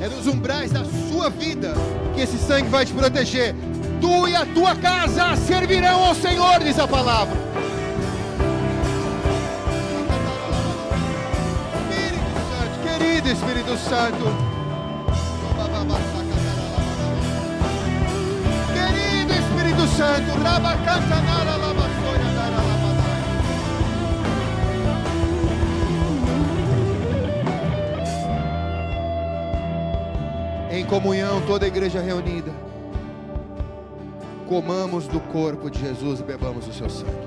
É 0.00 0.08
nos 0.08 0.26
umbrais 0.26 0.72
da 0.72 0.82
sua 1.10 1.28
vida 1.28 1.74
que 2.14 2.22
esse 2.22 2.38
sangue 2.38 2.70
vai 2.70 2.86
te 2.86 2.94
proteger. 2.94 3.54
Tu 4.00 4.28
e 4.28 4.34
a 4.34 4.46
tua 4.46 4.74
casa 4.74 5.36
servirão 5.36 6.02
ao 6.02 6.14
Senhor, 6.14 6.58
diz 6.64 6.78
a 6.78 6.88
palavra. 6.88 7.36
Espírito 11.92 12.40
Santo, 12.48 12.80
querido 12.88 13.28
Espírito 13.28 13.76
Santo. 13.76 14.24
Querido 18.72 19.32
Espírito 19.34 19.86
Santo, 19.96 20.42
Rabacantanara 20.42 21.65
comunhão, 30.86 31.40
toda 31.46 31.64
a 31.64 31.68
igreja 31.68 32.00
reunida 32.00 32.52
comamos 34.46 35.08
do 35.08 35.20
corpo 35.20 35.68
de 35.68 35.80
Jesus 35.80 36.20
e 36.20 36.22
bebamos 36.22 36.66
o 36.68 36.72
seu 36.72 36.88
sangue. 36.88 37.25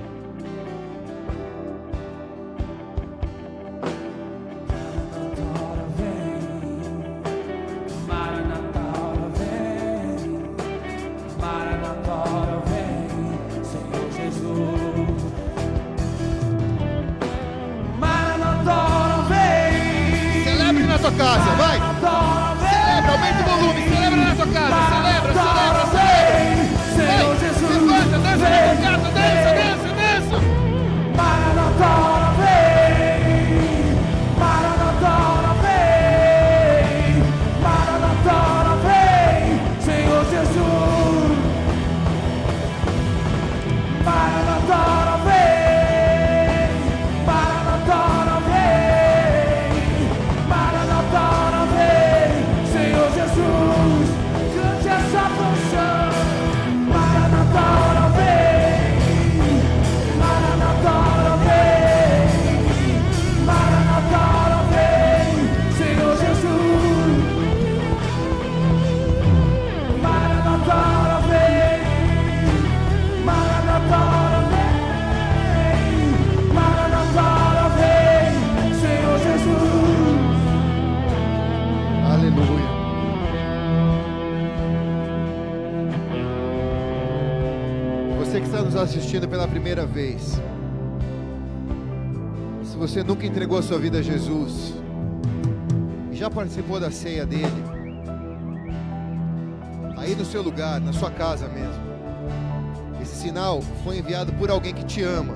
Primeira 89.60 89.86
vez, 89.86 90.40
se 92.64 92.78
você 92.78 93.04
nunca 93.04 93.26
entregou 93.26 93.58
a 93.58 93.62
sua 93.62 93.78
vida 93.78 93.98
a 93.98 94.02
Jesus, 94.02 94.74
já 96.14 96.30
participou 96.30 96.80
da 96.80 96.90
ceia 96.90 97.26
dele, 97.26 97.62
aí 99.98 100.16
no 100.16 100.24
seu 100.24 100.42
lugar, 100.42 100.80
na 100.80 100.94
sua 100.94 101.12
casa 101.12 101.50
mesmo, 101.50 101.84
esse 103.02 103.18
sinal 103.18 103.62
foi 103.84 103.98
enviado 103.98 104.32
por 104.32 104.50
alguém 104.50 104.74
que 104.74 104.86
te 104.86 105.04
ama. 105.04 105.36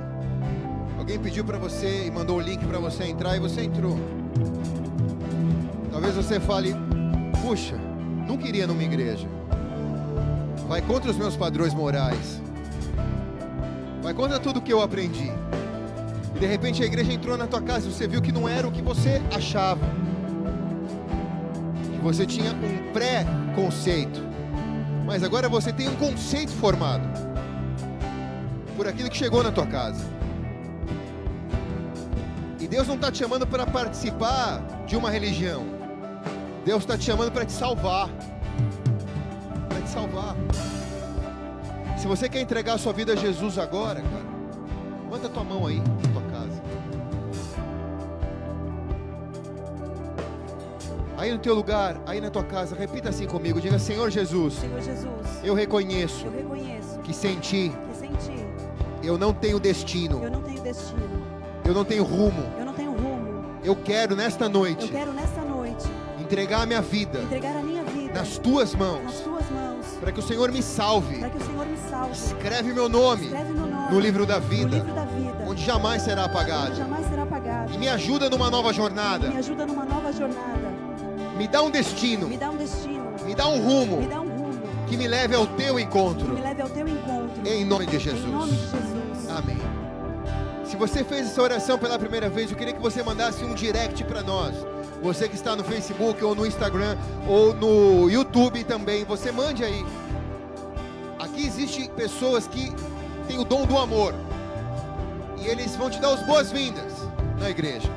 Alguém 0.98 1.20
pediu 1.20 1.44
para 1.44 1.58
você 1.58 2.06
e 2.08 2.12
mandou 2.12 2.38
o 2.38 2.42
link 2.42 2.66
para 2.66 2.80
você 2.80 3.04
entrar 3.04 3.36
e 3.36 3.42
você 3.42 3.62
entrou. 3.62 4.00
Talvez 5.92 6.16
você 6.16 6.40
fale: 6.40 6.74
puxa, 7.42 7.76
não 8.26 8.38
queria 8.38 8.66
numa 8.66 8.84
igreja. 8.84 9.28
Vai 10.70 10.82
contra 10.82 11.12
os 11.12 11.18
meus 11.18 11.36
padrões 11.36 11.74
morais. 11.74 12.42
Vai 14.04 14.14
contra 14.14 14.38
tudo 14.38 14.62
que 14.62 14.72
eu 14.72 14.82
aprendi. 14.82 15.32
E 16.36 16.40
de 16.40 16.46
repente 16.46 16.84
a 16.84 16.86
igreja 16.86 17.14
entrou 17.14 17.38
na 17.38 17.48
tua 17.48 17.62
casa 17.62 17.88
e 17.88 17.92
você 17.92 18.06
viu 18.06 18.22
que 18.22 18.34
não 18.34 18.50
era 18.50 18.68
o 18.68 18.72
que 18.72 18.82
você 18.82 19.22
achava. 19.34 19.88
Que 21.90 22.00
você 22.00 22.26
tinha 22.26 22.52
um 22.52 22.92
pré-conceito. 22.92 24.22
Mas 25.06 25.24
agora 25.24 25.48
você 25.48 25.72
tem 25.72 25.88
um 25.88 25.96
conceito 25.96 26.52
formado 26.52 27.08
por 28.76 28.88
aquilo 28.88 29.10
que 29.10 29.16
chegou 29.16 29.42
na 29.42 29.54
tua 29.54 29.66
casa. 29.66 30.04
E 32.60 32.68
Deus 32.68 32.86
não 32.86 32.96
está 32.96 33.10
te 33.10 33.20
chamando 33.20 33.48
para 33.48 33.66
participar 33.66 34.62
de 34.86 34.98
uma 34.98 35.10
religião. 35.10 35.64
Deus 36.66 36.84
está 36.84 36.98
te 36.98 37.06
chamando 37.06 37.32
para 37.32 37.46
te 37.46 37.54
salvar. 37.54 38.10
Para 39.70 39.82
te 39.82 39.90
salvar. 39.90 40.36
Se 42.04 42.08
você 42.08 42.28
quer 42.28 42.42
entregar 42.42 42.74
a 42.74 42.78
sua 42.78 42.92
vida 42.92 43.14
a 43.14 43.16
Jesus 43.16 43.58
agora, 43.58 44.02
cara, 44.02 44.26
levanta 45.06 45.30
tua 45.30 45.42
mão 45.42 45.66
aí 45.66 45.78
na 45.78 46.12
tua 46.12 46.22
casa. 46.24 46.62
Aí 51.18 51.32
no 51.32 51.38
teu 51.38 51.56
lugar, 51.56 52.02
aí 52.06 52.20
na 52.20 52.30
tua 52.30 52.44
casa, 52.44 52.76
repita 52.76 53.08
assim 53.08 53.26
comigo, 53.26 53.62
diga 53.62 53.80
Senhor 53.80 54.12
Jesus, 54.12 54.56
Senhor 54.56 54.82
Jesus, 54.82 55.12
eu 55.46 55.54
reconheço 55.54 56.26
eu 56.26 56.32
reconheço 56.34 57.00
que 57.00 57.14
sem 57.14 57.40
ti 57.40 57.72
que 57.90 57.98
sem 57.98 58.12
ti 58.16 58.46
eu 59.02 59.18
não 59.18 59.32
tenho 59.32 59.58
destino, 59.58 60.22
eu 60.22 60.30
não 60.30 60.42
tenho 60.42 60.62
destino, 60.62 61.24
eu 61.64 61.74
não 61.74 61.86
tenho 61.86 62.04
rumo. 62.04 62.44
eu 62.60 62.66
não 62.66 62.74
tenho 62.74 62.92
rumo. 62.92 63.46
Eu 63.64 63.78
quero 63.78 64.14
nesta 64.14 64.44
Eu 64.44 64.50
noite 64.50 64.90
quero 64.90 65.14
nesta 65.14 65.42
noite 65.42 65.88
entregar 66.20 66.64
a 66.64 66.66
minha 66.66 66.82
vida 66.82 67.20
entregar 67.20 67.56
a 67.56 67.62
minha 67.62 67.84
vida 67.84 68.14
nas 68.14 68.38
tuas 68.38 68.74
nas 68.74 68.80
mãos, 68.80 69.20
tuas 69.22 69.50
mãos, 69.52 69.86
para 70.00 70.12
que 70.12 70.20
o 70.20 70.24
Senhor 70.24 70.52
me 70.52 70.62
salve. 70.62 71.20
para 71.20 71.30
que 71.30 71.38
o 71.38 71.46
Senhor 71.46 71.63
me. 72.08 72.12
Escreve 72.14 72.74
meu 72.74 72.88
nome 72.90 73.26
Escreve 73.26 73.52
meu 73.54 73.68
nome 73.68 73.92
no 73.94 74.00
livro 74.00 74.26
da 74.26 74.40
vida, 74.40 74.76
livro 74.78 74.94
da 74.94 75.06
vida, 75.06 75.46
onde 75.48 75.64
jamais 75.64 76.02
será 76.02 76.24
onde 76.24 76.32
apagado. 76.32 76.76
jamais 76.76 77.08
será 77.08 77.24
apagado. 77.24 77.74
E 77.74 77.78
me 77.78 77.88
ajuda 77.90 78.30
numa 78.30 78.50
nova 78.50 78.72
jornada. 78.74 79.28
Me 79.30 79.38
ajuda 79.38 79.66
numa 79.66 79.86
nova 79.86 80.12
jornada. 80.12 80.74
Me 81.38 81.48
dá 81.48 81.62
um 81.62 81.70
destino, 81.70 82.28
Me 82.28 82.38
dá 82.38 82.50
um 82.50 82.56
destino. 82.58 83.12
me 83.26 83.36
dá 83.36 83.48
um 83.48 83.58
Me 83.58 83.60
rumo 83.64 84.08
dá 84.08 84.22
um 84.22 84.30
rumo. 84.30 84.60
que 84.88 84.96
me 84.98 85.08
leve 85.08 85.36
ao 85.36 85.46
teu 85.48 85.76
Que 85.76 85.82
encontro. 85.82 86.28
me 86.34 86.42
leve 86.42 86.62
ao 86.62 86.70
teu 86.70 86.88
encontro. 86.88 87.42
Em 87.46 87.66
nome 87.66 87.86
de 87.88 87.98
Em 87.98 88.14
nome 88.14 88.52
Jesus. 88.52 88.52
de 88.52 88.58
Jesus. 88.58 89.30
Amém. 89.30 89.58
Se 90.66 90.76
você 90.78 91.04
fez 91.04 91.28
essa 91.28 91.42
oração 91.42 91.78
pela 91.78 92.00
primeira 92.00 92.30
vez, 92.30 92.50
eu 92.50 92.58
queria 92.58 92.74
que 92.74 92.82
você 92.82 93.04
mandasse 93.04 93.44
um 93.44 93.54
direct 93.54 94.04
para 94.06 94.22
nós. 94.24 94.56
Você 95.04 95.28
que 95.28 95.36
está 95.36 95.56
no 95.56 95.64
Facebook 95.64 96.24
ou 96.24 96.34
no 96.34 96.46
Instagram 96.48 96.98
ou 97.28 97.54
no 97.54 98.10
YouTube 98.10 98.64
também, 98.64 99.04
você 99.04 99.32
mande 99.32 99.64
aí. 99.64 99.86
Aqui 101.34 101.48
existe 101.48 101.90
pessoas 101.96 102.46
que 102.46 102.72
têm 103.28 103.40
o 103.40 103.44
dom 103.44 103.66
do 103.66 103.76
amor. 103.76 104.14
E 105.42 105.48
eles 105.48 105.76
vão 105.76 105.90
te 105.90 106.00
dar 106.00 106.14
as 106.14 106.22
boas-vindas 106.28 106.94
na 107.40 107.50
igreja. 107.50 107.90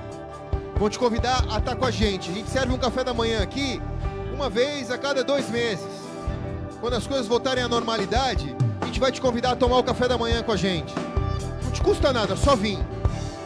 Vão 0.79 0.89
te 0.89 0.99
convidar 0.99 1.45
a 1.51 1.59
estar 1.59 1.77
com 1.77 1.85
a 1.85 1.91
gente. 1.91 2.31
A 2.31 2.33
gente 2.33 2.49
serve 2.49 2.73
um 2.73 2.79
café 2.79 3.05
da 3.05 3.13
manhã 3.13 3.43
aqui 3.43 3.79
uma 4.33 4.49
vez 4.49 4.91
a 4.91 4.97
cada 4.97 5.23
dois 5.23 5.51
meses. 5.51 5.85
Quando 6.81 6.95
as 6.95 7.07
coisas 7.07 7.27
voltarem 7.27 7.63
à 7.63 7.69
normalidade, 7.69 8.57
a 8.81 8.87
gente 8.87 8.99
vai 8.99 9.13
te 9.13 9.21
convidar 9.21 9.51
a 9.51 9.57
tomar 9.57 9.81
o 9.81 9.85
café 9.85 10.09
da 10.09 10.17
manhã 10.17 10.43
com 10.43 10.53
a 10.53 10.57
gente. 10.57 10.95
Não 11.63 11.71
te 11.73 11.83
custa 11.83 12.15
nada, 12.15 12.37
só 12.37 12.57
vim. 12.57 12.83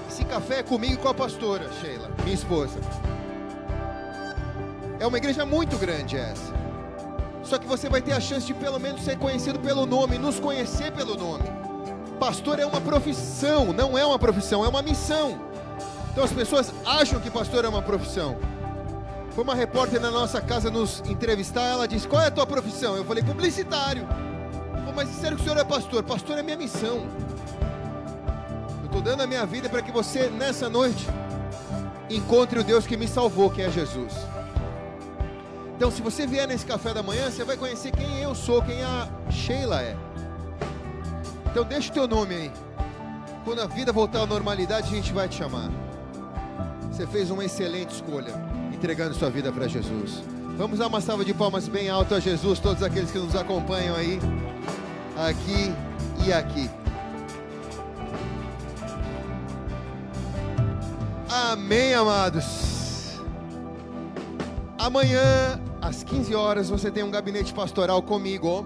Esse 0.09 0.25
café 0.25 0.61
é 0.61 0.62
comigo 0.62 0.95
e 0.95 0.99
com 0.99 1.09
a 1.09 1.15
pastora, 1.15 1.69
Sheila, 1.81 2.09
minha 2.23 2.37
esposa. 2.37 2.79
É 5.01 5.07
uma 5.07 5.19
igreja 5.19 5.45
muito 5.45 5.77
grande 5.77 6.17
essa. 6.17 6.70
Só 7.51 7.59
que 7.59 7.66
você 7.66 7.89
vai 7.89 8.01
ter 8.01 8.12
a 8.12 8.20
chance 8.20 8.47
de 8.47 8.55
pelo 8.55 8.78
menos 8.78 9.02
ser 9.02 9.18
conhecido 9.18 9.59
pelo 9.59 9.85
nome, 9.85 10.16
nos 10.18 10.39
conhecer 10.39 10.93
pelo 10.93 11.16
nome. 11.16 11.43
Pastor 12.20 12.60
é 12.60 12.64
uma 12.64 12.81
profissão, 12.81 13.72
não 13.72 13.98
é 13.98 14.06
uma 14.06 14.20
profissão, 14.20 14.64
é 14.64 14.68
uma 14.68 14.81
missão. 14.81 15.36
Então 16.12 16.22
as 16.22 16.32
pessoas 16.32 16.72
acham 16.86 17.18
que 17.18 17.28
pastor 17.28 17.64
é 17.64 17.68
uma 17.68 17.82
profissão. 17.82 18.39
Foi 19.32 19.43
uma 19.43 19.56
repórter 19.56 20.01
na 20.01 20.12
nossa 20.12 20.40
casa 20.40 20.70
nos 20.70 21.02
entrevistar, 21.06 21.64
ela 21.64 21.89
disse: 21.89 22.06
Qual 22.06 22.22
é 22.22 22.27
a 22.27 22.31
tua 22.31 22.47
profissão? 22.47 22.97
Eu 22.97 23.05
falei: 23.05 23.24
Publicitário. 23.24 24.06
Pô, 24.85 24.93
mas 24.94 25.09
sério 25.09 25.36
que 25.36 25.43
o 25.43 25.44
senhor 25.44 25.59
é 25.59 25.64
pastor? 25.64 26.05
Pastor 26.05 26.39
é 26.39 26.44
minha 26.44 26.56
missão. 26.56 27.05
Eu 28.78 28.86
estou 28.86 29.02
dando 29.02 29.24
a 29.24 29.27
minha 29.27 29.44
vida 29.44 29.68
para 29.68 29.82
que 29.82 29.90
você, 29.90 30.28
nessa 30.28 30.68
noite, 30.68 31.05
encontre 32.09 32.60
o 32.60 32.62
Deus 32.62 32.86
que 32.86 32.97
me 32.97 33.09
salvou, 33.09 33.51
que 33.51 33.60
é 33.60 33.68
Jesus. 33.68 34.14
Então, 35.81 35.90
se 35.90 36.02
você 36.02 36.27
vier 36.27 36.47
nesse 36.47 36.66
café 36.66 36.93
da 36.93 37.02
manhã, 37.02 37.31
você 37.31 37.43
vai 37.43 37.57
conhecer 37.57 37.90
quem 37.90 38.19
eu 38.19 38.35
sou, 38.35 38.61
quem 38.61 38.82
a 38.82 39.09
Sheila 39.31 39.81
é. 39.81 39.97
Então, 41.47 41.65
deixa 41.65 41.89
o 41.89 41.94
teu 41.94 42.07
nome 42.07 42.35
aí. 42.35 42.52
Quando 43.47 43.62
a 43.62 43.66
vida 43.66 43.90
voltar 43.90 44.20
à 44.20 44.27
normalidade, 44.27 44.89
a 44.89 44.90
gente 44.94 45.11
vai 45.11 45.27
te 45.27 45.36
chamar. 45.36 45.70
Você 46.93 47.07
fez 47.07 47.31
uma 47.31 47.47
excelente 47.47 47.94
escolha, 47.94 48.35
entregando 48.70 49.15
sua 49.15 49.31
vida 49.31 49.51
para 49.51 49.66
Jesus. 49.66 50.23
Vamos 50.59 50.78
dar 50.81 50.86
uma 50.86 51.01
salva 51.01 51.24
de 51.24 51.32
palmas 51.32 51.66
bem 51.66 51.89
alto 51.89 52.15
a 52.15 52.20
Jesus, 52.20 52.59
todos 52.59 52.82
aqueles 52.82 53.11
que 53.11 53.19
nos 53.19 53.35
acompanham 53.35 53.97
aí, 53.97 54.20
aqui 55.16 55.74
e 56.27 56.31
aqui. 56.31 56.70
Amém, 61.27 61.94
amados. 61.94 63.19
Amanhã, 64.78 65.59
às 65.81 66.02
15 66.02 66.35
horas, 66.35 66.69
você 66.69 66.90
tem 66.90 67.02
um 67.02 67.11
gabinete 67.11 67.55
pastoral 67.55 68.02
comigo. 68.02 68.65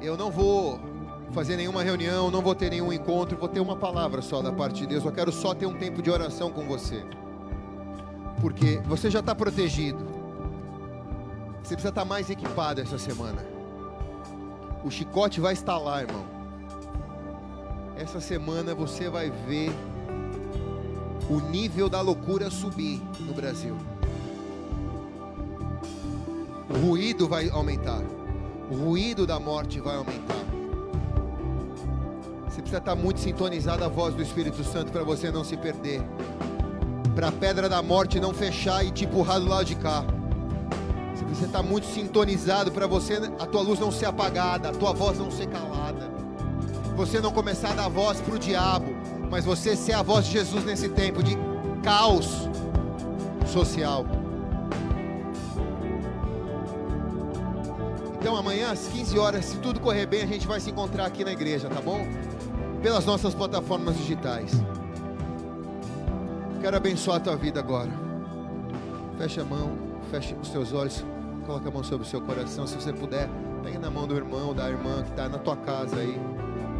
Eu 0.00 0.16
não 0.16 0.30
vou 0.30 0.78
fazer 1.32 1.56
nenhuma 1.56 1.82
reunião, 1.82 2.30
não 2.30 2.40
vou 2.40 2.54
ter 2.54 2.70
nenhum 2.70 2.92
encontro, 2.92 3.36
vou 3.36 3.48
ter 3.48 3.60
uma 3.60 3.76
palavra 3.76 4.22
só 4.22 4.40
da 4.40 4.52
parte 4.52 4.82
de 4.82 4.86
Deus. 4.86 5.04
Eu 5.04 5.12
quero 5.12 5.32
só 5.32 5.54
ter 5.54 5.66
um 5.66 5.74
tempo 5.74 6.00
de 6.00 6.10
oração 6.10 6.50
com 6.50 6.66
você. 6.66 7.04
Porque 8.40 8.80
você 8.84 9.10
já 9.10 9.20
está 9.20 9.34
protegido. 9.34 9.98
Você 11.62 11.74
precisa 11.74 11.88
estar 11.88 12.04
mais 12.04 12.30
equipado 12.30 12.80
essa 12.80 12.96
semana. 12.96 13.44
O 14.84 14.90
chicote 14.90 15.40
vai 15.40 15.52
estar 15.52 15.78
lá, 15.78 16.02
irmão. 16.02 16.24
Essa 17.96 18.20
semana 18.20 18.74
você 18.74 19.08
vai 19.08 19.30
ver 19.30 19.72
o 21.28 21.40
nível 21.40 21.88
da 21.88 22.00
loucura 22.00 22.50
subir 22.50 23.02
no 23.18 23.32
Brasil. 23.32 23.76
O 26.76 26.88
ruído 26.88 27.26
vai 27.26 27.48
aumentar. 27.48 28.02
O 28.70 28.74
ruído 28.76 29.26
da 29.26 29.40
morte 29.40 29.80
vai 29.80 29.96
aumentar. 29.96 30.36
Você 32.44 32.60
precisa 32.60 32.78
estar 32.78 32.94
muito 32.94 33.18
sintonizado 33.18 33.82
à 33.82 33.88
voz 33.88 34.14
do 34.14 34.20
Espírito 34.20 34.62
Santo 34.62 34.92
para 34.92 35.02
você 35.02 35.30
não 35.30 35.42
se 35.42 35.56
perder. 35.56 36.02
Para 37.14 37.28
a 37.28 37.32
pedra 37.32 37.66
da 37.66 37.82
morte 37.82 38.20
não 38.20 38.34
fechar 38.34 38.84
e 38.84 38.90
te 38.90 39.06
empurrar 39.06 39.40
do 39.40 39.46
lado 39.46 39.64
de 39.64 39.74
cá. 39.76 40.04
Você 41.14 41.24
precisa 41.24 41.46
estar 41.46 41.62
muito 41.62 41.86
sintonizado 41.86 42.70
para 42.70 42.86
você 42.86 43.14
a 43.38 43.46
tua 43.46 43.62
luz 43.62 43.80
não 43.80 43.90
ser 43.90 44.04
apagada, 44.04 44.68
a 44.68 44.72
tua 44.72 44.92
voz 44.92 45.18
não 45.18 45.30
ser 45.30 45.46
calada. 45.46 46.10
Você 46.94 47.20
não 47.20 47.32
começar 47.32 47.70
a 47.70 47.74
dar 47.74 47.88
voz 47.88 48.20
para 48.20 48.34
o 48.34 48.38
diabo, 48.38 48.94
mas 49.30 49.46
você 49.46 49.74
ser 49.74 49.94
a 49.94 50.02
voz 50.02 50.26
de 50.26 50.32
Jesus 50.32 50.62
nesse 50.62 50.90
tempo 50.90 51.22
de 51.22 51.38
caos 51.82 52.50
social. 53.46 54.04
Então 58.26 58.36
amanhã 58.36 58.72
às 58.72 58.88
15 58.88 59.16
horas, 59.20 59.44
se 59.44 59.56
tudo 59.58 59.78
correr 59.78 60.04
bem, 60.04 60.20
a 60.20 60.26
gente 60.26 60.48
vai 60.48 60.58
se 60.58 60.68
encontrar 60.68 61.06
aqui 61.06 61.24
na 61.24 61.30
igreja, 61.30 61.68
tá 61.68 61.80
bom? 61.80 62.04
Pelas 62.82 63.06
nossas 63.06 63.32
plataformas 63.32 63.96
digitais. 63.96 64.50
Quero 66.60 66.76
abençoar 66.76 67.18
a 67.18 67.20
tua 67.20 67.36
vida 67.36 67.60
agora. 67.60 67.88
Feche 69.16 69.38
a 69.38 69.44
mão, 69.44 69.78
feche 70.10 70.34
os 70.42 70.48
teus 70.48 70.72
olhos, 70.72 71.04
coloca 71.46 71.68
a 71.68 71.70
mão 71.70 71.84
sobre 71.84 72.04
o 72.04 72.10
seu 72.10 72.20
coração, 72.20 72.66
se 72.66 72.74
você 72.74 72.92
puder, 72.92 73.30
pega 73.62 73.78
na 73.78 73.90
mão 73.90 74.08
do 74.08 74.16
irmão, 74.16 74.52
da 74.52 74.68
irmã 74.68 75.04
que 75.04 75.10
está 75.10 75.28
na 75.28 75.38
tua 75.38 75.56
casa 75.58 75.94
aí. 75.96 76.20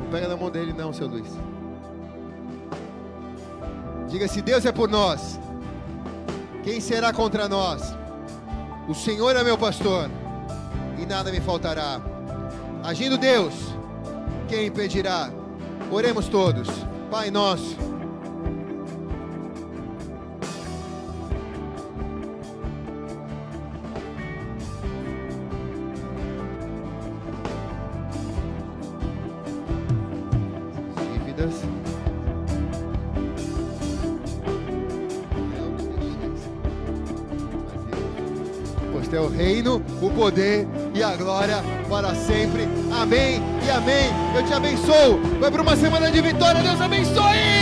Não 0.02 0.10
pega 0.10 0.26
na 0.26 0.36
mão 0.36 0.50
dele 0.50 0.72
não, 0.72 0.92
seu 0.92 1.06
Luiz. 1.06 1.32
Diga 4.08 4.26
se 4.26 4.42
Deus 4.42 4.66
é 4.66 4.72
por 4.72 4.88
nós, 4.88 5.38
quem 6.64 6.80
será 6.80 7.12
contra 7.12 7.48
nós? 7.48 7.94
O 8.88 8.94
Senhor 8.96 9.36
é 9.36 9.44
meu 9.44 9.56
pastor 9.56 10.10
nada 11.06 11.30
me 11.30 11.40
faltará. 11.40 12.00
Agindo 12.82 13.16
Deus, 13.16 13.54
quem 14.48 14.66
impedirá? 14.66 15.30
Oremos 15.90 16.28
todos. 16.28 16.68
Pai 17.10 17.30
nosso. 17.30 17.76
Pois 38.92 39.08
teu 39.08 39.28
reino, 39.28 39.82
o 40.00 40.10
poder 40.10 40.66
e 40.96 41.02
a 41.02 41.14
glória 41.14 41.62
para 41.90 42.14
sempre. 42.14 42.66
Amém 42.90 43.42
e 43.64 43.70
amém. 43.70 44.10
Eu 44.34 44.42
te 44.44 44.52
abençoo. 44.54 45.20
Vai 45.38 45.50
para 45.50 45.62
uma 45.62 45.76
semana 45.76 46.10
de 46.10 46.20
vitória. 46.22 46.62
Deus 46.62 46.80
abençoe. 46.80 47.55